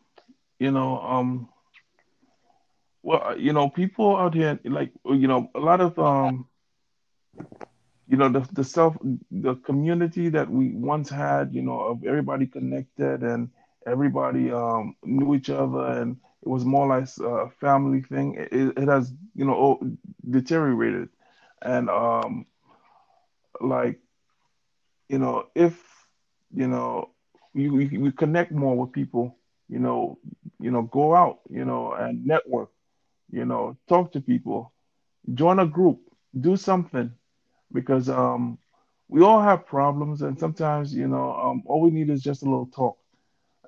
you 0.58 0.70
know, 0.70 1.00
um, 1.00 1.48
well, 3.02 3.36
you 3.38 3.52
know, 3.52 3.68
people 3.68 4.16
out 4.16 4.34
here, 4.34 4.58
like, 4.64 4.92
you 5.04 5.26
know, 5.26 5.50
a 5.54 5.60
lot 5.60 5.80
of 5.80 5.98
um, 5.98 6.46
you 8.08 8.16
know, 8.16 8.28
the 8.28 8.46
the 8.52 8.64
self, 8.64 8.96
the 9.30 9.54
community 9.56 10.28
that 10.28 10.48
we 10.48 10.72
once 10.74 11.08
had, 11.08 11.54
you 11.54 11.62
know, 11.62 11.80
of 11.80 12.04
everybody 12.04 12.46
connected 12.46 13.22
and 13.22 13.50
everybody 13.86 14.52
um, 14.52 14.94
knew 15.02 15.34
each 15.34 15.50
other 15.50 15.86
and 15.86 16.16
it 16.42 16.48
was 16.48 16.64
more 16.64 16.86
like 16.86 17.08
a 17.20 17.50
family 17.60 18.02
thing. 18.02 18.36
It, 18.36 18.76
it 18.76 18.88
has, 18.88 19.12
you 19.34 19.44
know, 19.44 19.78
deteriorated. 20.28 21.08
And 21.62 21.88
um, 21.88 22.46
like, 23.60 24.00
you 25.08 25.18
know, 25.18 25.46
if, 25.54 25.80
you 26.54 26.68
know, 26.68 27.10
we, 27.54 27.68
we 27.70 28.12
connect 28.12 28.52
more 28.52 28.76
with 28.76 28.92
people, 28.92 29.36
you 29.68 29.78
know, 29.78 30.18
you 30.60 30.70
know, 30.70 30.82
go 30.82 31.14
out, 31.14 31.40
you 31.50 31.64
know, 31.64 31.92
and 31.92 32.26
network, 32.26 32.70
you 33.30 33.44
know, 33.44 33.76
talk 33.88 34.12
to 34.12 34.20
people, 34.20 34.72
join 35.34 35.58
a 35.60 35.66
group, 35.66 36.00
do 36.40 36.56
something 36.56 37.12
because 37.72 38.08
um, 38.08 38.58
we 39.08 39.22
all 39.22 39.40
have 39.40 39.66
problems 39.66 40.22
and 40.22 40.38
sometimes, 40.38 40.94
you 40.94 41.08
know, 41.08 41.34
um, 41.34 41.62
all 41.66 41.80
we 41.80 41.90
need 41.90 42.10
is 42.10 42.22
just 42.22 42.42
a 42.42 42.46
little 42.46 42.66
talk 42.66 42.98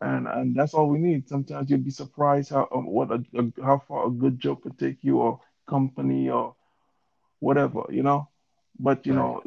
and 0.05 0.28
and 0.28 0.57
that's 0.57 0.74
all 0.74 0.88
we 0.88 0.98
need. 0.98 1.28
Sometimes 1.28 1.70
you'll 1.70 1.80
be 1.80 1.90
surprised 1.90 2.50
how 2.50 2.68
um, 2.74 2.86
what 2.86 3.11
a, 3.12 3.24
a, 3.38 3.64
how 3.64 3.78
far 3.88 4.07
a 4.09 4.11
good 4.11 4.38
joke 4.40 4.62
could 4.62 4.78
take 4.78 5.05
you, 5.05 5.18
or 5.18 5.40
company, 5.68 6.30
or 6.30 6.55
whatever, 7.40 7.84
you 7.90 8.02
know. 8.02 8.28
But 8.78 9.07
you 9.07 9.14
right. 9.14 9.30
know, 9.30 9.42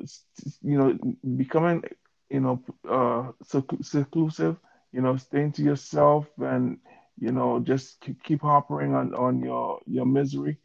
you 0.63 0.77
know, 0.77 0.97
becoming 1.37 1.83
you 2.29 2.41
know 2.41 2.61
uh, 2.89 3.31
seclusive, 3.43 4.57
you 4.91 5.01
know, 5.01 5.17
staying 5.17 5.53
to 5.53 5.63
yourself, 5.63 6.27
and 6.39 6.77
you 7.19 7.31
know, 7.31 7.59
just 7.59 8.03
keep 8.23 8.41
harping 8.41 8.93
on 8.95 9.13
on 9.15 9.41
your 9.41 9.79
your 9.87 10.05
misery. 10.05 10.57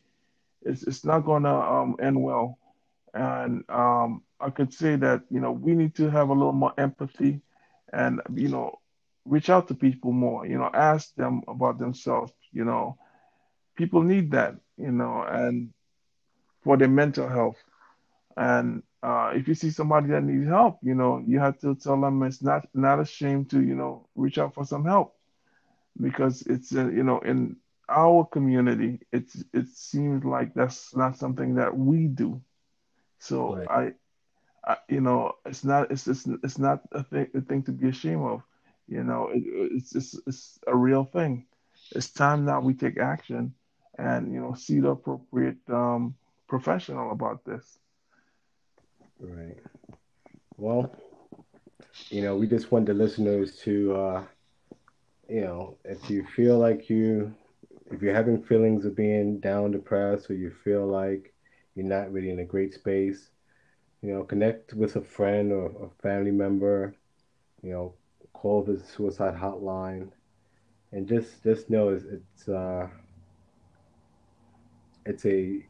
It's 0.62 0.82
it's 0.84 1.04
not 1.04 1.20
gonna 1.24 1.54
um, 1.54 1.96
end 2.00 2.22
well, 2.22 2.58
and 3.14 3.64
um, 3.70 4.22
I 4.40 4.50
could 4.50 4.72
say 4.72 4.96
that 4.96 5.22
you 5.30 5.40
know 5.40 5.52
we 5.52 5.74
need 5.74 5.94
to 5.96 6.10
have 6.10 6.28
a 6.30 6.34
little 6.34 6.52
more 6.52 6.74
empathy, 6.78 7.42
and 7.92 8.20
you 8.34 8.48
know 8.48 8.78
reach 9.24 9.50
out 9.50 9.68
to 9.68 9.74
people 9.74 10.12
more, 10.12 10.46
you 10.46 10.58
know, 10.58 10.70
ask 10.72 11.14
them 11.14 11.42
about 11.48 11.78
themselves, 11.78 12.32
you 12.52 12.64
know. 12.64 12.98
People 13.76 14.02
need 14.02 14.30
that, 14.32 14.56
you 14.76 14.92
know, 14.92 15.22
and 15.22 15.72
for 16.62 16.76
their 16.76 16.88
mental 16.88 17.28
health. 17.28 17.56
And 18.36 18.82
uh, 19.02 19.32
if 19.34 19.48
you 19.48 19.54
see 19.54 19.70
somebody 19.70 20.08
that 20.08 20.22
needs 20.22 20.46
help, 20.46 20.78
you 20.82 20.94
know, 20.94 21.22
you 21.26 21.38
have 21.38 21.58
to 21.60 21.74
tell 21.74 22.00
them 22.00 22.22
it's 22.22 22.42
not 22.42 22.66
not 22.74 23.00
a 23.00 23.04
shame 23.04 23.44
to, 23.46 23.60
you 23.62 23.74
know, 23.74 24.06
reach 24.14 24.38
out 24.38 24.54
for 24.54 24.64
some 24.64 24.84
help 24.84 25.14
because 26.00 26.42
it's 26.42 26.74
uh, 26.74 26.88
you 26.88 27.02
know 27.02 27.18
in 27.20 27.56
our 27.88 28.24
community 28.24 29.00
it's 29.12 29.44
it 29.52 29.68
seems 29.68 30.24
like 30.24 30.54
that's 30.54 30.96
not 30.96 31.18
something 31.18 31.54
that 31.56 31.76
we 31.76 32.06
do. 32.06 32.40
So 33.18 33.56
right. 33.56 33.94
I, 34.64 34.72
I, 34.72 34.76
you 34.88 35.00
know, 35.00 35.34
it's 35.44 35.64
not 35.64 35.90
it's 35.90 36.06
it's, 36.06 36.26
it's 36.42 36.58
not 36.58 36.80
a 36.92 37.02
thing 37.02 37.28
a 37.34 37.40
thing 37.40 37.62
to 37.64 37.72
be 37.72 37.88
ashamed 37.88 38.22
of. 38.22 38.42
You 38.92 39.04
know, 39.04 39.30
it, 39.32 39.42
it's 39.76 39.94
it's 39.96 40.14
it's 40.26 40.60
a 40.66 40.76
real 40.76 41.04
thing. 41.04 41.46
It's 41.94 42.12
time 42.12 42.44
now 42.44 42.60
we 42.60 42.74
take 42.74 42.98
action 42.98 43.54
and 43.98 44.32
you 44.32 44.40
know 44.40 44.54
see 44.54 44.80
the 44.80 44.90
appropriate 44.90 45.58
um, 45.70 46.14
professional 46.48 47.12
about 47.12 47.44
this. 47.44 47.78
Right. 49.20 49.58
Well, 50.56 50.92
you 52.10 52.22
know, 52.22 52.36
we 52.36 52.46
just 52.46 52.70
want 52.72 52.86
the 52.86 52.94
listeners 52.94 53.56
to, 53.64 53.94
uh, 53.96 54.24
you 55.28 55.40
know, 55.42 55.78
if 55.84 56.10
you 56.10 56.24
feel 56.26 56.58
like 56.58 56.90
you, 56.90 57.34
if 57.90 58.02
you're 58.02 58.14
having 58.14 58.42
feelings 58.42 58.84
of 58.84 58.96
being 58.96 59.40
down, 59.40 59.72
depressed, 59.72 60.30
or 60.30 60.34
you 60.34 60.50
feel 60.50 60.86
like 60.86 61.34
you're 61.74 61.86
not 61.86 62.12
really 62.12 62.30
in 62.30 62.40
a 62.40 62.44
great 62.44 62.74
space, 62.74 63.30
you 64.02 64.12
know, 64.12 64.24
connect 64.24 64.74
with 64.74 64.96
a 64.96 65.02
friend 65.02 65.52
or 65.52 65.66
a 65.86 66.02
family 66.02 66.30
member, 66.32 66.94
you 67.62 67.72
know, 67.72 67.94
call 68.32 68.62
the 68.62 68.80
suicide 68.80 69.34
hotline, 69.34 70.10
and 70.92 71.06
just 71.06 71.42
just 71.42 71.70
know 71.70 71.88
it's, 71.90 72.04
it's 72.04 72.48
uh, 72.48 72.88
it's 75.06 75.26
a 75.26 75.66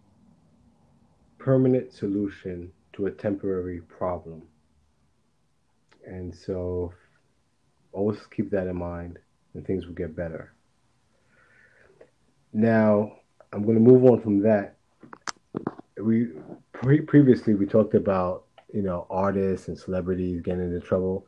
permanent 1.38 1.92
solution 1.92 2.70
to 2.92 3.06
a 3.06 3.10
temporary 3.10 3.80
problem. 3.80 4.42
And 6.06 6.34
so 6.34 6.92
always 7.92 8.18
keep 8.26 8.50
that 8.50 8.66
in 8.66 8.76
mind 8.76 9.18
and 9.54 9.66
things 9.66 9.86
will 9.86 9.94
get 9.94 10.16
better. 10.16 10.54
Now, 12.52 13.16
I'm 13.52 13.62
going 13.62 13.74
to 13.74 13.80
move 13.80 14.04
on 14.04 14.20
from 14.20 14.40
that. 14.42 14.76
We 16.00 16.28
pre- 16.72 17.00
previously 17.00 17.54
we 17.54 17.66
talked 17.66 17.94
about, 17.94 18.44
you 18.72 18.82
know, 18.82 19.06
artists 19.10 19.68
and 19.68 19.78
celebrities 19.78 20.42
getting 20.42 20.64
into 20.64 20.80
trouble. 20.80 21.26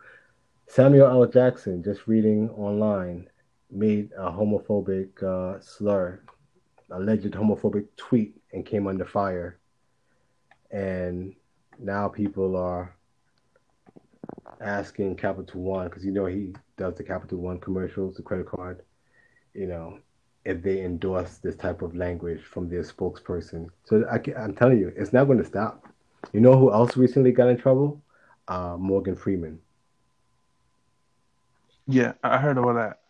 Samuel 0.66 1.06
L. 1.06 1.26
Jackson, 1.26 1.82
just 1.82 2.06
reading 2.06 2.50
online, 2.50 3.28
made 3.70 4.10
a 4.16 4.30
homophobic 4.30 5.22
uh, 5.22 5.60
slur, 5.60 6.20
alleged 6.90 7.30
homophobic 7.32 7.86
tweet, 7.96 8.34
and 8.52 8.64
came 8.64 8.86
under 8.86 9.04
fire. 9.04 9.58
And 10.70 11.34
now 11.78 12.08
people 12.08 12.56
are 12.56 12.96
asking 14.60 15.16
Capital 15.16 15.60
One 15.60 15.88
because 15.88 16.04
you 16.04 16.12
know 16.12 16.26
he 16.26 16.54
does 16.76 16.96
the 16.96 17.04
Capital 17.04 17.38
One 17.38 17.60
commercials, 17.60 18.16
the 18.16 18.22
credit 18.22 18.46
card. 18.46 18.82
You 19.52 19.66
know, 19.66 19.98
if 20.44 20.62
they 20.62 20.82
endorse 20.82 21.38
this 21.38 21.56
type 21.56 21.82
of 21.82 21.94
language 21.94 22.42
from 22.42 22.68
their 22.68 22.82
spokesperson. 22.82 23.68
So 23.84 24.04
I, 24.10 24.20
am 24.42 24.54
telling 24.54 24.78
you, 24.78 24.92
it's 24.96 25.12
not 25.12 25.24
going 25.24 25.38
to 25.38 25.44
stop. 25.44 25.86
You 26.32 26.40
know 26.40 26.58
who 26.58 26.72
else 26.72 26.96
recently 26.96 27.32
got 27.32 27.48
in 27.48 27.56
trouble? 27.56 28.02
Uh, 28.48 28.76
Morgan 28.78 29.14
Freeman. 29.14 29.58
Yeah, 31.86 32.14
I 32.22 32.38
heard 32.38 32.58
about 32.58 32.74
that. 32.74 33.00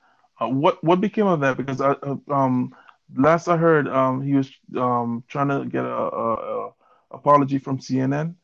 Uh, 0.40 0.48
what 0.48 0.82
what 0.82 1.00
became 1.00 1.26
of 1.26 1.40
that? 1.40 1.56
Because 1.56 1.80
I 1.80 1.90
uh, 1.92 2.16
um 2.30 2.74
last 3.16 3.48
I 3.48 3.56
heard 3.56 3.88
um 3.88 4.22
he 4.22 4.34
was 4.34 4.50
um 4.76 5.24
trying 5.28 5.48
to 5.48 5.64
get 5.66 5.84
a, 5.84 5.88
a, 5.88 6.34
a 6.68 6.72
apology 7.12 7.58
from 7.58 7.78
CNN 7.78 8.34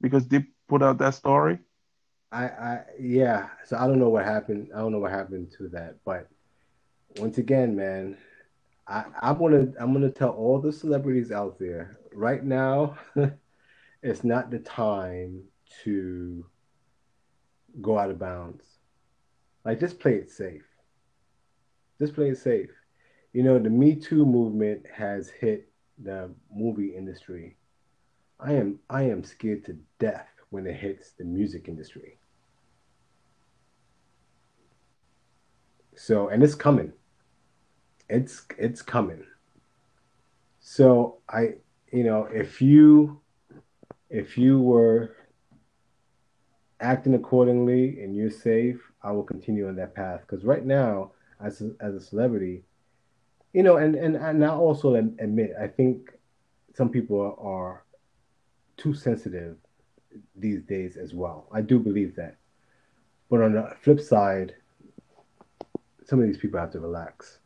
because 0.00 0.26
they 0.28 0.44
put 0.68 0.82
out 0.82 0.98
that 0.98 1.14
story? 1.14 1.58
I, 2.32 2.44
I 2.44 2.84
yeah. 2.98 3.48
So 3.64 3.76
I 3.76 3.86
don't 3.86 3.98
know 3.98 4.08
what 4.08 4.24
happened. 4.24 4.70
I 4.74 4.78
don't 4.78 4.92
know 4.92 4.98
what 4.98 5.12
happened 5.12 5.52
to 5.58 5.68
that. 5.70 5.96
But 6.04 6.28
once 7.18 7.38
again, 7.38 7.76
man, 7.76 8.16
I, 8.86 9.04
I'm 9.22 9.38
gonna 9.38 9.72
I'm 9.80 9.92
gonna 9.92 10.10
tell 10.10 10.30
all 10.30 10.60
the 10.60 10.72
celebrities 10.72 11.32
out 11.32 11.58
there 11.58 11.98
right 12.12 12.42
now, 12.44 12.98
it's 14.02 14.24
not 14.24 14.50
the 14.50 14.58
time 14.60 15.44
to 15.84 16.44
go 17.80 17.98
out 17.98 18.10
of 18.10 18.18
bounds. 18.18 18.79
Like 19.64 19.80
just 19.80 20.00
play 20.00 20.14
it 20.14 20.30
safe. 20.30 20.64
Just 22.00 22.14
play 22.14 22.30
it 22.30 22.38
safe. 22.38 22.70
You 23.32 23.42
know, 23.42 23.58
the 23.58 23.70
Me 23.70 23.94
Too 23.94 24.24
movement 24.24 24.86
has 24.94 25.28
hit 25.28 25.68
the 26.02 26.30
movie 26.50 26.94
industry 26.96 27.56
I 28.42 28.54
am 28.54 28.78
I 28.88 29.02
am 29.02 29.22
scared 29.22 29.64
to 29.66 29.76
death 29.98 30.28
when 30.48 30.66
it 30.66 30.76
hits 30.76 31.12
the 31.12 31.24
music 31.24 31.68
industry. 31.68 32.18
So 35.94 36.28
and 36.28 36.42
it's 36.42 36.54
coming. 36.54 36.92
It's 38.08 38.46
it's 38.58 38.82
coming. 38.82 39.24
So 40.60 41.18
I 41.28 41.56
you 41.92 42.04
know 42.04 42.24
if 42.24 42.62
you 42.62 43.20
if 44.08 44.38
you 44.38 44.60
were 44.60 45.16
acting 46.80 47.14
accordingly 47.14 48.02
and 48.02 48.14
you're 48.16 48.30
safe, 48.30 48.80
I 49.02 49.12
will 49.12 49.22
continue 49.22 49.68
on 49.68 49.76
that 49.76 49.94
path. 49.94 50.20
Because 50.22 50.44
right 50.44 50.64
now, 50.64 51.12
as 51.42 51.60
a, 51.60 51.70
as 51.80 51.94
a 51.94 52.00
celebrity, 52.00 52.64
you 53.52 53.62
know, 53.62 53.76
and 53.76 53.94
and 53.94 54.16
and 54.16 54.44
I 54.44 54.48
also 54.48 54.94
admit, 54.94 55.52
I 55.60 55.66
think 55.66 56.12
some 56.74 56.88
people 56.88 57.36
are 57.40 57.84
too 58.76 58.94
sensitive 58.94 59.56
these 60.36 60.62
days 60.62 60.96
as 60.96 61.14
well. 61.14 61.48
I 61.52 61.60
do 61.60 61.78
believe 61.78 62.14
that. 62.16 62.36
But 63.28 63.42
on 63.42 63.52
the 63.52 63.74
flip 63.80 64.00
side, 64.00 64.54
some 66.04 66.20
of 66.20 66.26
these 66.26 66.38
people 66.38 66.60
have 66.60 66.72
to 66.72 66.80
relax. 66.80 67.38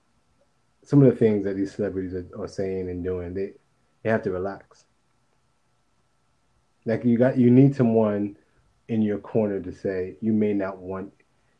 Some 0.83 1.03
of 1.03 1.11
the 1.11 1.17
things 1.17 1.45
that 1.45 1.57
these 1.57 1.75
celebrities 1.75 2.15
are, 2.15 2.43
are 2.43 2.49
saying 2.49 2.91
and 2.91 3.03
doing, 3.03 3.35
they 3.35 3.53
they 4.03 4.11
have 4.11 4.23
to 4.23 4.31
relax. 4.31 4.85
Like 6.85 7.05
you 7.05 7.17
got 7.17 7.39
you 7.39 7.51
need 7.51 7.75
someone 7.75 8.37
in 8.89 9.03
your 9.03 9.19
corner 9.19 9.61
to 9.61 9.73
say 9.73 10.17
you 10.21 10.33
may 10.33 10.53
not 10.53 10.79
want 10.79 11.13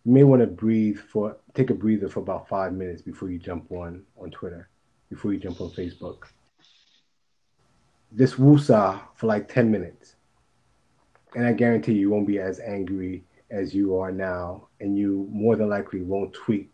you 0.05 0.13
may 0.13 0.25
want 0.25 0.43
to 0.43 0.47
breathe 0.47 0.99
for 0.99 1.37
take 1.55 1.71
a 1.71 1.75
breather 1.75 2.09
for 2.09 2.21
about 2.21 2.49
five 2.49 2.73
minutes 2.73 3.01
before 3.03 3.31
you 3.31 3.39
jump 3.39 3.71
on 3.71 4.03
on 4.21 4.31
Twitter, 4.31 4.69
before 5.09 5.33
you 5.33 5.39
jump 5.39 5.61
on 5.61 5.71
Facebook 5.71 6.27
this 8.15 8.35
woosah 8.35 9.01
for 9.17 9.27
like 9.27 9.53
10 9.53 9.71
minutes. 9.71 10.15
And 11.35 11.47
I 11.47 11.53
guarantee 11.53 11.95
you 11.95 12.11
won't 12.11 12.29
be 12.29 12.39
as 12.39 12.61
angry 12.61 13.25
as 13.51 13.75
you 13.75 13.99
are 13.99 14.13
now. 14.13 14.69
And 14.81 14.97
you 14.97 15.29
more 15.31 15.57
than 15.57 15.69
likely 15.69 16.01
won't 16.01 16.33
tweet 16.33 16.71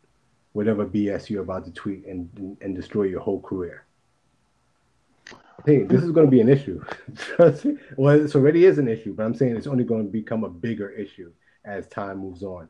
whatever 0.52 0.84
BS 0.84 1.30
you're 1.30 1.42
about 1.42 1.64
to 1.64 1.72
tweet 1.72 2.04
and, 2.06 2.56
and 2.60 2.76
destroy 2.76 3.04
your 3.04 3.20
whole 3.20 3.40
career. 3.40 3.86
Hey, 5.66 5.82
this 5.82 6.02
is 6.02 6.10
going 6.10 6.26
to 6.26 6.30
be 6.30 6.40
an 6.40 6.48
issue. 6.48 6.82
well, 7.96 8.18
it 8.20 8.34
already 8.34 8.64
is 8.64 8.78
an 8.78 8.88
issue, 8.88 9.14
but 9.14 9.24
I'm 9.24 9.34
saying 9.34 9.56
it's 9.56 9.66
only 9.66 9.84
going 9.84 10.06
to 10.06 10.10
become 10.10 10.44
a 10.44 10.48
bigger 10.48 10.88
issue 10.90 11.32
as 11.64 11.86
time 11.88 12.18
moves 12.18 12.42
on. 12.42 12.68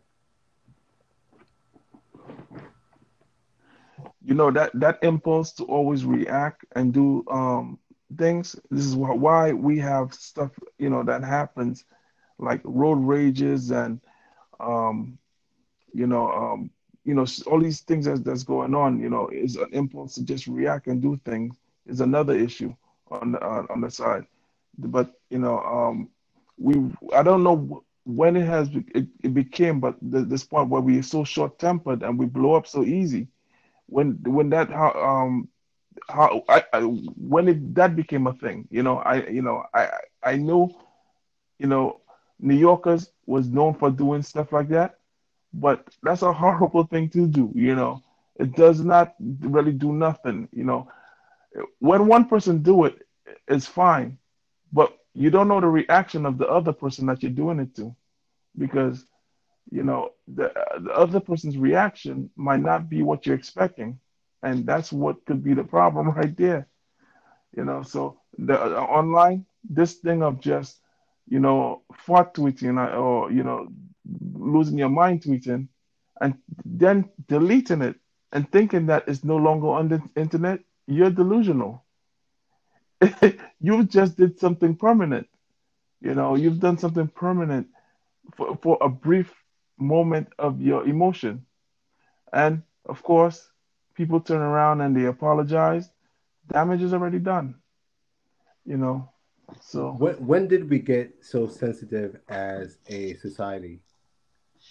You 4.23 4.35
know 4.35 4.51
that 4.51 4.71
that 4.75 4.99
impulse 5.03 5.53
to 5.55 5.65
always 5.65 6.05
react 6.05 6.65
and 6.75 6.93
do 6.93 7.25
um, 7.31 7.79
things. 8.17 8.57
This 8.71 8.85
is 8.85 8.97
why 8.97 9.53
we 9.53 9.79
have 9.79 10.13
stuff, 10.15 10.51
you 10.79 10.91
know, 10.91 11.03
that 11.05 11.23
happens 11.23 11.85
like 12.39 12.61
road 12.65 12.97
rages 12.97 13.71
and, 13.71 14.01
um, 14.59 15.19
you 15.93 16.07
know, 16.07 16.31
um, 16.31 16.71
you 17.05 17.15
know, 17.15 17.27
all 17.47 17.61
these 17.61 17.81
things 17.81 18.07
that's, 18.07 18.21
that's 18.21 18.43
going 18.43 18.75
on, 18.75 19.01
you 19.01 19.11
know, 19.11 19.29
is 19.29 19.57
an 19.57 19.69
impulse 19.73 20.15
to 20.15 20.25
just 20.25 20.47
react 20.47 20.87
and 20.87 21.03
do 21.03 21.21
things 21.25 21.57
is 21.87 22.01
another 22.01 22.35
issue 22.35 22.75
on 23.11 23.33
the, 23.33 23.41
uh, 23.43 23.67
on 23.71 23.81
the 23.81 23.91
side. 23.91 24.25
But, 24.79 25.11
you 25.31 25.39
know, 25.39 25.59
um, 25.59 26.09
we, 26.59 26.75
I 27.15 27.23
don't 27.23 27.43
know 27.43 27.83
when 28.05 28.37
it 28.37 28.47
has, 28.47 28.69
it, 28.95 29.07
it 29.23 29.35
became, 29.35 29.81
but 29.81 29.97
the, 30.03 30.23
this 30.23 30.45
point 30.45 30.69
where 30.71 30.81
we 30.81 30.99
are 30.99 31.03
so 31.03 31.25
short 31.25 31.59
tempered 31.59 32.03
and 32.03 32.19
we 32.19 32.27
blow 32.27 32.55
up 32.55 32.67
so 32.67 32.83
easy 32.85 33.29
when, 33.87 34.19
when 34.25 34.51
that, 34.51 34.71
how 34.71 34.93
um, 34.93 35.49
how 36.09 36.43
I, 36.49 36.65
I 36.73 36.81
when 36.83 37.49
it, 37.49 37.75
that 37.75 37.97
became 37.97 38.27
a 38.27 38.33
thing. 38.33 38.67
You 38.71 38.83
know, 38.83 38.99
I 38.99 39.27
you 39.29 39.43
know 39.43 39.65
I 39.75 39.89
I 40.23 40.37
know, 40.37 40.71
you 41.59 41.67
know, 41.67 42.01
New 42.41 42.55
Yorkers 42.57 43.11
was 43.27 43.49
known 43.49 43.75
for 43.75 43.91
doing 43.91 44.23
stuff 44.23 44.53
like 44.53 44.69
that, 44.69 44.97
but 45.53 45.89
that's 46.03 46.23
a 46.23 46.33
horrible 46.33 46.85
thing 46.85 47.09
to 47.11 47.27
do. 47.27 47.51
You 47.55 47.75
know, 47.75 48.03
it 48.39 48.55
does 48.55 48.81
not 48.83 49.15
really 49.19 49.73
do 49.73 49.93
nothing. 49.93 50.49
You 50.53 50.65
know, 50.65 50.89
when 51.79 52.07
one 52.07 52.27
person 52.27 52.63
do 52.63 52.85
it, 52.85 53.07
it's 53.49 53.67
fine, 53.67 54.19
but 54.73 54.93
you 55.15 55.31
don't 55.31 55.49
know 55.49 55.61
the 55.61 55.67
reaction 55.69 56.27
of 56.27 56.39
the 56.39 56.47
other 56.47 56.73
person 56.73 57.07
that 57.07 57.23
you're 57.23 57.33
doing 57.33 57.61
it 57.61 57.75
to, 57.77 57.95
because 58.57 59.07
you 59.71 59.83
know 59.83 60.11
the, 60.29 60.53
the 60.83 60.93
other 60.93 61.21
person's 61.21 61.57
reaction 61.59 62.31
might 62.37 62.61
not 62.61 62.89
be 62.89 63.03
what 63.03 63.27
you're 63.27 63.37
expecting. 63.37 63.99
And 64.43 64.67
that's 64.67 64.93
what 64.93 65.25
could 65.27 65.43
be 65.45 65.55
the 65.55 65.65
problem 65.65 66.11
right 66.17 66.37
there. 66.37 66.69
You 67.57 67.65
know, 67.65 67.83
so 67.83 68.21
the 68.39 68.61
uh, 68.61 68.81
online 68.83 69.47
this 69.69 69.95
thing 69.95 70.23
of 70.23 70.41
just 70.41 70.81
you 71.29 71.41
know 71.41 71.83
fart 71.95 72.35
tweeting 72.35 72.79
uh, 72.79 72.97
or 72.97 73.31
you 73.33 73.43
know 73.43 73.69
losing 74.35 74.79
your 74.79 74.89
mind 74.89 75.23
tweeting 75.23 75.69
and 76.21 76.35
then 76.65 77.09
deleting 77.29 77.83
it 77.83 77.97
and 78.33 78.51
thinking 78.51 78.87
that 78.87 79.05
it's 79.09 79.25
no 79.25 79.37
longer 79.37 79.69
on 79.69 79.89
the 79.89 80.03
internet, 80.17 80.61
you're 80.91 81.11
delusional. 81.11 81.85
You've 83.61 83.89
just 83.89 84.17
did 84.17 84.39
something 84.39 84.77
permanent. 84.77 85.29
You 86.01 86.15
know, 86.15 86.35
you've 86.35 86.61
done 86.61 86.79
something 86.79 87.09
permanent 87.09 87.69
for, 88.37 88.57
for 88.63 88.79
a 88.81 88.89
brief 88.89 89.33
moment 89.79 90.29
of 90.39 90.61
your 90.61 90.87
emotion. 90.87 91.47
And 92.33 92.63
of 92.87 93.03
course, 93.03 93.51
people 93.95 94.21
turn 94.21 94.41
around 94.41 94.81
and 94.81 94.97
they 94.97 95.05
apologize. 95.07 95.91
Damage 96.51 96.83
is 96.83 96.95
already 96.95 97.19
done. 97.19 97.57
You 98.65 98.79
know, 98.79 99.11
so 99.61 99.93
when, 99.93 100.15
when 100.27 100.49
did 100.49 100.71
we 100.71 100.79
get 100.79 101.15
so 101.23 101.47
sensitive 101.47 102.17
as 102.29 102.79
a 102.89 103.15
society? 103.17 103.81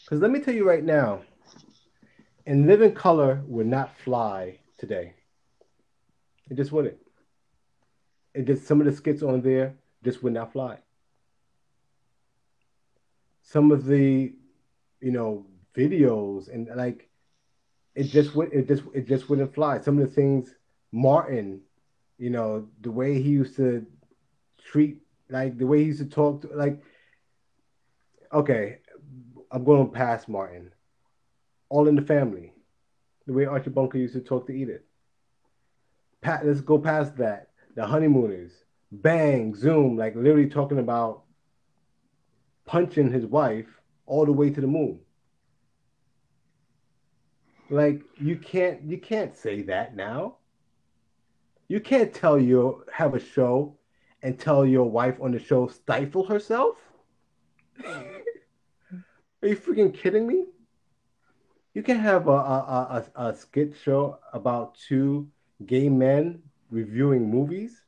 Because 0.03 0.21
let 0.21 0.31
me 0.31 0.39
tell 0.39 0.53
you 0.53 0.67
right 0.67 0.83
now, 0.83 1.21
In 2.45 2.65
Living 2.65 2.93
Color 2.93 3.43
would 3.45 3.67
not 3.67 3.95
fly 4.03 4.59
today. 4.77 5.13
It 6.49 6.57
just 6.57 6.71
wouldn't. 6.71 6.97
It 8.33 8.45
just 8.45 8.65
some 8.67 8.79
of 8.79 8.85
the 8.85 8.93
skits 8.93 9.23
on 9.23 9.41
there 9.41 9.75
just 10.03 10.23
would 10.23 10.33
not 10.33 10.51
fly. 10.51 10.79
Some 13.41 13.71
of 13.71 13.85
the, 13.85 14.33
you 15.01 15.11
know, 15.11 15.45
videos 15.75 16.53
and 16.53 16.69
like 16.75 17.09
it 17.95 18.03
just 18.03 18.35
would 18.35 18.53
it 18.53 18.67
just 18.67 18.83
it 18.93 19.07
just 19.07 19.29
wouldn't 19.29 19.53
fly. 19.53 19.79
Some 19.79 19.99
of 19.99 20.07
the 20.07 20.13
things 20.13 20.55
Martin, 20.91 21.61
you 22.17 22.29
know, 22.29 22.67
the 22.81 22.91
way 22.91 23.21
he 23.21 23.29
used 23.29 23.55
to 23.57 23.85
treat 24.63 25.01
like 25.29 25.57
the 25.57 25.67
way 25.67 25.79
he 25.79 25.85
used 25.85 25.99
to 25.99 26.05
talk 26.05 26.41
to 26.41 26.49
like 26.53 26.81
okay, 28.31 28.79
I'm 29.51 29.63
going 29.63 29.89
past 29.89 30.29
Martin. 30.29 30.71
All 31.69 31.87
in 31.87 31.95
the 31.95 32.01
family. 32.01 32.53
The 33.27 33.33
way 33.33 33.45
Archie 33.45 33.69
Bunker 33.69 33.97
used 33.97 34.13
to 34.13 34.21
talk 34.21 34.47
to 34.47 34.53
Edith. 34.53 34.81
Pat, 36.21 36.45
let's 36.45 36.61
go 36.61 36.77
past 36.77 37.17
that. 37.17 37.49
The 37.75 37.85
honeymooners. 37.85 38.51
Bang, 38.91 39.55
zoom, 39.55 39.97
like 39.97 40.15
literally 40.15 40.49
talking 40.49 40.79
about 40.79 41.23
punching 42.65 43.11
his 43.11 43.25
wife 43.25 43.67
all 44.05 44.25
the 44.25 44.31
way 44.31 44.49
to 44.49 44.61
the 44.61 44.67
moon. 44.67 44.99
Like 47.69 48.01
you 48.19 48.35
can't 48.35 48.81
you 48.83 48.97
can't 48.97 49.37
say 49.37 49.61
that 49.63 49.95
now. 49.95 50.37
You 51.67 51.79
can't 51.79 52.11
tell 52.11 52.39
you 52.39 52.83
have 52.91 53.13
a 53.13 53.19
show 53.19 53.77
and 54.23 54.39
tell 54.39 54.65
your 54.65 54.89
wife 54.89 55.17
on 55.21 55.31
the 55.31 55.39
show 55.39 55.67
stifle 55.67 56.25
herself. 56.25 56.77
Are 57.85 59.47
you 59.47 59.55
freaking 59.55 59.93
kidding 59.93 60.27
me? 60.27 60.45
You 61.73 61.83
can 61.83 61.99
have 61.99 62.27
a, 62.27 62.31
a, 62.31 63.05
a, 63.15 63.27
a 63.27 63.35
skit 63.35 63.75
show 63.81 64.17
about 64.33 64.75
two 64.75 65.29
gay 65.65 65.89
men 65.89 66.41
reviewing 66.69 67.29
movies. 67.29 67.83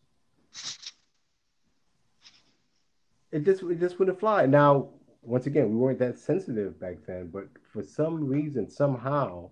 It 3.32 3.46
just 3.46 3.64
it 3.64 3.80
just 3.80 3.98
wouldn't 3.98 4.20
fly. 4.20 4.46
Now, 4.46 4.90
once 5.22 5.46
again, 5.46 5.70
we 5.70 5.76
weren't 5.76 6.00
that 6.00 6.18
sensitive 6.18 6.80
back 6.80 6.98
then, 7.08 7.30
but 7.32 7.48
for 7.72 7.84
some 7.84 8.28
reason, 8.28 8.70
somehow, 8.70 9.50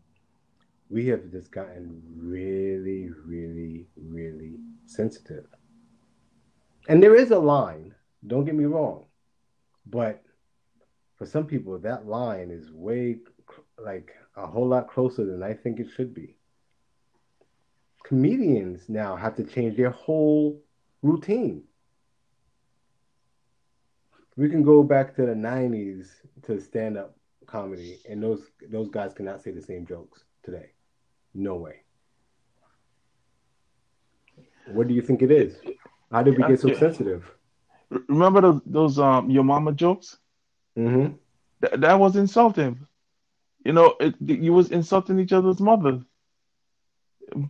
we 0.90 1.06
have 1.08 1.32
just 1.32 1.52
gotten 1.52 2.02
really, 2.18 3.10
really, 3.26 3.88
really 3.96 4.56
sensitive. 4.86 5.46
And 6.88 7.02
there 7.02 7.16
is 7.16 7.32
a 7.32 7.40
line, 7.40 7.94
don't 8.26 8.46
get 8.46 8.56
me 8.56 8.66
wrong, 8.66 9.06
but 9.86 10.24
for 11.18 11.26
some 11.26 11.46
people, 11.46 11.78
that 11.78 12.08
line 12.08 12.50
is 12.50 12.72
way 12.72 13.18
like 13.78 14.12
a 14.36 14.48
whole 14.48 14.68
lot 14.68 14.90
closer 14.90 15.26
than 15.26 15.44
I 15.44 15.54
think 15.54 15.80
it 15.80 15.88
should 15.96 16.14
be. 16.14 16.39
Comedians 18.10 18.90
now 18.90 19.16
have 19.16 19.36
to 19.36 19.44
change 19.44 19.78
their 19.78 19.92
whole 19.92 20.60
routine. 21.04 21.64
We 24.36 24.50
can 24.50 24.64
go 24.64 24.82
back 24.82 25.16
to 25.18 25.28
the 25.28 25.36
90s 25.36 26.08
to 26.48 26.60
stand 26.60 26.98
up 26.98 27.16
comedy, 27.46 28.00
and 28.10 28.24
those 28.24 28.42
those 28.72 28.90
guys 28.90 29.14
cannot 29.14 29.44
say 29.44 29.52
the 29.52 29.62
same 29.62 29.86
jokes 29.86 30.24
today. 30.44 30.72
No 31.36 31.58
way. 31.58 31.84
What 34.66 34.88
do 34.88 34.96
you 34.96 35.04
think 35.04 35.22
it 35.22 35.30
is? 35.30 35.60
How 36.12 36.24
did 36.24 36.36
we 36.36 36.44
get 36.48 36.60
so 36.60 36.74
sensitive? 36.74 37.32
Remember 38.08 38.42
those, 38.42 38.62
those 38.66 39.00
um 39.00 39.30
your 39.30 39.44
mama 39.44 39.72
jokes? 39.72 40.18
Mm-hmm. 40.76 41.14
Th- 41.64 41.80
that 41.80 42.00
was 42.00 42.16
insulting. 42.16 42.88
You 43.64 43.74
know, 43.74 43.96
it, 44.00 44.16
you 44.20 44.54
was 44.54 44.72
insulting 44.72 45.20
each 45.20 45.34
other's 45.34 45.62
mother. 45.62 46.02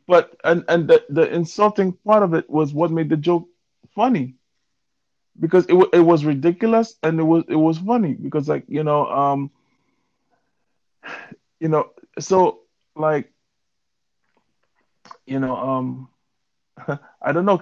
But 0.07 0.36
and 0.43 0.63
and 0.67 0.88
the, 0.88 1.03
the 1.09 1.34
insulting 1.34 1.93
part 2.05 2.23
of 2.23 2.34
it 2.34 2.49
was 2.49 2.73
what 2.73 2.91
made 2.91 3.09
the 3.09 3.17
joke 3.17 3.47
funny. 3.95 4.36
Because 5.39 5.65
it 5.67 5.75
it 5.93 6.01
was 6.01 6.25
ridiculous 6.25 6.97
and 7.03 7.19
it 7.19 7.23
was 7.23 7.43
it 7.47 7.55
was 7.55 7.77
funny 7.80 8.13
because 8.13 8.47
like 8.49 8.65
you 8.67 8.84
know 8.84 9.05
um 9.07 9.51
you 11.59 11.67
know 11.69 11.89
so 12.19 12.59
like 12.95 13.32
you 15.25 15.39
know 15.39 15.55
um 15.55 16.09
I 17.21 17.32
don't 17.32 17.45
know. 17.45 17.59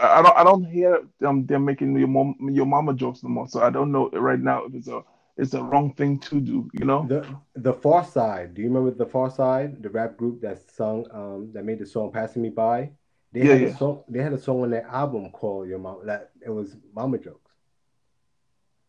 I 0.00 0.22
don't. 0.22 0.36
I 0.36 0.44
don't 0.44 0.64
hear 0.64 1.00
them. 1.20 1.46
They're 1.46 1.58
making 1.58 1.96
your 1.98 2.08
mom, 2.08 2.36
your 2.52 2.66
mama 2.66 2.94
jokes 2.94 3.22
no 3.22 3.30
more. 3.30 3.48
So 3.48 3.62
I 3.62 3.70
don't 3.70 3.92
know 3.92 4.10
right 4.10 4.38
now 4.38 4.64
if 4.64 4.74
it's 4.74 4.88
a 4.88 5.02
it's 5.36 5.50
the 5.50 5.62
wrong 5.62 5.92
thing 5.94 6.18
to 6.20 6.40
do. 6.40 6.70
You 6.72 6.84
know. 6.84 7.06
The 7.08 7.26
the 7.54 7.72
Pharcyde. 7.72 8.54
Do 8.54 8.62
you 8.62 8.68
remember 8.68 8.90
the 8.92 9.06
Pharcyde, 9.06 9.82
the 9.82 9.90
rap 9.90 10.16
group 10.16 10.40
that 10.42 10.70
sung 10.70 11.06
um 11.12 11.50
that 11.52 11.64
made 11.64 11.78
the 11.78 11.86
song 11.86 12.12
"Passing 12.12 12.42
Me 12.42 12.50
By"? 12.50 12.90
They 13.32 13.40
yeah, 13.40 13.52
had 13.52 13.60
yeah. 13.62 13.68
a 13.68 13.76
song. 13.76 14.04
They 14.08 14.22
had 14.22 14.32
a 14.32 14.38
song 14.38 14.62
on 14.62 14.70
their 14.70 14.86
album 14.86 15.30
called 15.30 15.68
"Your 15.68 15.78
Mom." 15.78 16.06
That 16.06 16.30
it 16.44 16.50
was 16.50 16.76
mama 16.94 17.18
jokes. 17.18 17.52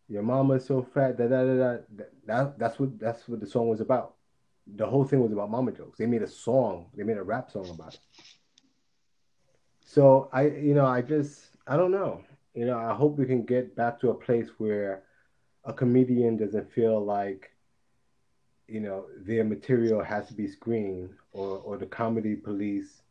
Your 0.08 0.22
mama's 0.22 0.66
so 0.66 0.84
fat. 0.84 1.18
Da, 1.18 1.28
da, 1.28 1.44
da, 1.44 1.56
da. 1.56 1.78
That, 2.28 2.60
that's 2.60 2.80
what 2.80 3.00
that's 3.00 3.28
what 3.28 3.40
the 3.40 3.48
song 3.48 3.70
was 3.70 3.82
about. 3.82 4.14
The 4.68 4.86
whole 4.86 5.04
thing 5.04 5.20
was 5.22 5.32
about 5.32 5.50
mama 5.50 5.72
jokes. 5.72 5.98
They 5.98 6.06
made 6.06 6.22
a 6.22 6.28
song. 6.28 6.88
They 6.96 7.04
made 7.04 7.18
a 7.18 7.24
rap 7.24 7.50
song 7.52 7.70
about 7.70 7.96
it. 7.96 8.00
So 9.84 10.30
I, 10.34 10.48
you 10.48 10.74
know, 10.74 10.86
I 10.86 11.02
just, 11.02 11.42
I 11.68 11.78
don't 11.78 11.92
know. 11.92 12.22
You 12.54 12.66
know, 12.66 12.78
I 12.78 12.94
hope 12.94 13.18
we 13.18 13.26
can 13.26 13.46
get 13.46 13.76
back 13.76 14.00
to 14.02 14.10
a 14.10 14.14
place 14.14 14.50
where 14.58 15.04
a 15.66 15.74
comedian 15.74 16.38
doesn't 16.38 16.72
feel 16.72 17.04
like, 17.04 17.52
you 18.68 18.80
know, 18.80 19.06
their 19.18 19.44
material 19.44 20.04
has 20.04 20.28
to 20.28 20.34
be 20.34 20.48
screened 20.48 21.10
or, 21.32 21.60
or 21.60 21.78
the 21.78 21.86
comedy 21.86 22.36
police, 22.36 23.02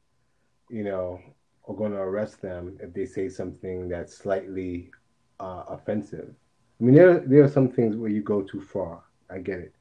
you 0.68 0.84
know, 0.84 1.20
are 1.66 1.74
going 1.74 1.92
to 1.92 1.98
arrest 1.98 2.40
them 2.40 2.76
if 2.80 2.92
they 2.92 3.06
say 3.06 3.28
something 3.28 3.88
that's 3.88 4.16
slightly 4.16 4.90
uh, 5.40 5.64
offensive. 5.68 6.34
I 6.80 6.84
mean, 6.84 6.94
there, 6.94 7.20
there 7.20 7.42
are 7.42 7.48
some 7.48 7.68
things 7.68 7.96
where 7.96 8.10
you 8.10 8.22
go 8.22 8.42
too 8.42 8.60
far. 8.60 9.02
I 9.30 9.38
get 9.38 9.58
it. 9.58 9.74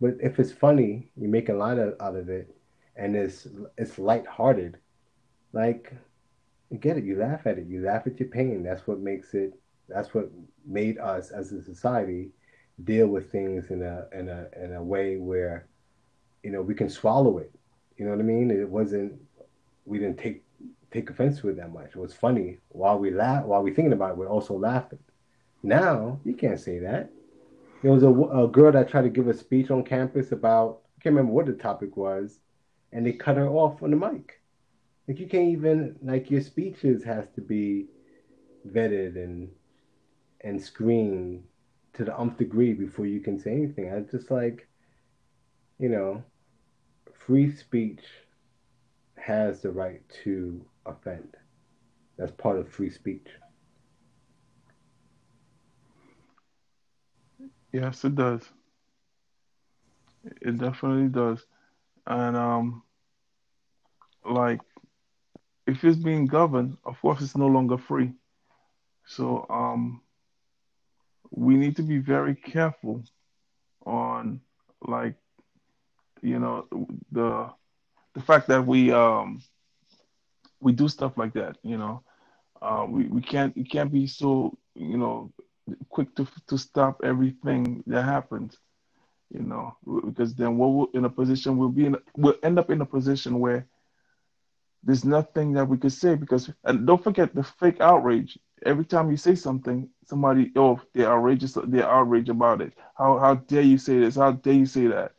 But 0.00 0.14
if 0.20 0.38
it's 0.38 0.52
funny, 0.52 1.10
you 1.16 1.28
make 1.28 1.48
a 1.48 1.54
line 1.54 1.78
out 1.78 2.16
of 2.16 2.28
it, 2.28 2.54
and 2.96 3.16
it's 3.16 3.48
it's 3.76 3.98
lighthearted, 3.98 4.78
like 5.52 5.92
you 6.70 6.78
get 6.78 6.96
it. 6.96 7.04
You 7.04 7.16
laugh 7.16 7.46
at 7.46 7.58
it. 7.58 7.66
You 7.66 7.82
laugh 7.82 8.06
at 8.06 8.18
your 8.20 8.28
pain. 8.28 8.62
That's 8.62 8.86
what 8.86 9.00
makes 9.00 9.34
it. 9.34 9.58
That's 9.88 10.14
what 10.14 10.30
made 10.66 10.98
us 10.98 11.30
as 11.30 11.52
a 11.52 11.62
society 11.62 12.30
deal 12.84 13.08
with 13.08 13.32
things 13.32 13.70
in 13.70 13.82
a 13.82 14.06
in 14.12 14.28
a 14.28 14.46
in 14.62 14.74
a 14.74 14.82
way 14.82 15.16
where, 15.16 15.66
you 16.42 16.50
know, 16.50 16.62
we 16.62 16.74
can 16.74 16.88
swallow 16.88 17.38
it. 17.38 17.52
You 17.96 18.04
know 18.04 18.12
what 18.12 18.20
I 18.20 18.24
mean? 18.24 18.50
It 18.50 18.68
wasn't. 18.68 19.20
We 19.84 19.98
didn't 19.98 20.18
take 20.18 20.44
take 20.90 21.10
offense 21.10 21.40
to 21.40 21.48
it 21.48 21.56
that 21.56 21.72
much. 21.72 21.90
It 21.90 21.96
was 21.96 22.14
funny 22.14 22.58
while 22.68 22.98
we 22.98 23.10
laugh 23.10 23.44
while 23.44 23.62
we 23.62 23.72
thinking 23.72 23.92
about 23.92 24.10
it. 24.10 24.16
We're 24.16 24.28
also 24.28 24.56
laughing. 24.56 25.00
Now 25.62 26.20
you 26.24 26.34
can't 26.34 26.60
say 26.60 26.78
that. 26.80 27.10
There 27.82 27.92
was 27.92 28.02
a, 28.02 28.10
a 28.10 28.48
girl 28.48 28.72
that 28.72 28.88
tried 28.88 29.02
to 29.02 29.08
give 29.08 29.28
a 29.28 29.34
speech 29.34 29.70
on 29.70 29.84
campus 29.84 30.32
about 30.32 30.80
I 30.98 31.02
can't 31.02 31.14
remember 31.14 31.32
what 31.32 31.46
the 31.46 31.52
topic 31.52 31.96
was, 31.96 32.40
and 32.92 33.06
they 33.06 33.12
cut 33.12 33.36
her 33.36 33.48
off 33.48 33.82
on 33.82 33.90
the 33.90 33.96
mic 33.96 34.38
like 35.08 35.18
you 35.18 35.26
can't 35.26 35.48
even 35.48 35.96
like 36.02 36.30
your 36.30 36.42
speeches 36.42 37.02
has 37.02 37.26
to 37.34 37.40
be 37.40 37.86
vetted 38.70 39.16
and 39.16 39.48
and 40.42 40.60
screened 40.62 41.44
to 41.94 42.04
the 42.04 42.18
umph 42.18 42.36
degree 42.38 42.72
before 42.72 43.06
you 43.06 43.20
can 43.20 43.38
say 43.38 43.52
anything. 43.52 43.92
I 43.92 44.00
just 44.00 44.30
like, 44.30 44.68
you 45.78 45.88
know, 45.88 46.22
free 47.12 47.50
speech 47.50 48.02
has 49.16 49.60
the 49.62 49.70
right 49.70 50.02
to 50.24 50.64
offend. 50.86 51.36
That's 52.16 52.32
part 52.32 52.58
of 52.58 52.68
free 52.68 52.90
speech. 52.90 53.28
Yes, 57.72 58.04
it 58.04 58.14
does. 58.14 58.52
It 60.42 60.58
definitely 60.58 61.08
does. 61.08 61.46
And 62.06 62.36
um 62.36 62.82
like 64.24 64.60
if 65.66 65.84
it's 65.84 65.96
being 65.96 66.26
governed, 66.26 66.76
of 66.84 67.00
course, 67.00 67.20
it's 67.22 67.36
no 67.36 67.46
longer 67.46 67.78
free. 67.78 68.12
So 69.06 69.46
um, 69.50 70.02
we 71.30 71.56
need 71.56 71.76
to 71.76 71.82
be 71.82 71.98
very 71.98 72.34
careful 72.34 73.02
on 73.86 74.40
like 74.82 75.14
you 76.22 76.38
know 76.38 76.66
the 77.12 77.48
the 78.14 78.20
fact 78.20 78.48
that 78.48 78.66
we 78.66 78.92
um 78.92 79.40
we 80.60 80.72
do 80.72 80.88
stuff 80.88 81.16
like 81.16 81.32
that 81.34 81.56
you 81.62 81.76
know? 81.78 82.02
Uh, 82.60 82.86
we, 82.88 83.04
we 83.06 83.20
can't 83.20 83.54
we 83.56 83.64
can't 83.64 83.92
be 83.92 84.06
so 84.06 84.56
you 84.74 84.96
know 84.98 85.32
quick 85.90 86.14
to 86.16 86.26
to 86.48 86.58
stop 86.58 87.00
everything 87.04 87.82
that 87.86 88.02
happens 88.04 88.58
you 89.30 89.42
know? 89.42 89.76
Because 90.06 90.34
then 90.34 90.56
what 90.58 90.68
we'll 90.68 90.88
in 90.94 91.04
a 91.04 91.10
position 91.10 91.56
we'll 91.56 91.68
be 91.68 91.86
in 91.86 91.96
we'll 92.16 92.36
end 92.42 92.58
up 92.58 92.70
in 92.70 92.80
a 92.80 92.86
position 92.86 93.38
where 93.40 93.66
there's 94.82 95.04
nothing 95.04 95.52
that 95.54 95.66
we 95.68 95.76
could 95.78 95.92
say 95.92 96.14
because 96.14 96.50
and 96.64 96.86
don't 96.86 97.02
forget 97.02 97.34
the 97.34 97.42
fake 97.42 97.80
outrage 97.80 98.38
every 98.64 98.84
time 98.84 99.10
you 99.10 99.16
say 99.16 99.34
something 99.34 99.88
somebody 100.04 100.52
oh 100.56 100.80
they're 100.94 101.10
outrageous 101.10 101.56
they're 101.64 101.88
outraged 101.88 102.28
about 102.28 102.60
it 102.60 102.72
how 102.96 103.18
how 103.18 103.34
dare 103.34 103.62
you 103.62 103.78
say 103.78 103.98
this 103.98 104.16
how 104.16 104.32
dare 104.32 104.54
you 104.54 104.66
say 104.66 104.86
that 104.86 105.12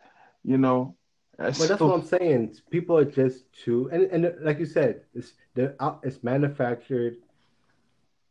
you 0.44 0.58
know 0.58 0.96
well, 1.40 1.52
that's 1.52 1.80
what 1.80 1.94
I'm 1.94 2.04
saying. 2.04 2.58
People 2.70 2.98
are 2.98 3.06
just 3.06 3.52
too, 3.54 3.90
and, 3.94 4.04
and 4.12 4.36
like 4.42 4.60
you 4.60 4.66
said, 4.66 5.04
it's 5.14 5.34
it's 5.56 6.22
manufactured 6.22 7.16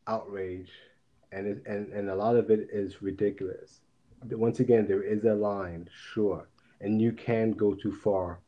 outrage, 0.07 0.71
and 1.33 1.47
it, 1.47 1.63
and 1.67 1.91
and 1.95 2.11
a 2.11 2.15
lot 2.15 2.37
of 2.37 2.51
it 2.51 2.69
is 2.71 3.01
ridiculous. 3.01 3.81
Once 4.31 4.61
again, 4.61 4.87
there 4.87 5.03
is 5.03 5.25
a 5.25 5.33
line, 5.33 5.89
sure, 6.13 6.49
and 6.83 7.01
you 7.01 7.13
can 7.13 7.53
go 7.53 7.73
too 7.73 7.93
far 7.93 8.41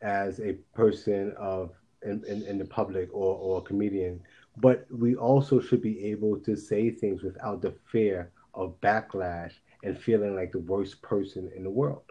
as 0.00 0.40
a 0.40 0.54
person 0.74 1.34
of 1.38 1.72
in, 2.02 2.22
in, 2.26 2.42
in 2.44 2.58
the 2.58 2.64
public 2.64 3.10
or, 3.12 3.36
or 3.36 3.58
a 3.58 3.62
comedian, 3.62 4.20
but 4.56 4.86
we 4.90 5.16
also 5.16 5.60
should 5.60 5.82
be 5.82 6.04
able 6.06 6.38
to 6.40 6.56
say 6.56 6.90
things 6.90 7.22
without 7.22 7.62
the 7.62 7.74
fear 7.90 8.30
of 8.54 8.80
backlash 8.80 9.52
and 9.82 9.98
feeling 9.98 10.34
like 10.34 10.52
the 10.52 10.60
worst 10.60 11.02
person 11.02 11.50
in 11.56 11.64
the 11.64 11.70
world. 11.70 12.02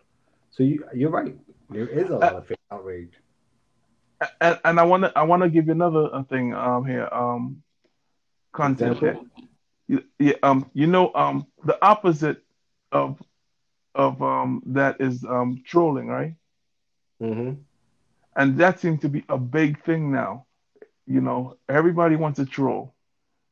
So 0.52 0.64
you, 0.64 0.86
you're 0.94 1.10
right. 1.10 1.36
There 1.70 1.88
is 1.88 2.10
a 2.10 2.18
lot 2.18 2.34
uh, 2.34 2.38
of 2.38 2.52
outrage. 2.72 3.14
And, 4.40 4.60
and 4.64 4.80
I 4.80 4.84
want 4.84 5.04
to 5.04 5.18
I 5.18 5.24
want 5.24 5.44
to 5.44 5.50
give 5.50 5.66
you 5.66 5.72
another 5.72 6.14
uh, 6.14 6.24
thing 6.24 6.54
um 6.54 6.86
here 6.86 7.10
um 7.12 7.64
content. 8.54 9.02
Yeah, 10.20 10.34
um 10.44 10.70
you 10.74 10.88
know 10.88 11.12
um 11.14 11.48
the 11.66 11.78
opposite 11.84 12.42
of 12.92 13.22
of 13.96 14.22
um 14.22 14.62
that 14.68 15.02
is 15.02 15.24
um 15.26 15.64
trolling, 15.66 16.08
right? 16.08 16.36
Mm-hmm. 17.22 17.54
And 18.36 18.58
that 18.58 18.80
seems 18.80 19.02
to 19.02 19.10
be 19.10 19.24
a 19.30 19.38
big 19.38 19.84
thing 19.84 20.12
now. 20.12 20.46
You 21.06 21.22
know, 21.22 21.58
everybody 21.68 22.16
wants 22.16 22.40
a 22.40 22.46
troll 22.46 22.94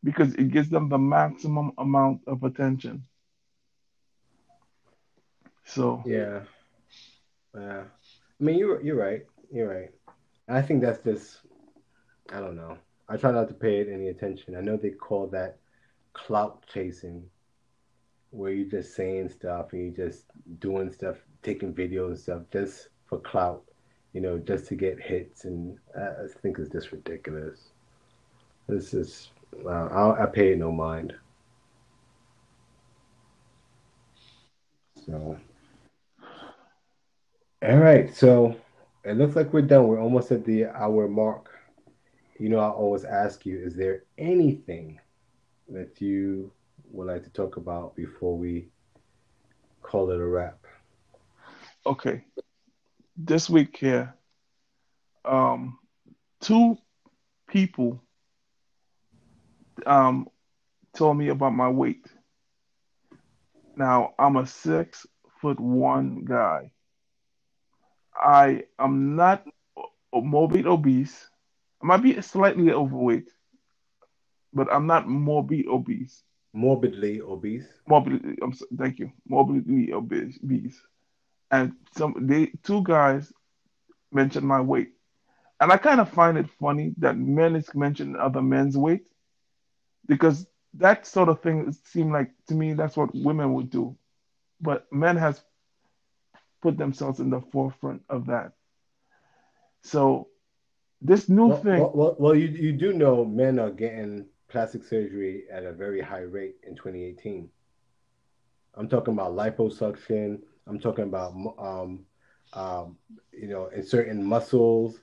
because 0.04 0.34
it 0.36 0.50
gives 0.50 0.70
them 0.70 0.90
the 0.90 0.98
maximum 0.98 1.72
amount 1.78 2.22
of 2.28 2.44
attention. 2.44 3.04
So 5.66 6.04
yeah, 6.06 6.42
yeah. 7.56 7.84
I 8.40 8.44
mean, 8.44 8.58
you're 8.58 8.82
you're 8.82 8.98
right. 8.98 9.26
You're 9.52 9.70
right. 9.70 9.92
I 10.48 10.62
think 10.62 10.82
that's 10.82 11.04
just 11.04 11.40
I 12.34 12.40
don't 12.40 12.56
know. 12.56 12.78
I 13.08 13.18
try 13.18 13.32
not 13.32 13.48
to 13.50 13.54
pay 13.54 13.80
it 13.80 13.90
any 13.92 14.08
attention. 14.08 14.56
I 14.56 14.62
know 14.62 14.78
they 14.78 14.92
call 14.92 15.28
that 15.28 15.58
clout 16.14 16.66
chasing, 16.68 17.24
where 18.32 18.52
you're 18.52 18.70
just 18.70 18.96
saying 18.96 19.30
stuff 19.30 19.74
and 19.74 19.82
you're 19.82 20.08
just 20.08 20.26
doing 20.60 20.90
stuff, 20.90 21.18
taking 21.44 21.74
videos 21.74 22.08
and 22.08 22.20
stuff 22.20 22.42
just 22.52 22.88
for 23.06 23.20
clout, 23.20 23.64
you 24.14 24.22
know, 24.22 24.38
just 24.38 24.68
to 24.68 24.76
get 24.76 25.02
hits. 25.02 25.46
And 25.46 25.78
I 25.98 26.28
think 26.42 26.60
it's 26.60 26.70
just 26.70 26.92
ridiculous. 26.92 27.70
This 28.68 28.94
is 28.94 29.30
uh, 29.66 29.70
I, 29.70 30.24
I 30.24 30.26
pay 30.28 30.56
no 30.56 30.72
mind. 30.72 31.14
So. 35.06 35.38
All 37.64 37.78
right, 37.78 38.14
so 38.16 38.56
it 39.04 39.18
looks 39.18 39.36
like 39.36 39.54
we're 39.54 39.62
done. 39.62 39.88
We're 39.88 40.02
almost 40.02 40.32
at 40.32 40.46
the 40.46 40.66
hour 40.66 41.08
mark. 41.08 41.50
You 42.40 42.50
know, 42.50 42.60
I 42.60 42.70
always 42.70 43.04
ask 43.04 43.46
you, 43.46 43.60
is 43.60 43.76
there 43.76 44.04
anything 44.18 45.00
that 45.70 46.02
you 46.02 46.52
would 46.92 47.08
like 47.08 47.24
to 47.24 47.30
talk 47.30 47.58
about 47.58 47.96
before 47.96 48.36
we 48.36 48.68
call 49.84 50.10
it 50.10 50.20
a 50.20 50.26
wrap? 50.26 50.66
Okay. 51.86 52.24
This 53.18 53.50
week 53.50 53.78
here, 53.78 54.16
um, 55.26 55.78
two 56.40 56.78
people 57.48 58.02
um, 59.86 60.28
told 60.96 61.18
me 61.18 61.30
about 61.30 61.54
my 61.54 61.70
weight. 61.70 62.06
Now, 63.76 64.14
I'm 64.18 64.38
a 64.38 64.48
six 64.48 65.06
foot 65.42 65.60
one 65.60 66.24
guy. 66.26 66.72
I 68.16 68.64
am 68.80 69.16
not 69.16 69.46
morbid 70.14 70.68
obese. 70.68 71.30
I 71.82 71.88
might 71.88 72.04
be 72.04 72.22
slightly 72.22 72.72
overweight, 72.72 73.30
but 74.54 74.72
I'm 74.72 74.88
not 74.88 75.08
morbid 75.08 75.68
obese. 75.68 76.24
Morbidly 76.54 77.22
obese. 77.22 77.68
Morbidly, 77.88 78.38
I'm, 78.42 78.54
thank 78.78 79.00
you. 79.00 79.12
Morbidly 79.28 79.94
obese. 79.94 80.82
And 81.52 81.74
some 81.96 82.16
they 82.28 82.54
two 82.64 82.82
guys 82.84 83.32
mentioned 84.12 84.48
my 84.48 84.62
weight, 84.62 84.94
and 85.60 85.72
I 85.72 85.78
kind 85.78 86.00
of 86.00 86.10
find 86.10 86.38
it 86.38 86.50
funny 86.60 86.94
that 87.00 87.18
men 87.18 87.56
is 87.56 87.74
mentioning 87.76 88.16
other 88.16 88.42
men's 88.42 88.78
weight, 88.78 89.04
because 90.08 90.48
that 90.76 91.06
sort 91.06 91.30
of 91.30 91.42
thing 91.42 91.76
seemed 91.84 92.14
like 92.14 92.32
to 92.48 92.56
me 92.56 92.74
that's 92.74 92.96
what 92.96 93.14
women 93.14 93.54
would 93.54 93.70
do, 93.70 93.98
but 94.62 94.92
men 94.92 95.18
has 95.18 95.42
put 96.62 96.78
themselves 96.78 97.20
in 97.20 97.30
the 97.30 97.42
forefront 97.42 98.04
of 98.10 98.28
that. 98.28 98.54
So 99.84 100.30
this 101.02 101.28
new 101.28 101.48
well, 101.48 101.58
thing. 101.58 101.80
Well, 101.80 101.92
well, 101.94 102.16
well, 102.20 102.36
you 102.36 102.48
you 102.48 102.72
do 102.72 102.94
know 102.94 103.26
men 103.26 103.60
are 103.60 103.72
getting 103.72 104.28
plastic 104.48 104.84
surgery 104.84 105.46
at 105.52 105.66
a 105.66 105.72
very 105.72 106.02
high 106.02 106.20
rate 106.20 106.56
in 106.68 106.76
2018. 106.76 107.50
I'm 108.76 108.88
talking 108.88 109.14
about 109.14 109.34
liposuction. 109.36 110.42
I'm 110.68 110.80
talking 110.80 111.06
about 111.06 111.34
um, 111.58 112.06
um, 112.54 112.98
you 113.32 113.48
know, 113.48 113.68
in 113.68 113.84
certain 113.84 114.24
muscles 114.24 115.00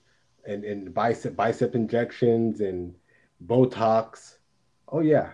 and, 0.47 0.65
and 0.65 0.93
bicep 0.95 1.37
bicep 1.37 1.75
injections 1.75 2.61
and 2.61 2.95
Botox. 3.47 4.37
Oh 4.89 5.01
yeah, 5.01 5.31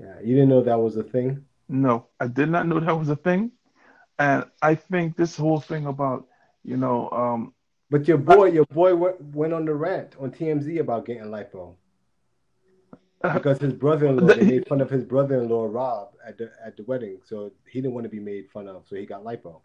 yeah. 0.00 0.14
You 0.22 0.34
didn't 0.34 0.48
know 0.48 0.62
that 0.62 0.78
was 0.78 0.96
a 0.96 1.02
thing? 1.02 1.44
No, 1.68 2.06
I 2.18 2.26
did 2.26 2.48
not 2.48 2.66
know 2.66 2.80
that 2.80 2.98
was 2.98 3.08
a 3.08 3.16
thing. 3.16 3.52
And 4.18 4.44
I 4.62 4.74
think 4.74 5.16
this 5.16 5.36
whole 5.36 5.60
thing 5.60 5.86
about, 5.86 6.26
you 6.64 6.76
know, 6.76 7.08
um, 7.10 7.54
but 7.90 8.08
your 8.08 8.18
boy, 8.18 8.46
your 8.46 8.66
boy 8.66 8.94
went, 8.94 9.20
went 9.20 9.52
on 9.52 9.64
the 9.64 9.74
rant 9.74 10.16
on 10.18 10.30
TMZ 10.30 10.80
about 10.80 11.06
getting 11.06 11.24
lipo 11.24 11.76
Uh-huh. 13.20 13.34
because 13.34 13.58
his 13.58 13.72
brother-in-law 13.72 14.34
they 14.34 14.42
made 14.42 14.68
fun 14.68 14.80
of 14.80 14.88
his 14.88 15.02
brother-in-law 15.02 15.66
Rob 15.70 16.10
at 16.24 16.38
the 16.38 16.52
at 16.64 16.76
the 16.76 16.84
wedding, 16.84 17.18
so 17.24 17.50
he 17.68 17.80
didn't 17.80 17.94
want 17.94 18.04
to 18.04 18.10
be 18.10 18.20
made 18.20 18.48
fun 18.50 18.68
of, 18.68 18.84
so 18.88 18.94
he 18.94 19.06
got 19.06 19.24
lipo. 19.24 19.60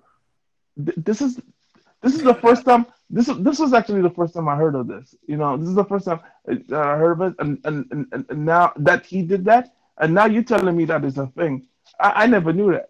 This 0.76 1.22
is 1.22 1.40
this 2.02 2.16
is 2.16 2.24
the 2.24 2.34
first 2.34 2.66
time. 2.66 2.88
This 3.10 3.28
this 3.40 3.60
was 3.60 3.74
actually 3.74 4.02
the 4.02 4.10
first 4.10 4.34
time 4.34 4.48
I 4.50 4.56
heard 4.56 4.74
of 4.76 4.88
this. 4.88 5.14
You 5.28 5.38
know, 5.38 5.56
this 5.56 5.70
is 5.70 5.76
the 5.76 5.86
first 5.86 6.06
time 6.06 6.20
uh, 6.50 6.80
I 6.80 6.98
heard 6.98 7.12
of 7.14 7.22
it, 7.22 7.36
and 7.40 7.60
and, 7.64 7.86
and, 7.92 8.26
and 8.28 8.46
now 8.46 8.74
that 8.78 9.06
he 9.06 9.22
did 9.22 9.46
that, 9.46 9.74
and 10.00 10.16
now 10.16 10.26
you're 10.26 10.44
telling 10.44 10.76
me 10.76 10.86
that 10.86 11.06
is 11.06 11.20
a 11.20 11.28
thing. 11.28 11.68
I, 12.00 12.24
I 12.24 12.26
never 12.26 12.54
knew 12.54 12.72
that. 12.72 12.90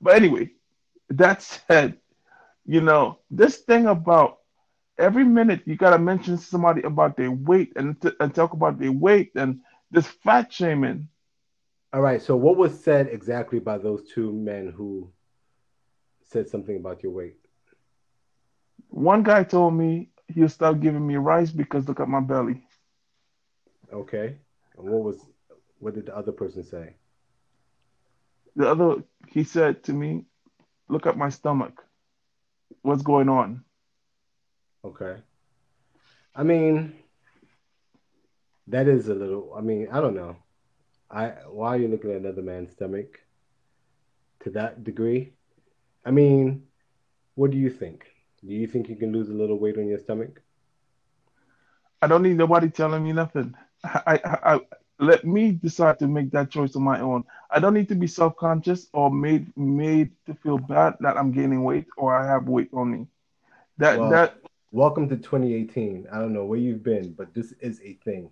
But 0.00 0.16
anyway, 0.16 0.52
that 1.10 1.42
said, 1.42 1.98
you 2.64 2.80
know, 2.80 3.18
this 3.30 3.58
thing 3.58 3.86
about 3.86 4.38
every 4.98 5.24
minute 5.24 5.62
you 5.64 5.76
got 5.76 5.90
to 5.90 5.98
mention 5.98 6.38
somebody 6.38 6.82
about 6.82 7.16
their 7.16 7.30
weight 7.30 7.72
and, 7.76 8.00
t- 8.00 8.10
and 8.20 8.34
talk 8.34 8.52
about 8.52 8.78
their 8.78 8.92
weight 8.92 9.32
and 9.36 9.60
this 9.90 10.06
fat 10.06 10.52
shaming. 10.52 11.08
All 11.92 12.00
right. 12.02 12.20
So, 12.20 12.36
what 12.36 12.56
was 12.56 12.78
said 12.78 13.08
exactly 13.08 13.58
by 13.58 13.78
those 13.78 14.08
two 14.12 14.32
men 14.32 14.72
who 14.76 15.10
said 16.24 16.48
something 16.48 16.76
about 16.76 17.02
your 17.02 17.12
weight? 17.12 17.36
One 18.88 19.22
guy 19.22 19.44
told 19.44 19.74
me 19.74 20.10
he'll 20.28 20.48
stop 20.48 20.80
giving 20.80 21.06
me 21.06 21.16
rice 21.16 21.50
because 21.50 21.88
look 21.88 22.00
at 22.00 22.08
my 22.08 22.20
belly. 22.20 22.66
Okay. 23.92 24.36
And 24.76 24.88
what 24.88 25.02
was 25.02 25.16
what 25.78 25.94
did 25.94 26.06
the 26.06 26.16
other 26.16 26.32
person 26.32 26.62
say? 26.64 26.94
The 28.56 28.68
other 28.68 29.02
he 29.26 29.44
said 29.44 29.84
to 29.84 29.92
me, 29.92 30.24
look 30.88 31.06
at 31.06 31.16
my 31.16 31.30
stomach. 31.30 31.84
What's 32.82 33.02
going 33.02 33.28
on? 33.28 33.64
Okay. 34.84 35.16
I 36.34 36.42
mean, 36.42 36.94
that 38.68 38.88
is 38.88 39.08
a 39.08 39.14
little. 39.14 39.54
I 39.56 39.60
mean, 39.60 39.88
I 39.90 40.00
don't 40.00 40.14
know. 40.14 40.36
I 41.10 41.28
why 41.48 41.68
are 41.68 41.78
you 41.78 41.88
looking 41.88 42.10
at 42.10 42.18
another 42.18 42.42
man's 42.42 42.72
stomach 42.72 43.18
to 44.40 44.50
that 44.50 44.84
degree? 44.84 45.32
I 46.04 46.10
mean, 46.10 46.64
what 47.34 47.50
do 47.50 47.58
you 47.58 47.70
think? 47.70 48.06
Do 48.44 48.54
you 48.54 48.66
think 48.66 48.88
you 48.88 48.96
can 48.96 49.12
lose 49.12 49.30
a 49.30 49.34
little 49.34 49.58
weight 49.58 49.78
on 49.78 49.88
your 49.88 49.98
stomach? 49.98 50.40
I 52.00 52.06
don't 52.06 52.22
need 52.22 52.36
nobody 52.36 52.68
telling 52.70 53.04
me 53.04 53.12
nothing. 53.12 53.54
I, 53.84 54.20
I, 54.24 54.54
I 54.54 54.60
let 55.00 55.24
me 55.24 55.52
decide 55.52 55.98
to 56.00 56.08
make 56.08 56.30
that 56.32 56.50
choice 56.50 56.76
on 56.76 56.82
my 56.82 57.00
own. 57.00 57.24
I 57.50 57.60
don't 57.60 57.74
need 57.74 57.88
to 57.88 57.94
be 57.94 58.06
self-conscious 58.06 58.88
or 58.92 59.10
made 59.10 59.56
made 59.56 60.10
to 60.26 60.34
feel 60.34 60.58
bad 60.58 60.94
that 61.00 61.16
I'm 61.16 61.32
gaining 61.32 61.64
weight 61.64 61.86
or 61.96 62.14
I 62.14 62.26
have 62.26 62.48
weight 62.48 62.70
on 62.72 62.90
me. 62.92 63.06
That 63.78 63.98
Well, 63.98 64.10
that 64.10 64.38
welcome 64.72 65.08
to 65.08 65.16
2018. 65.16 66.08
I 66.12 66.18
don't 66.18 66.32
know 66.32 66.44
where 66.44 66.58
you've 66.58 66.82
been, 66.82 67.12
but 67.12 67.32
this 67.34 67.52
is 67.60 67.80
a 67.82 67.94
thing. 68.04 68.30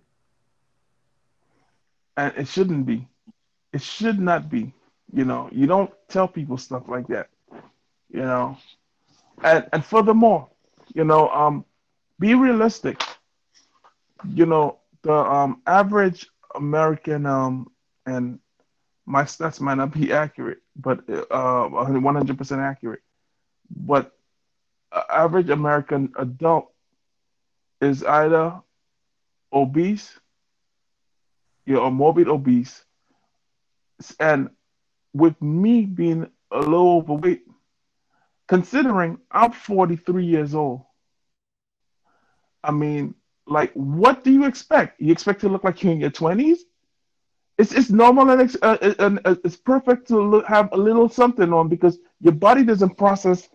And 2.17 2.33
it 2.37 2.47
shouldn't 2.47 2.85
be. 2.85 3.07
It 3.73 3.81
should 3.81 4.19
not 4.19 4.49
be. 4.49 4.73
You 5.13 5.25
know, 5.25 5.49
you 5.51 5.67
don't 5.67 5.91
tell 6.09 6.27
people 6.27 6.57
stuff 6.57 6.83
like 6.89 7.07
that. 7.07 7.29
You 8.09 8.21
know, 8.21 8.57
and 9.43 9.67
and 9.73 9.85
furthermore, 9.85 10.49
you 10.93 11.05
know, 11.05 11.29
um, 11.29 11.65
be 12.19 12.33
realistic. 12.35 13.01
You 14.33 14.45
know, 14.45 14.79
the 15.03 15.13
um 15.13 15.61
average 15.67 16.27
American 16.55 17.25
um 17.25 17.71
and 18.05 18.39
my 19.05 19.23
stats 19.23 19.61
might 19.61 19.75
not 19.75 19.93
be 19.93 20.11
accurate, 20.11 20.59
but 20.75 20.99
uh 21.09 21.69
100% 21.69 22.59
accurate. 22.59 23.01
But 23.69 24.13
average 25.09 25.49
American 25.49 26.13
adult 26.17 26.71
is 27.81 28.03
either 28.03 28.61
obese, 29.53 30.19
you 31.67 31.75
know, 31.75 31.81
or 31.83 31.91
morbid 31.91 32.29
obese, 32.29 32.85
and 34.19 34.49
with 35.13 35.41
me 35.41 35.83
being 35.85 36.29
a 36.51 36.59
little 36.59 36.97
overweight, 36.97 37.43
considering 38.47 39.19
I'm 39.31 39.51
43 39.51 40.25
years 40.25 40.55
old, 40.55 40.83
I 42.63 42.71
mean, 42.71 43.15
like, 43.47 43.73
what 43.73 44.23
do 44.23 44.31
you 44.31 44.45
expect? 44.45 45.01
You 45.01 45.11
expect 45.11 45.41
to 45.41 45.49
look 45.49 45.63
like 45.65 45.83
you're 45.83 45.93
in 45.93 46.01
your 46.01 46.11
20s? 46.11 46.59
It's 47.57 47.73
it's 47.73 47.89
normal 47.89 48.29
and 48.29 48.41
it's, 48.41 48.57
uh, 48.61 48.77
and 48.99 49.19
uh, 49.25 49.35
it's 49.43 49.57
perfect 49.57 50.07
to 50.09 50.21
look, 50.21 50.45
have 50.45 50.71
a 50.73 50.77
little 50.77 51.09
something 51.09 51.53
on 51.53 51.69
because 51.69 51.99
your 52.21 52.33
body 52.33 52.63
doesn't 52.63 52.97
process 52.97 53.49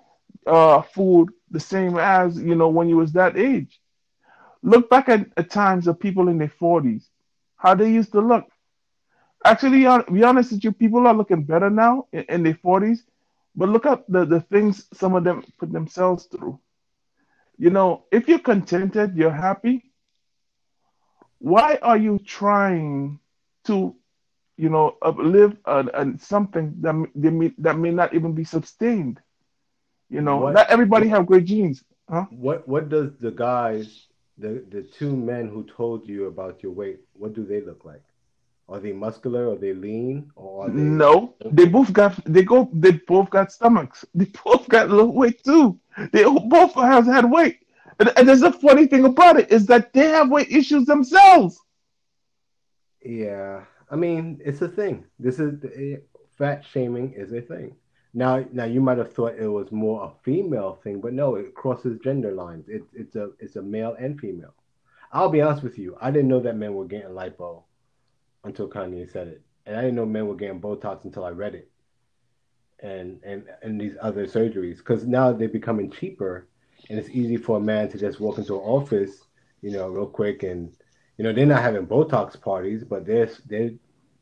uh, 0.47 0.83
food 0.83 1.31
the 1.51 1.61
same 1.61 1.99
as 1.99 2.39
you 2.41 2.57
know 2.57 2.69
when 2.69 2.89
you 2.89 2.97
was 2.97 3.13
that 3.13 3.37
age. 3.39 3.81
Look 4.63 4.91
back 4.91 5.09
at, 5.09 5.29
at 5.37 5.51
times 5.51 5.87
of 5.87 6.01
people 6.01 6.29
in 6.29 6.39
their 6.39 6.53
40s, 6.61 7.05
how 7.63 7.75
they 7.75 7.91
used 7.91 8.13
to 8.13 8.21
look. 8.21 8.47
Actually, 9.45 9.81
be 10.13 10.25
honest 10.25 10.53
with 10.53 10.65
you, 10.65 10.73
people 10.73 11.07
are 11.07 11.15
looking 11.15 11.45
better 11.45 11.71
now 11.71 12.07
in, 12.13 12.25
in 12.29 12.43
their 12.45 12.55
40s, 12.55 13.01
but 13.57 13.69
look 13.69 13.87
at 13.87 14.05
the, 14.09 14.25
the 14.27 14.41
things 14.41 14.89
some 14.93 15.15
of 15.15 15.25
them 15.25 15.43
put 15.59 15.73
themselves 15.73 16.27
through. 16.27 16.61
You 17.59 17.71
know, 17.71 18.05
if 18.13 18.29
you're 18.29 18.39
contented, 18.41 19.17
you're 19.17 19.31
happy, 19.33 19.93
why 21.39 21.79
are 21.83 21.97
you 21.99 22.19
trying 22.19 23.21
to, 23.65 23.95
you 24.57 24.69
know, 24.71 24.97
live 25.19 25.57
uh, 25.67 25.85
uh, 25.95 26.07
something 26.19 26.75
that, 26.83 26.95
they 27.15 27.31
may, 27.31 27.53
that 27.59 27.79
may 27.79 27.91
not 27.91 28.15
even 28.15 28.35
be 28.35 28.45
sustained? 28.45 29.21
You 30.11 30.23
know, 30.23 30.41
What 30.41 30.53
not 30.53 30.69
everybody 30.71 31.09
have 31.09 31.27
great 31.27 31.45
genes, 31.47 31.85
huh? 32.09 32.27
what 32.29 32.67
what 32.69 32.89
does 32.89 33.17
the 33.19 33.31
guys, 33.31 34.09
the 34.39 34.65
the 34.71 34.83
two 34.83 35.15
men 35.17 35.49
who 35.49 35.65
told 35.65 36.09
you 36.09 36.27
about 36.27 36.63
your 36.63 36.73
weight, 36.73 37.01
what 37.15 37.35
do 37.35 37.45
they 37.45 37.61
look 37.61 37.85
like? 37.85 38.03
Are 38.69 38.81
they 38.81 38.93
muscular? 38.93 39.51
Are 39.51 39.57
they 39.57 39.75
lean? 39.75 40.31
Or 40.35 40.67
are 40.67 40.71
they 40.71 40.81
No, 40.81 41.35
they 41.45 41.67
both 41.67 41.93
got 41.93 42.15
they 42.25 42.43
go 42.43 42.71
they 42.73 42.93
both 42.93 43.31
got 43.31 43.53
stomachs. 43.53 44.05
They 44.15 44.27
both 44.45 44.69
got 44.69 44.89
little 44.89 45.15
weight 45.15 45.43
too. 45.45 45.79
They 46.13 46.25
both 46.25 46.75
have 46.75 47.07
had 47.07 47.31
weight. 47.31 47.59
And, 47.99 48.13
and 48.17 48.29
there's 48.29 48.43
a 48.43 48.53
funny 48.53 48.87
thing 48.87 49.05
about 49.05 49.39
it 49.39 49.53
is 49.53 49.67
that 49.67 49.93
they 49.93 50.09
have 50.09 50.31
weight 50.31 50.51
issues 50.51 50.87
themselves. 50.87 51.61
Yeah, 53.05 53.65
I 53.91 53.97
mean, 53.97 54.41
it's 54.45 54.63
a 54.63 54.69
thing. 54.69 55.05
This 55.19 55.39
is 55.39 55.63
eh, 55.65 55.97
fat 56.39 56.65
shaming 56.65 57.13
is 57.13 57.33
a 57.33 57.41
thing. 57.41 57.77
Now, 58.15 58.45
now 58.53 58.65
you 58.65 58.81
might 58.81 58.99
have 58.99 59.13
thought 59.15 59.39
it 59.39 59.49
was 59.49 59.73
more 59.73 60.05
a 60.05 60.25
female 60.25 60.79
thing, 60.83 61.01
but 61.01 61.15
no, 61.15 61.37
it 61.37 61.55
crosses 61.55 61.99
gender 62.05 62.33
lines. 62.33 62.69
It, 62.69 62.83
it's 62.93 63.17
a 63.17 63.31
it's 63.39 63.57
a 63.57 63.63
male 63.63 63.97
and 63.99 64.21
female. 64.21 64.55
I'll 65.13 65.31
be 65.31 65.41
honest 65.41 65.63
with 65.63 65.79
you. 65.79 65.97
I 66.01 66.11
didn't 66.11 66.29
know 66.29 66.41
that 66.41 66.57
men 66.57 66.75
were 66.75 66.85
getting 66.85 67.11
lipo 67.11 67.63
until 68.45 68.69
Kanye 68.69 69.11
said 69.11 69.29
it, 69.29 69.43
and 69.67 69.77
I 69.77 69.81
didn't 69.81 69.97
know 69.97 70.07
men 70.07 70.27
were 70.27 70.35
getting 70.35 70.61
Botox 70.61 71.05
until 71.05 71.25
I 71.25 71.31
read 71.31 71.55
it, 71.55 71.71
and 72.81 73.19
and 73.25 73.45
and 73.63 73.81
these 73.81 73.97
other 74.01 74.27
surgeries 74.27 74.79
because 74.79 75.07
now 75.07 75.33
they're 75.33 75.49
becoming 75.49 75.91
cheaper, 75.91 76.49
and 76.91 76.99
it's 76.99 77.09
easy 77.11 77.39
for 77.39 77.57
a 77.57 77.61
man 77.61 77.89
to 77.91 77.99
just 77.99 78.21
walk 78.21 78.37
into 78.37 78.55
an 78.55 78.61
office, 78.61 79.27
you 79.63 79.71
know, 79.71 79.89
real 79.89 80.07
quick, 80.07 80.43
and 80.43 80.77
you 81.17 81.25
know 81.25 81.33
they're 81.33 81.47
not 81.47 81.63
having 81.63 81.87
Botox 81.87 82.39
parties, 82.39 82.85
but 82.85 83.07
they're 83.07 83.31
they're 83.47 83.71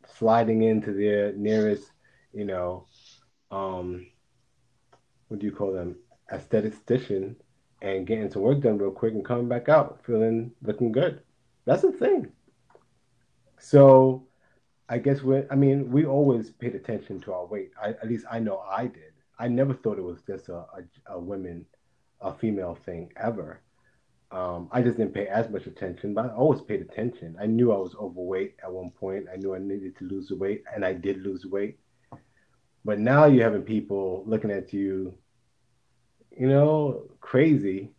sliding 0.06 0.62
into 0.62 0.92
their 0.92 1.32
nearest, 1.32 1.90
you 2.32 2.44
know, 2.44 2.86
um, 3.50 4.06
what 5.28 5.40
do 5.40 5.46
you 5.46 5.52
call 5.52 5.72
them, 5.72 5.96
aesthetician, 6.32 7.36
and 7.82 8.06
getting 8.06 8.30
some 8.30 8.42
work 8.42 8.60
done 8.60 8.78
real 8.78 8.90
quick 8.90 9.14
and 9.14 9.24
coming 9.24 9.48
back 9.48 9.68
out 9.68 10.00
feeling 10.04 10.52
looking 10.62 10.92
good. 10.92 11.22
That's 11.64 11.82
the 11.82 11.92
thing. 11.92 12.30
So 13.58 14.26
I 14.88 14.98
guess 14.98 15.22
we 15.22 15.42
I 15.50 15.54
mean, 15.54 15.90
we 15.90 16.04
always 16.04 16.50
paid 16.50 16.74
attention 16.74 17.20
to 17.22 17.32
our 17.32 17.46
weight. 17.46 17.70
I, 17.82 17.90
at 17.90 18.08
least 18.08 18.26
I 18.30 18.38
know 18.38 18.58
I 18.58 18.86
did. 18.86 19.12
I 19.38 19.48
never 19.48 19.72
thought 19.72 19.98
it 19.98 20.04
was 20.04 20.20
just 20.26 20.48
a, 20.48 20.56
a, 20.56 20.82
a 21.06 21.18
women, 21.18 21.64
a 22.20 22.34
female 22.34 22.74
thing 22.84 23.12
ever. 23.16 23.60
Um, 24.32 24.68
I 24.70 24.82
just 24.82 24.96
didn't 24.96 25.14
pay 25.14 25.26
as 25.26 25.48
much 25.48 25.66
attention, 25.66 26.14
but 26.14 26.26
I 26.26 26.28
always 26.28 26.60
paid 26.60 26.82
attention. 26.82 27.36
I 27.40 27.46
knew 27.46 27.72
I 27.72 27.78
was 27.78 27.96
overweight 27.96 28.56
at 28.62 28.70
one 28.70 28.90
point. 28.90 29.26
I 29.32 29.36
knew 29.36 29.54
I 29.54 29.58
needed 29.58 29.96
to 29.98 30.04
lose 30.04 30.30
weight, 30.30 30.62
and 30.72 30.84
I 30.84 30.92
did 30.92 31.22
lose 31.22 31.46
weight. 31.46 31.78
But 32.84 32.98
now 32.98 33.26
you're 33.26 33.44
having 33.44 33.62
people 33.62 34.24
looking 34.26 34.50
at 34.50 34.72
you, 34.72 35.14
you 36.36 36.48
know, 36.48 37.04
crazy. 37.20 37.90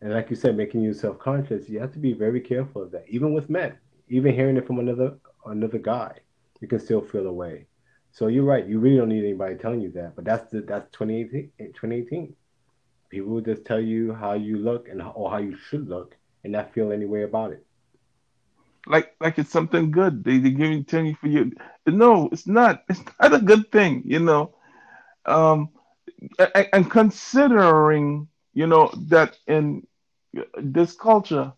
And 0.00 0.12
like 0.12 0.30
you 0.30 0.36
said, 0.36 0.56
making 0.56 0.82
you 0.82 0.92
self-conscious. 0.92 1.68
You 1.68 1.80
have 1.80 1.92
to 1.92 1.98
be 1.98 2.12
very 2.12 2.40
careful 2.40 2.82
of 2.82 2.90
that. 2.92 3.04
Even 3.08 3.32
with 3.32 3.50
men, 3.50 3.78
even 4.08 4.34
hearing 4.34 4.56
it 4.56 4.66
from 4.66 4.78
another 4.78 5.18
another 5.46 5.78
guy, 5.78 6.18
you 6.60 6.68
can 6.68 6.80
still 6.80 7.00
feel 7.00 7.26
a 7.26 7.32
way. 7.32 7.66
So 8.12 8.26
you're 8.26 8.44
right. 8.44 8.66
You 8.66 8.78
really 8.78 8.96
don't 8.96 9.08
need 9.08 9.24
anybody 9.24 9.54
telling 9.56 9.80
you 9.80 9.90
that. 9.92 10.16
But 10.16 10.24
that's 10.24 10.50
the 10.50 10.60
that's 10.60 10.90
2018. 10.92 11.50
2018. 11.58 12.34
People 13.08 13.30
will 13.30 13.40
just 13.40 13.64
tell 13.64 13.80
you 13.80 14.14
how 14.14 14.34
you 14.34 14.58
look 14.58 14.88
and 14.88 15.02
or 15.02 15.30
how 15.30 15.38
you 15.38 15.56
should 15.56 15.88
look, 15.88 16.16
and 16.44 16.52
not 16.52 16.72
feel 16.72 16.92
any 16.92 17.06
way 17.06 17.22
about 17.22 17.52
it. 17.52 17.64
Like 18.86 19.14
like 19.20 19.38
it's 19.38 19.50
something 19.50 19.90
good. 19.90 20.24
They 20.24 20.38
they 20.38 20.50
you 20.50 20.82
telling 20.84 21.06
you 21.06 21.14
for 21.16 21.28
you. 21.28 21.52
No, 21.86 22.28
it's 22.32 22.46
not. 22.46 22.84
It's 22.90 23.02
not 23.20 23.34
a 23.34 23.40
good 23.40 23.70
thing. 23.72 24.02
You 24.06 24.20
know. 24.20 24.54
Um, 25.26 25.70
and, 26.38 26.68
and 26.72 26.90
considering 26.90 28.28
you 28.54 28.66
know 28.66 28.90
that 29.08 29.36
in 29.46 29.86
this 30.62 30.94
culture 30.94 31.52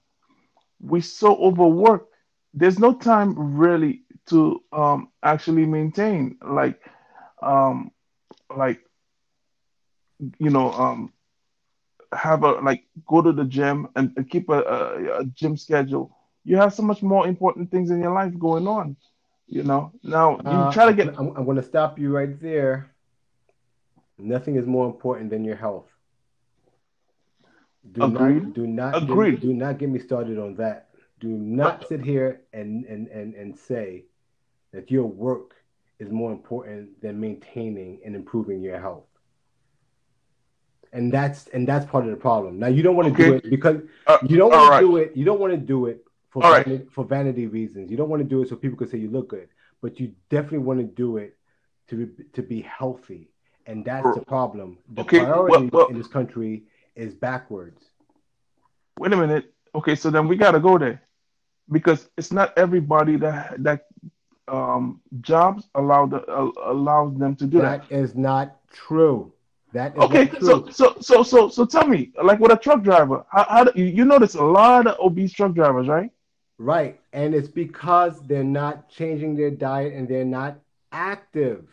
we 0.81 1.01
so 1.01 1.37
overwork. 1.37 2.07
There's 2.55 2.79
no 2.79 2.95
time 2.95 3.35
really 3.57 4.03
to 4.27 4.62
um 4.73 5.09
actually 5.23 5.66
maintain 5.66 6.39
like 6.43 6.81
um 7.43 7.91
like 8.57 8.81
you 10.39 10.51
know 10.51 10.70
um 10.73 11.12
have 12.12 12.43
a 12.45 12.53
like 12.61 12.85
go 13.09 13.23
to 13.23 13.33
the 13.33 13.45
gym 13.45 13.89
and, 13.97 14.12
and 14.16 14.29
keep 14.31 14.49
a, 14.49 14.61
a, 14.61 15.20
a 15.20 15.25
gym 15.27 15.57
schedule. 15.57 16.16
You 16.45 16.57
have 16.57 16.74
so 16.74 16.82
much 16.82 17.03
more 17.03 17.26
important 17.26 17.70
things 17.70 17.90
in 17.90 18.01
your 18.01 18.12
life 18.12 18.36
going 18.38 18.66
on. 18.66 18.97
You 19.47 19.62
know. 19.64 19.93
Now 20.03 20.32
you 20.32 20.38
Uh, 20.51 20.72
try 20.72 20.86
to 20.86 20.95
get 20.95 21.09
I'm, 21.18 21.28
I'm 21.36 21.45
going 21.45 21.57
to 21.57 21.62
stop 21.62 21.99
you 21.99 22.14
right 22.14 22.40
there. 22.40 22.90
Nothing 24.18 24.57
is 24.57 24.66
more 24.66 24.86
important 24.86 25.30
than 25.30 25.45
your 25.45 25.57
health. 25.57 25.88
Do 27.93 28.05
agreed. 28.05 28.45
not 28.45 28.55
do 28.55 28.66
not 28.66 28.93
get 28.95 29.03
me, 29.03 29.12
Agreed. 29.12 29.40
do 29.40 29.53
not 29.53 29.78
get 29.78 29.88
me 29.90 29.99
started 29.99 30.38
on 30.38 30.55
that. 30.57 30.88
Do 31.20 31.28
Uh, 31.34 31.38
not 31.62 31.86
sit 31.88 32.01
here 32.03 32.43
and, 32.53 32.84
and, 32.86 33.09
and, 33.09 33.34
and 33.34 33.57
say 33.57 34.05
that 34.72 34.90
your 34.90 35.07
work 35.07 35.55
is 35.99 36.11
more 36.11 36.32
important 36.32 37.01
than 37.03 37.20
maintaining 37.20 38.01
and 38.05 38.14
improving 38.14 38.61
your 38.62 38.80
health. 38.80 39.07
And 40.93 41.12
that's 41.12 41.47
and 41.55 41.66
that's 41.66 41.86
part 41.86 42.05
of 42.05 42.11
the 42.11 42.16
problem. 42.16 42.59
Now 42.59 42.68
you 42.68 42.82
don't 42.82 42.97
want 42.97 43.09
to 43.16 43.22
do 43.24 43.34
it 43.34 43.49
because 43.51 43.78
Uh, 44.07 44.18
you 44.28 44.36
don't 44.36 44.51
want 44.51 44.80
to 44.80 44.86
do 44.86 44.97
it. 44.99 45.16
You 45.16 45.24
don't 45.24 45.40
want 45.40 45.53
to 45.53 45.62
do 45.74 45.86
it 45.86 46.05
for 46.33 46.41
right. 46.41 46.66
vanity, 46.66 46.87
for 46.91 47.05
vanity 47.05 47.47
reasons. 47.47 47.91
You 47.91 47.97
don't 47.97 48.09
want 48.09 48.22
to 48.22 48.28
do 48.28 48.43
it 48.43 48.49
so 48.49 48.57
people 48.57 48.78
can 48.78 48.89
say 48.89 48.99
you 48.99 49.11
look 49.11 49.28
good, 49.28 49.49
but 49.83 50.01
you 50.01 50.12
definitely 50.30 50.59
want 50.59 50.80
to 50.80 50.87
do 50.87 51.18
it 51.18 51.37
to 51.89 52.07
be, 52.07 52.24
to 52.33 52.43
be 52.43 52.62
healthy. 52.62 53.28
And 53.66 53.85
that's 53.85 54.14
the 54.16 54.24
problem. 54.24 54.78
The 54.95 55.03
Okay. 55.03 55.20
Priority 55.20 55.68
well, 55.72 55.87
in 55.87 55.99
this 55.99 56.09
country 56.09 56.64
is 56.97 57.14
backwards. 57.14 57.83
wait 58.99 59.12
a 59.12 59.16
minute. 59.16 59.53
Okay, 59.74 59.95
so 59.95 60.11
then 60.11 60.26
we 60.26 60.37
gotta 60.37 60.61
go 60.61 60.78
there 60.78 61.03
because 61.70 62.11
it's 62.18 62.33
not 62.33 62.53
everybody 62.59 63.16
that 63.16 63.62
that 63.62 63.87
um 64.49 65.01
jobs 65.20 65.68
allow 65.76 66.05
the 66.05 66.20
uh, 66.26 66.51
allows 66.64 67.16
them 67.16 67.37
to 67.37 67.47
do 67.47 67.61
that. 67.61 67.89
That 67.89 67.95
is 67.95 68.14
not 68.14 68.68
true. 68.70 69.33
That 69.72 69.97
okay. 69.97 70.30
So 70.41 70.68
so 70.68 70.97
so 71.01 71.22
so 71.22 71.49
so 71.49 71.64
tell 71.64 71.87
me, 71.87 72.12
like 72.22 72.41
with 72.41 72.53
a 72.53 72.57
truck 72.57 72.83
driver, 72.83 73.24
how, 73.30 73.47
how 73.49 73.64
do, 73.64 73.83
you 73.83 74.05
notice 74.05 74.35
a 74.35 74.45
lot 74.45 74.87
of 74.87 74.99
obese 74.99 75.33
truck 75.33 75.55
drivers, 75.55 75.89
right? 75.89 76.11
Right, 76.59 77.00
and 77.12 77.34
it's 77.34 77.48
because 77.48 78.20
they're 78.22 78.44
not 78.44 78.88
changing 78.88 79.36
their 79.36 79.50
diet 79.50 79.94
and 79.94 80.09
they're 80.09 80.24
not 80.24 80.61
active. 80.92 81.66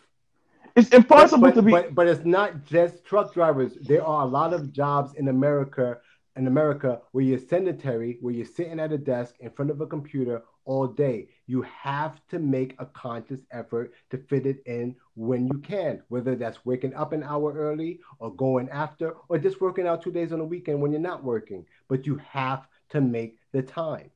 It's 0.76 0.90
impossible 0.90 1.50
but, 1.50 1.56
to 1.56 1.62
be. 1.62 1.72
But, 1.72 1.94
but 1.94 2.08
it's 2.08 2.26
not 2.26 2.66
just 2.66 3.04
truck 3.04 3.34
drivers. 3.34 3.74
There 3.82 4.04
are 4.04 4.24
a 4.24 4.26
lot 4.26 4.54
of 4.54 4.72
jobs 4.72 5.14
in 5.16 5.28
America, 5.28 5.98
in 6.36 6.48
America, 6.48 7.02
where 7.12 7.24
you're 7.24 7.40
sedentary, 7.40 8.18
where 8.22 8.34
you're 8.34 8.46
sitting 8.46 8.80
at 8.80 8.92
a 8.92 8.98
desk 8.98 9.36
in 9.40 9.52
front 9.52 9.72
of 9.72 9.82
a 9.82 9.88
computer 9.88 10.44
all 10.66 10.88
day. 10.88 11.28
You 11.48 11.64
have 11.64 12.22
to 12.30 12.40
make 12.40 12.76
a 12.80 12.86
conscious 12.86 13.42
effort 13.52 13.94
to 14.12 14.18
fit 14.18 14.46
it 14.46 14.62
in 14.66 14.96
when 15.16 15.48
you 15.48 15.60
can, 15.60 16.02
whether 16.10 16.36
that's 16.36 16.66
waking 16.66 16.94
up 16.94 17.12
an 17.12 17.24
hour 17.24 17.54
early 17.54 18.00
or 18.20 18.34
going 18.34 18.70
after, 18.70 19.16
or 19.28 19.38
just 19.38 19.60
working 19.62 19.88
out 19.88 20.02
two 20.02 20.12
days 20.12 20.32
on 20.32 20.40
a 20.40 20.46
weekend 20.46 20.82
when 20.82 20.92
you're 20.92 21.02
not 21.02 21.24
working. 21.24 21.66
But 21.88 22.06
you 22.06 22.22
have 22.30 22.68
to 22.90 23.02
make 23.02 23.38
the 23.52 23.62
time. 23.62 24.12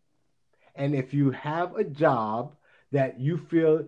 And 0.75 0.95
if 0.95 1.13
you 1.13 1.31
have 1.31 1.75
a 1.75 1.83
job 1.83 2.55
that 2.91 3.19
you 3.19 3.37
feel 3.37 3.85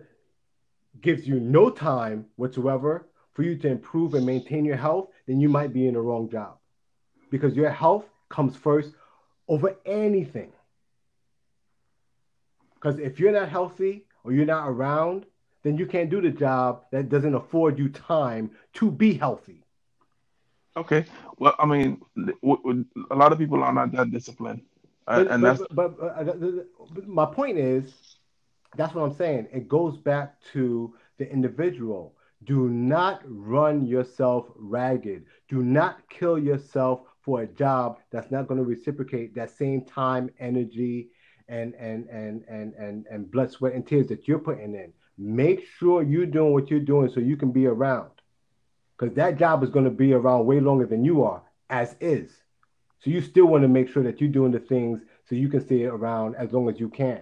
gives 1.00 1.26
you 1.26 1.40
no 1.40 1.70
time 1.70 2.26
whatsoever 2.36 3.06
for 3.32 3.42
you 3.42 3.56
to 3.56 3.68
improve 3.68 4.14
and 4.14 4.24
maintain 4.24 4.64
your 4.64 4.76
health, 4.76 5.08
then 5.26 5.40
you 5.40 5.48
might 5.48 5.72
be 5.72 5.86
in 5.86 5.94
the 5.94 6.00
wrong 6.00 6.28
job 6.30 6.56
because 7.30 7.54
your 7.54 7.70
health 7.70 8.04
comes 8.28 8.56
first 8.56 8.94
over 9.48 9.76
anything. 9.84 10.52
Because 12.74 12.98
if 12.98 13.18
you're 13.18 13.32
not 13.32 13.48
healthy 13.48 14.06
or 14.24 14.32
you're 14.32 14.46
not 14.46 14.68
around, 14.68 15.26
then 15.62 15.76
you 15.76 15.86
can't 15.86 16.10
do 16.10 16.20
the 16.20 16.30
job 16.30 16.82
that 16.92 17.08
doesn't 17.08 17.34
afford 17.34 17.78
you 17.78 17.88
time 17.88 18.50
to 18.74 18.90
be 18.90 19.14
healthy. 19.14 19.64
Okay. 20.76 21.04
Well, 21.38 21.54
I 21.58 21.66
mean, 21.66 22.00
a 23.10 23.14
lot 23.14 23.32
of 23.32 23.38
people 23.38 23.62
are 23.62 23.72
not 23.72 23.92
that 23.92 24.10
disciplined. 24.10 24.62
But, 25.06 25.28
and 25.30 25.44
that's 25.44 25.62
but, 25.70 25.98
but, 25.98 26.26
but 26.94 27.06
my 27.06 27.26
point 27.26 27.58
is 27.58 28.16
that's 28.76 28.94
what 28.94 29.02
I'm 29.02 29.14
saying. 29.14 29.48
It 29.52 29.68
goes 29.68 29.96
back 29.96 30.40
to 30.52 30.94
the 31.18 31.30
individual. 31.30 32.14
Do 32.44 32.68
not 32.68 33.22
run 33.24 33.86
yourself 33.86 34.46
ragged. 34.56 35.24
Do 35.48 35.62
not 35.62 36.08
kill 36.08 36.38
yourself 36.38 37.00
for 37.22 37.42
a 37.42 37.46
job 37.46 37.98
that's 38.10 38.30
not 38.30 38.46
going 38.46 38.58
to 38.58 38.64
reciprocate 38.64 39.34
that 39.34 39.50
same 39.50 39.84
time, 39.84 40.30
energy, 40.38 41.10
and 41.48 41.74
and 41.74 42.08
and 42.08 42.44
and 42.48 42.74
and 42.74 43.06
and 43.10 43.30
blood, 43.30 43.50
sweat, 43.50 43.74
and 43.74 43.86
tears 43.86 44.08
that 44.08 44.28
you're 44.28 44.38
putting 44.38 44.74
in. 44.74 44.92
Make 45.18 45.66
sure 45.78 46.02
you're 46.02 46.26
doing 46.26 46.52
what 46.52 46.70
you're 46.70 46.80
doing 46.80 47.10
so 47.10 47.20
you 47.20 47.36
can 47.36 47.52
be 47.52 47.66
around. 47.66 48.10
Because 48.98 49.14
that 49.16 49.38
job 49.38 49.62
is 49.62 49.70
going 49.70 49.84
to 49.84 49.90
be 49.90 50.12
around 50.12 50.46
way 50.46 50.60
longer 50.60 50.86
than 50.86 51.04
you 51.04 51.22
are, 51.24 51.42
as 51.70 51.96
is. 52.00 52.30
So 53.06 53.12
you 53.12 53.20
still 53.20 53.46
want 53.46 53.62
to 53.62 53.68
make 53.68 53.88
sure 53.88 54.02
that 54.02 54.20
you're 54.20 54.28
doing 54.28 54.50
the 54.50 54.58
things 54.58 55.00
so 55.28 55.36
you 55.36 55.48
can 55.48 55.64
stay 55.64 55.84
around 55.84 56.34
as 56.34 56.52
long 56.52 56.68
as 56.68 56.80
you 56.80 56.88
can. 56.88 57.20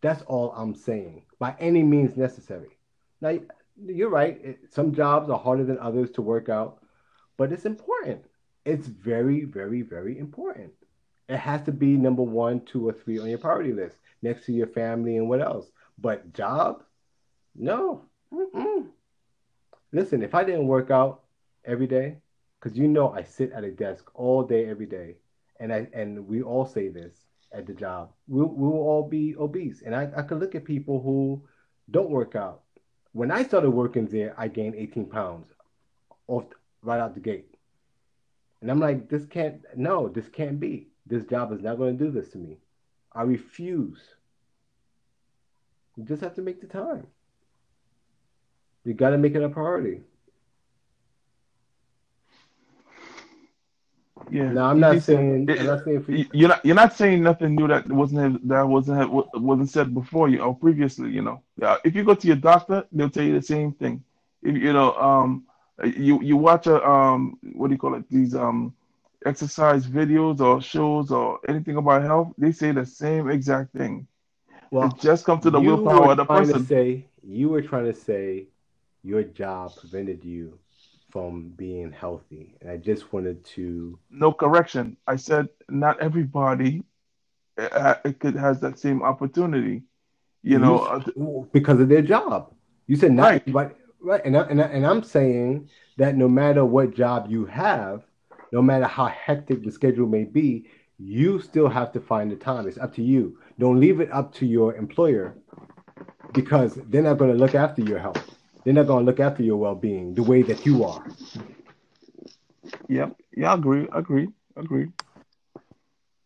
That's 0.00 0.22
all 0.22 0.50
I'm 0.50 0.74
saying, 0.74 1.22
by 1.38 1.54
any 1.60 1.84
means 1.84 2.16
necessary. 2.16 2.76
Now, 3.20 3.38
you're 3.86 4.10
right. 4.10 4.58
some 4.68 4.92
jobs 4.92 5.30
are 5.30 5.38
harder 5.38 5.62
than 5.62 5.78
others 5.78 6.10
to 6.12 6.22
work 6.22 6.48
out, 6.48 6.82
but 7.36 7.52
it's 7.52 7.66
important. 7.66 8.24
It's 8.64 8.88
very, 8.88 9.44
very, 9.44 9.82
very 9.82 10.18
important. 10.18 10.72
It 11.28 11.38
has 11.38 11.62
to 11.66 11.72
be 11.72 11.96
number 11.96 12.24
one, 12.24 12.62
two, 12.62 12.88
or 12.88 12.92
three 12.92 13.20
on 13.20 13.28
your 13.28 13.38
priority 13.38 13.72
list, 13.72 13.98
next 14.22 14.44
to 14.46 14.52
your 14.52 14.66
family 14.66 15.18
and 15.18 15.28
what 15.28 15.40
else. 15.40 15.70
But 15.98 16.32
job, 16.32 16.82
no. 17.54 18.06
Mm-mm. 18.34 18.88
Listen, 19.92 20.24
if 20.24 20.34
I 20.34 20.42
didn't 20.42 20.66
work 20.66 20.90
out 20.90 21.20
every 21.64 21.86
day, 21.86 22.16
because 22.60 22.76
you 22.76 22.86
know 22.86 23.10
I 23.10 23.22
sit 23.22 23.52
at 23.52 23.64
a 23.64 23.70
desk 23.70 24.10
all 24.14 24.42
day, 24.42 24.68
every 24.68 24.86
day, 24.86 25.16
and 25.58 25.72
I 25.72 25.88
and 25.94 26.28
we 26.28 26.42
all 26.42 26.66
say 26.66 26.88
this, 26.88 27.24
at 27.52 27.66
the 27.66 27.74
job. 27.74 28.10
We'll, 28.28 28.48
we'll 28.48 28.72
all 28.72 29.08
be 29.08 29.34
obese. 29.36 29.82
And 29.84 29.94
I, 29.94 30.10
I 30.16 30.22
could 30.22 30.38
look 30.38 30.54
at 30.54 30.64
people 30.64 31.00
who 31.00 31.42
don't 31.90 32.10
work 32.10 32.36
out. 32.36 32.62
When 33.12 33.30
I 33.30 33.42
started 33.42 33.70
working 33.70 34.06
there, 34.06 34.34
I 34.38 34.48
gained 34.48 34.76
18 34.76 35.06
pounds 35.06 35.52
off 36.28 36.44
right 36.82 37.00
out 37.00 37.14
the 37.14 37.20
gate. 37.20 37.54
And 38.60 38.70
I'm 38.70 38.78
like, 38.78 39.08
this 39.08 39.26
can't, 39.26 39.62
no, 39.76 40.08
this 40.08 40.28
can't 40.28 40.60
be. 40.60 40.88
This 41.06 41.24
job 41.24 41.52
is 41.52 41.60
not 41.60 41.78
going 41.78 41.98
to 41.98 42.04
do 42.04 42.10
this 42.10 42.30
to 42.32 42.38
me. 42.38 42.58
I 43.12 43.22
refuse. 43.22 44.00
You 45.96 46.04
just 46.04 46.22
have 46.22 46.34
to 46.36 46.42
make 46.42 46.60
the 46.60 46.66
time. 46.66 47.06
You 48.84 48.94
got 48.94 49.10
to 49.10 49.18
make 49.18 49.34
it 49.34 49.42
a 49.42 49.48
priority. 49.48 50.02
Yeah. 54.30 54.52
No, 54.52 54.64
I'm 54.64 54.80
not 54.80 55.02
saying. 55.02 55.50
I'm 55.50 55.66
not 55.66 55.84
saying 55.84 56.04
for 56.04 56.12
you. 56.12 56.26
You're 56.32 56.48
not. 56.48 56.64
You're 56.64 56.76
not 56.76 56.94
saying 56.94 57.22
nothing 57.22 57.54
new 57.54 57.68
that 57.68 57.88
wasn't 57.88 58.46
that 58.48 58.66
wasn't 58.66 59.10
wasn't 59.34 59.70
said 59.70 59.94
before 59.94 60.28
you 60.28 60.40
or 60.40 60.54
previously. 60.54 61.10
You 61.10 61.22
know. 61.22 61.42
Yeah. 61.56 61.76
If 61.84 61.94
you 61.94 62.04
go 62.04 62.14
to 62.14 62.26
your 62.26 62.36
doctor, 62.36 62.86
they'll 62.92 63.10
tell 63.10 63.24
you 63.24 63.34
the 63.34 63.46
same 63.46 63.72
thing. 63.72 64.02
If 64.42 64.56
you 64.56 64.72
know, 64.72 64.94
um, 64.94 65.44
you 65.84 66.22
you 66.22 66.36
watch 66.36 66.66
a 66.66 66.86
um, 66.88 67.38
what 67.54 67.68
do 67.68 67.74
you 67.74 67.78
call 67.78 67.94
it? 67.94 68.08
These 68.10 68.34
um, 68.34 68.74
exercise 69.24 69.86
videos 69.86 70.40
or 70.40 70.60
shows 70.60 71.10
or 71.10 71.40
anything 71.48 71.76
about 71.76 72.02
health, 72.02 72.32
they 72.38 72.52
say 72.52 72.72
the 72.72 72.86
same 72.86 73.30
exact 73.30 73.72
thing. 73.74 74.06
Well, 74.70 74.88
it 74.88 75.00
just 75.00 75.24
come 75.24 75.40
to 75.40 75.50
the 75.50 75.60
willpower 75.60 76.12
of 76.12 76.16
the 76.16 76.24
person. 76.24 76.64
say 76.64 77.06
you 77.22 77.48
were 77.48 77.62
trying 77.62 77.86
to 77.86 77.94
say 77.94 78.46
your 79.02 79.22
job 79.22 79.74
prevented 79.76 80.24
you 80.24 80.58
from 81.10 81.52
being 81.56 81.92
healthy. 81.92 82.54
And 82.60 82.70
I 82.70 82.76
just 82.76 83.12
wanted 83.12 83.44
to. 83.56 83.98
No 84.10 84.32
correction. 84.32 84.96
I 85.06 85.16
said 85.16 85.48
not 85.68 86.00
everybody 86.00 86.82
uh, 87.58 87.94
could 88.18 88.36
has 88.36 88.60
that 88.60 88.78
same 88.78 89.02
opportunity. 89.02 89.82
You, 90.42 90.58
know, 90.58 90.78
uh, 90.78 91.44
because 91.52 91.80
of 91.80 91.90
their 91.90 92.00
job. 92.00 92.54
You 92.86 92.96
said 92.96 93.12
not 93.12 93.24
right. 93.24 93.42
everybody. 93.42 93.74
Right. 94.00 94.24
And, 94.24 94.36
I, 94.36 94.42
and, 94.44 94.62
I, 94.62 94.66
and 94.66 94.86
I'm 94.86 95.02
saying 95.02 95.68
that 95.98 96.16
no 96.16 96.28
matter 96.28 96.64
what 96.64 96.94
job 96.94 97.26
you 97.28 97.44
have, 97.44 98.04
no 98.50 98.62
matter 98.62 98.86
how 98.86 99.06
hectic 99.06 99.62
the 99.62 99.70
schedule 99.70 100.06
may 100.06 100.24
be, 100.24 100.66
you 100.98 101.40
still 101.40 101.68
have 101.68 101.92
to 101.92 102.00
find 102.00 102.30
the 102.30 102.36
time. 102.36 102.66
It's 102.66 102.78
up 102.78 102.94
to 102.94 103.02
you. 103.02 103.38
Don't 103.58 103.78
leave 103.78 104.00
it 104.00 104.10
up 104.12 104.32
to 104.34 104.46
your 104.46 104.74
employer 104.76 105.36
because 106.32 106.78
they're 106.88 107.02
not 107.02 107.18
going 107.18 107.32
to 107.32 107.38
look 107.38 107.54
after 107.54 107.82
your 107.82 107.98
health. 107.98 108.29
They're 108.64 108.74
not 108.74 108.86
going 108.86 109.04
to 109.04 109.10
look 109.10 109.20
after 109.20 109.42
your 109.42 109.56
well-being 109.56 110.14
the 110.14 110.22
way 110.22 110.42
that 110.42 110.66
you 110.66 110.84
are. 110.84 111.04
Yep. 112.88 113.16
Yeah, 113.36 113.52
I 113.52 113.54
agree. 113.54 113.88
Agree. 113.92 114.28
Agree. 114.56 114.88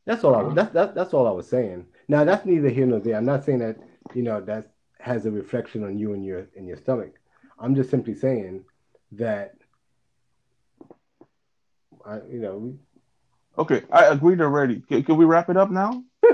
That's 0.06 0.24
all. 0.24 0.34
I, 0.34 0.54
that's 0.54 0.72
that, 0.74 0.94
that's 0.94 1.14
all 1.14 1.26
I 1.26 1.30
was 1.30 1.48
saying. 1.48 1.86
Now 2.08 2.24
that's 2.24 2.44
neither 2.44 2.68
here 2.68 2.86
nor 2.86 3.00
there. 3.00 3.16
I'm 3.16 3.24
not 3.24 3.44
saying 3.44 3.60
that 3.60 3.76
you 4.14 4.22
know 4.22 4.40
that 4.42 4.72
has 4.98 5.24
a 5.26 5.30
reflection 5.30 5.84
on 5.84 5.98
you 5.98 6.12
and 6.12 6.24
your 6.24 6.46
in 6.54 6.66
your 6.66 6.76
stomach. 6.76 7.14
I'm 7.58 7.74
just 7.74 7.90
simply 7.90 8.14
saying 8.14 8.64
that 9.12 9.54
I, 12.04 12.16
you 12.30 12.40
know. 12.40 12.56
We... 12.58 12.74
Okay, 13.56 13.82
I 13.90 14.06
agreed 14.06 14.40
already. 14.40 14.80
Can, 14.80 15.04
can 15.04 15.16
we 15.16 15.24
wrap 15.24 15.48
it 15.48 15.56
up 15.56 15.70
now? 15.70 16.02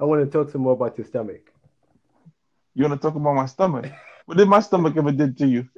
I 0.00 0.04
want 0.04 0.24
to 0.24 0.30
talk 0.30 0.50
some 0.50 0.62
more 0.62 0.72
about 0.72 0.96
your 0.96 1.06
stomach. 1.06 1.51
You 2.74 2.84
want 2.84 3.00
to 3.00 3.06
talk 3.06 3.16
about 3.16 3.34
my 3.34 3.46
stomach? 3.46 3.92
what 4.26 4.38
did 4.38 4.48
my 4.48 4.60
stomach 4.60 4.96
ever 4.96 5.12
did 5.12 5.36
to 5.38 5.46
you? 5.46 5.68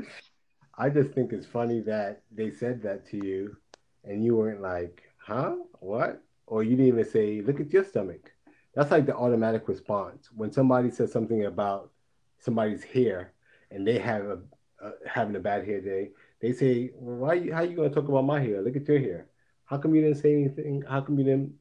I 0.77 0.91
just 0.91 1.11
think 1.13 1.33
it's 1.33 1.47
funny 1.47 1.81
that 1.81 2.23
they 2.31 2.51
said 2.51 2.83
that 2.83 3.07
to 3.11 3.17
you, 3.17 3.57
and 4.05 4.25
you 4.25 4.37
weren't 4.37 4.61
like, 4.61 5.03
"Huh? 5.19 5.57
What?" 5.81 6.23
Or 6.47 6.63
you 6.63 6.71
didn't 6.77 6.89
even 6.89 7.05
say, 7.05 7.41
"Look 7.41 7.61
at 7.61 7.73
your 7.73 7.85
stomach." 7.85 8.33
That's 8.75 8.91
like 8.91 9.07
the 9.07 9.17
automatic 9.17 9.69
response 9.69 10.31
when 10.35 10.53
somebody 10.53 10.91
says 10.91 11.13
something 11.13 11.45
about 11.45 11.93
somebody's 12.39 12.83
hair 12.85 13.33
and 13.71 13.87
they 13.87 13.99
have 13.99 14.25
a 14.27 14.39
uh, 14.83 14.91
having 15.07 15.37
a 15.37 15.41
bad 15.41 15.65
hair 15.65 15.81
day. 15.81 16.11
They 16.41 16.53
say, 16.53 16.91
well, 16.95 17.17
"Why? 17.17 17.51
How 17.51 17.59
are 17.59 17.65
you 17.65 17.77
going 17.77 17.89
to 17.89 17.95
talk 17.95 18.09
about 18.09 18.25
my 18.25 18.41
hair? 18.41 18.61
Look 18.63 18.77
at 18.77 18.89
your 18.89 18.99
hair. 18.99 19.27
How 19.65 19.79
come 19.79 19.95
you 19.95 20.03
didn't 20.03 20.19
say 20.23 20.33
anything? 20.35 20.83
How 20.89 21.01
come 21.01 21.19
you 21.19 21.25
didn't?" 21.25 21.55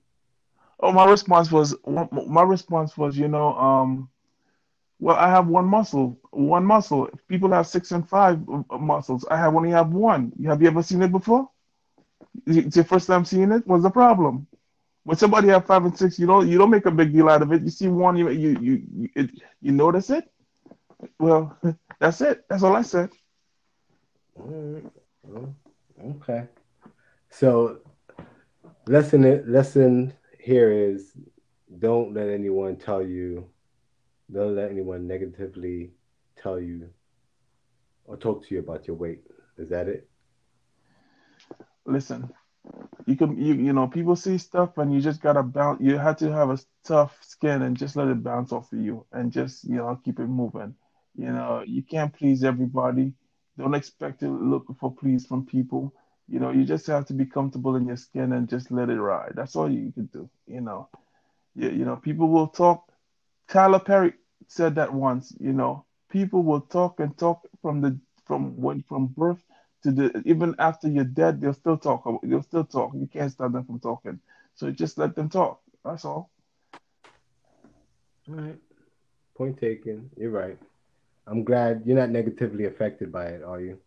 Oh, 0.79 0.91
my 0.91 1.05
response 1.05 1.51
was 1.51 1.75
my 1.85 2.43
response 2.43 2.97
was, 2.97 3.17
you 3.17 3.27
know, 3.27 3.53
um, 3.53 4.09
well, 5.03 5.17
I 5.17 5.27
have 5.29 5.47
one 5.47 5.65
muscle, 5.65 6.17
one 6.31 6.63
muscle. 6.65 7.09
People 7.27 7.51
have 7.51 7.67
six 7.67 7.91
and 7.91 8.07
five 8.07 8.39
uh, 8.47 8.63
uh, 8.69 8.77
muscles. 8.77 9.25
I 9.29 9.35
have 9.35 9.53
only 9.53 9.69
have 9.71 9.89
one. 9.91 10.31
Have 10.45 10.61
you 10.61 10.69
ever 10.69 10.81
seen 10.81 11.01
it 11.01 11.11
before? 11.11 11.49
It's 12.47 12.77
your 12.77 12.85
first 12.85 13.07
time 13.07 13.25
seeing 13.25 13.51
it. 13.51 13.67
What's 13.67 13.83
the 13.83 13.89
problem? 13.89 14.47
When 15.03 15.17
somebody 15.17 15.49
have 15.49 15.65
five 15.65 15.83
and 15.83 15.97
six, 15.97 16.17
you 16.17 16.25
don't 16.25 16.47
you 16.47 16.57
don't 16.57 16.69
make 16.69 16.85
a 16.85 16.91
big 16.91 17.11
deal 17.11 17.27
out 17.27 17.41
of 17.41 17.51
it. 17.51 17.63
You 17.63 17.69
see 17.69 17.89
one, 17.89 18.15
you 18.15 18.29
you 18.29 18.57
you 18.61 18.83
you, 18.95 19.09
it, 19.13 19.29
you 19.61 19.73
notice 19.73 20.09
it. 20.09 20.31
Well, 21.19 21.57
that's 21.99 22.21
it. 22.21 22.45
That's 22.49 22.63
all 22.63 22.77
I 22.77 22.83
said. 22.83 23.09
Mm-hmm. 24.39 25.47
Okay. 26.11 26.47
So, 27.29 27.79
lesson 28.87 29.51
lesson 29.51 30.13
here 30.39 30.71
is 30.71 31.11
don't 31.77 32.13
let 32.13 32.29
anyone 32.29 32.77
tell 32.77 33.05
you 33.05 33.49
don't 34.31 34.55
let 34.55 34.71
anyone 34.71 35.07
negatively 35.07 35.91
tell 36.41 36.59
you 36.59 36.89
or 38.05 38.17
talk 38.17 38.45
to 38.45 38.55
you 38.55 38.59
about 38.59 38.87
your 38.87 38.95
weight. 38.95 39.23
Is 39.57 39.69
that 39.69 39.87
it? 39.87 40.09
Listen, 41.85 42.31
you 43.05 43.15
can 43.15 43.37
you 43.37 43.53
you 43.55 43.73
know 43.73 43.87
people 43.87 44.15
see 44.15 44.37
stuff 44.37 44.77
and 44.77 44.93
you 44.93 45.01
just 45.01 45.21
gotta 45.21 45.43
bounce. 45.43 45.81
You 45.81 45.97
have 45.97 46.17
to 46.17 46.31
have 46.31 46.49
a 46.49 46.57
tough 46.85 47.17
skin 47.21 47.63
and 47.63 47.77
just 47.77 47.95
let 47.95 48.07
it 48.07 48.23
bounce 48.23 48.51
off 48.51 48.71
of 48.71 48.79
you 48.79 49.05
and 49.11 49.31
just 49.31 49.65
you 49.65 49.77
know 49.77 49.99
keep 50.03 50.19
it 50.19 50.27
moving. 50.27 50.75
You 51.15 51.31
know 51.31 51.63
you 51.65 51.83
can't 51.83 52.13
please 52.13 52.43
everybody. 52.43 53.13
Don't 53.57 53.75
expect 53.75 54.21
to 54.21 54.29
look 54.29 54.65
for 54.79 54.95
please 54.95 55.25
from 55.25 55.45
people. 55.45 55.93
You 56.27 56.39
know 56.39 56.51
you 56.51 56.63
just 56.63 56.87
have 56.87 57.05
to 57.07 57.13
be 57.13 57.25
comfortable 57.25 57.75
in 57.75 57.85
your 57.85 57.97
skin 57.97 58.33
and 58.33 58.49
just 58.49 58.71
let 58.71 58.89
it 58.89 58.99
ride. 58.99 59.33
That's 59.35 59.55
all 59.55 59.69
you 59.69 59.91
can 59.91 60.05
do. 60.05 60.29
You 60.47 60.61
know, 60.61 60.89
you, 61.55 61.69
you 61.69 61.85
know 61.85 61.97
people 61.97 62.29
will 62.29 62.47
talk. 62.47 62.92
Tyler 63.47 63.79
Perry 63.79 64.13
said 64.47 64.75
that 64.75 64.93
once. 64.93 65.35
You 65.39 65.53
know 65.53 65.85
people 66.13 66.43
will 66.43 66.61
talk 66.61 66.99
and 66.99 67.17
talk 67.17 67.41
from 67.61 67.81
the 67.81 67.99
from 68.25 68.55
when 68.55 68.83
from 68.83 69.07
birth 69.07 69.43
to 69.81 69.91
the 69.91 70.21
even 70.25 70.55
after 70.59 70.87
you're 70.87 71.03
dead, 71.03 71.41
they'll 71.41 71.53
still 71.53 71.77
talk. 71.77 72.05
They'll 72.23 72.43
still 72.43 72.63
talk. 72.63 72.93
You 72.93 73.09
can't 73.11 73.31
stop 73.31 73.51
them 73.51 73.65
from 73.65 73.79
talking. 73.79 74.19
So 74.53 74.71
just 74.71 74.97
let 74.97 75.15
them 75.15 75.27
talk. 75.27 75.59
That's 75.83 76.05
all. 76.05 76.29
All 78.29 78.35
right. 78.35 78.59
Point 79.35 79.59
taken. 79.59 80.09
You're 80.15 80.29
right. 80.29 80.57
I'm 81.27 81.43
glad 81.43 81.81
you're 81.85 81.97
not 81.97 82.11
negatively 82.11 82.65
affected 82.65 83.11
by 83.11 83.25
it, 83.25 83.43
are 83.43 83.59
you? 83.59 83.79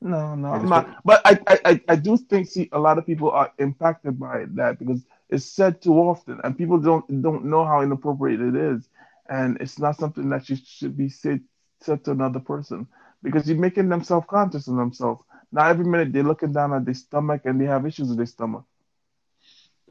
No, 0.00 0.34
no, 0.34 0.52
I'm 0.52 0.68
not. 0.68 1.04
But 1.04 1.20
I, 1.24 1.38
I, 1.64 1.80
I 1.88 1.96
do 1.96 2.16
think 2.16 2.48
see 2.48 2.68
a 2.72 2.78
lot 2.78 2.98
of 2.98 3.06
people 3.06 3.30
are 3.30 3.52
impacted 3.58 4.18
by 4.18 4.44
that 4.54 4.78
because 4.78 5.04
it's 5.28 5.44
said 5.44 5.82
too 5.82 5.94
often, 5.94 6.40
and 6.44 6.56
people 6.56 6.78
don't 6.78 7.22
don't 7.22 7.44
know 7.44 7.64
how 7.64 7.82
inappropriate 7.82 8.40
it 8.40 8.54
is, 8.54 8.88
and 9.28 9.56
it's 9.60 9.78
not 9.78 9.96
something 9.96 10.28
that 10.30 10.48
you 10.48 10.56
should 10.56 10.96
be 10.96 11.08
said 11.08 11.40
said 11.80 12.04
to 12.04 12.10
another 12.12 12.40
person 12.40 12.86
because 13.22 13.48
you're 13.48 13.58
making 13.58 13.88
them 13.88 14.02
self 14.02 14.26
conscious 14.26 14.68
of 14.68 14.76
themselves. 14.76 15.22
Now 15.52 15.68
every 15.68 15.84
minute 15.84 16.12
they're 16.12 16.22
looking 16.22 16.52
down 16.52 16.72
at 16.74 16.84
their 16.84 16.94
stomach 16.94 17.42
and 17.44 17.60
they 17.60 17.66
have 17.66 17.86
issues 17.86 18.08
with 18.08 18.16
their 18.18 18.26
stomach. 18.26 18.64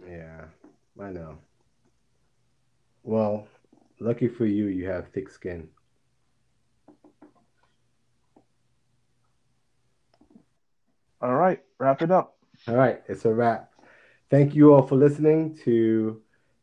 Yeah, 0.08 0.46
I 1.00 1.12
know. 1.12 1.38
Well, 3.04 3.48
lucky 4.00 4.28
for 4.28 4.46
you, 4.46 4.66
you 4.68 4.88
have 4.88 5.10
thick 5.10 5.30
skin. 5.30 5.70
All 11.22 11.36
right, 11.36 11.62
wrap 11.80 12.02
it 12.02 12.12
up. 12.12 12.38
All 12.68 12.76
right, 12.76 13.02
it's 13.08 13.26
a 13.26 13.34
wrap. 13.34 13.72
Thank 14.30 14.56
you 14.56 14.74
all 14.74 14.82
for 14.82 14.96
listening 14.96 15.56
to 15.66 16.22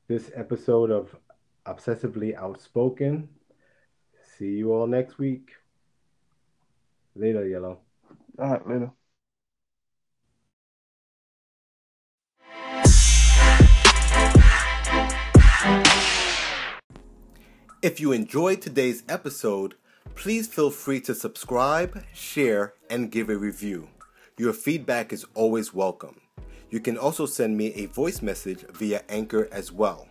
this 0.08 0.30
episode 0.34 0.90
of 0.90 1.14
Obsessively 1.66 2.34
Outspoken. 2.36 3.28
See 4.36 4.56
you 4.56 4.72
all 4.72 4.86
next 4.86 5.18
week. 5.18 5.50
Later, 7.14 7.46
Yellow. 7.46 7.78
All 8.38 8.50
right, 8.50 8.68
later. 8.68 8.90
If 17.82 17.98
you 17.98 18.12
enjoyed 18.12 18.62
today's 18.62 19.02
episode, 19.08 19.74
please 20.14 20.46
feel 20.46 20.70
free 20.70 21.00
to 21.00 21.14
subscribe, 21.14 22.04
share, 22.12 22.74
and 22.88 23.10
give 23.10 23.28
a 23.28 23.36
review. 23.36 23.88
Your 24.38 24.52
feedback 24.52 25.12
is 25.12 25.26
always 25.34 25.74
welcome. 25.74 26.20
You 26.70 26.80
can 26.80 26.96
also 26.96 27.26
send 27.26 27.56
me 27.56 27.74
a 27.74 27.86
voice 27.86 28.22
message 28.22 28.64
via 28.72 29.02
Anchor 29.08 29.48
as 29.52 29.72
well. 29.72 30.06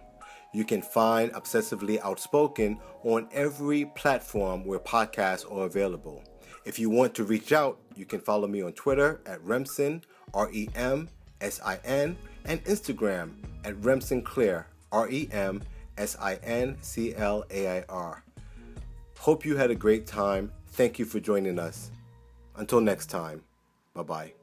You 0.53 0.65
can 0.65 0.81
find 0.81 1.31
Obsessively 1.33 1.99
Outspoken 2.01 2.79
on 3.03 3.27
every 3.31 3.85
platform 3.85 4.65
where 4.65 4.79
podcasts 4.79 5.49
are 5.51 5.65
available. 5.65 6.23
If 6.65 6.77
you 6.77 6.89
want 6.89 7.15
to 7.15 7.23
reach 7.23 7.51
out, 7.53 7.79
you 7.95 8.05
can 8.05 8.19
follow 8.19 8.47
me 8.47 8.61
on 8.61 8.73
Twitter 8.73 9.21
at 9.25 9.43
Remsin, 9.43 10.03
R 10.33 10.49
E 10.51 10.69
M 10.75 11.09
S 11.39 11.59
I 11.65 11.79
N, 11.83 12.17
and 12.45 12.63
Instagram 12.65 13.33
at 13.63 13.75
Remsinclair, 13.75 14.65
R 14.91 15.09
E 15.09 15.29
M 15.31 15.61
S 15.97 16.17
I 16.19 16.35
N 16.43 16.77
C 16.81 17.15
L 17.15 17.45
A 17.49 17.79
I 17.79 17.85
R. 17.89 18.23
Hope 19.19 19.45
you 19.45 19.55
had 19.55 19.71
a 19.71 19.75
great 19.75 20.05
time. 20.05 20.51
Thank 20.67 20.99
you 20.99 21.05
for 21.05 21.19
joining 21.19 21.59
us. 21.59 21.91
Until 22.55 22.81
next 22.81 23.07
time, 23.07 23.43
bye 23.93 24.03
bye. 24.03 24.40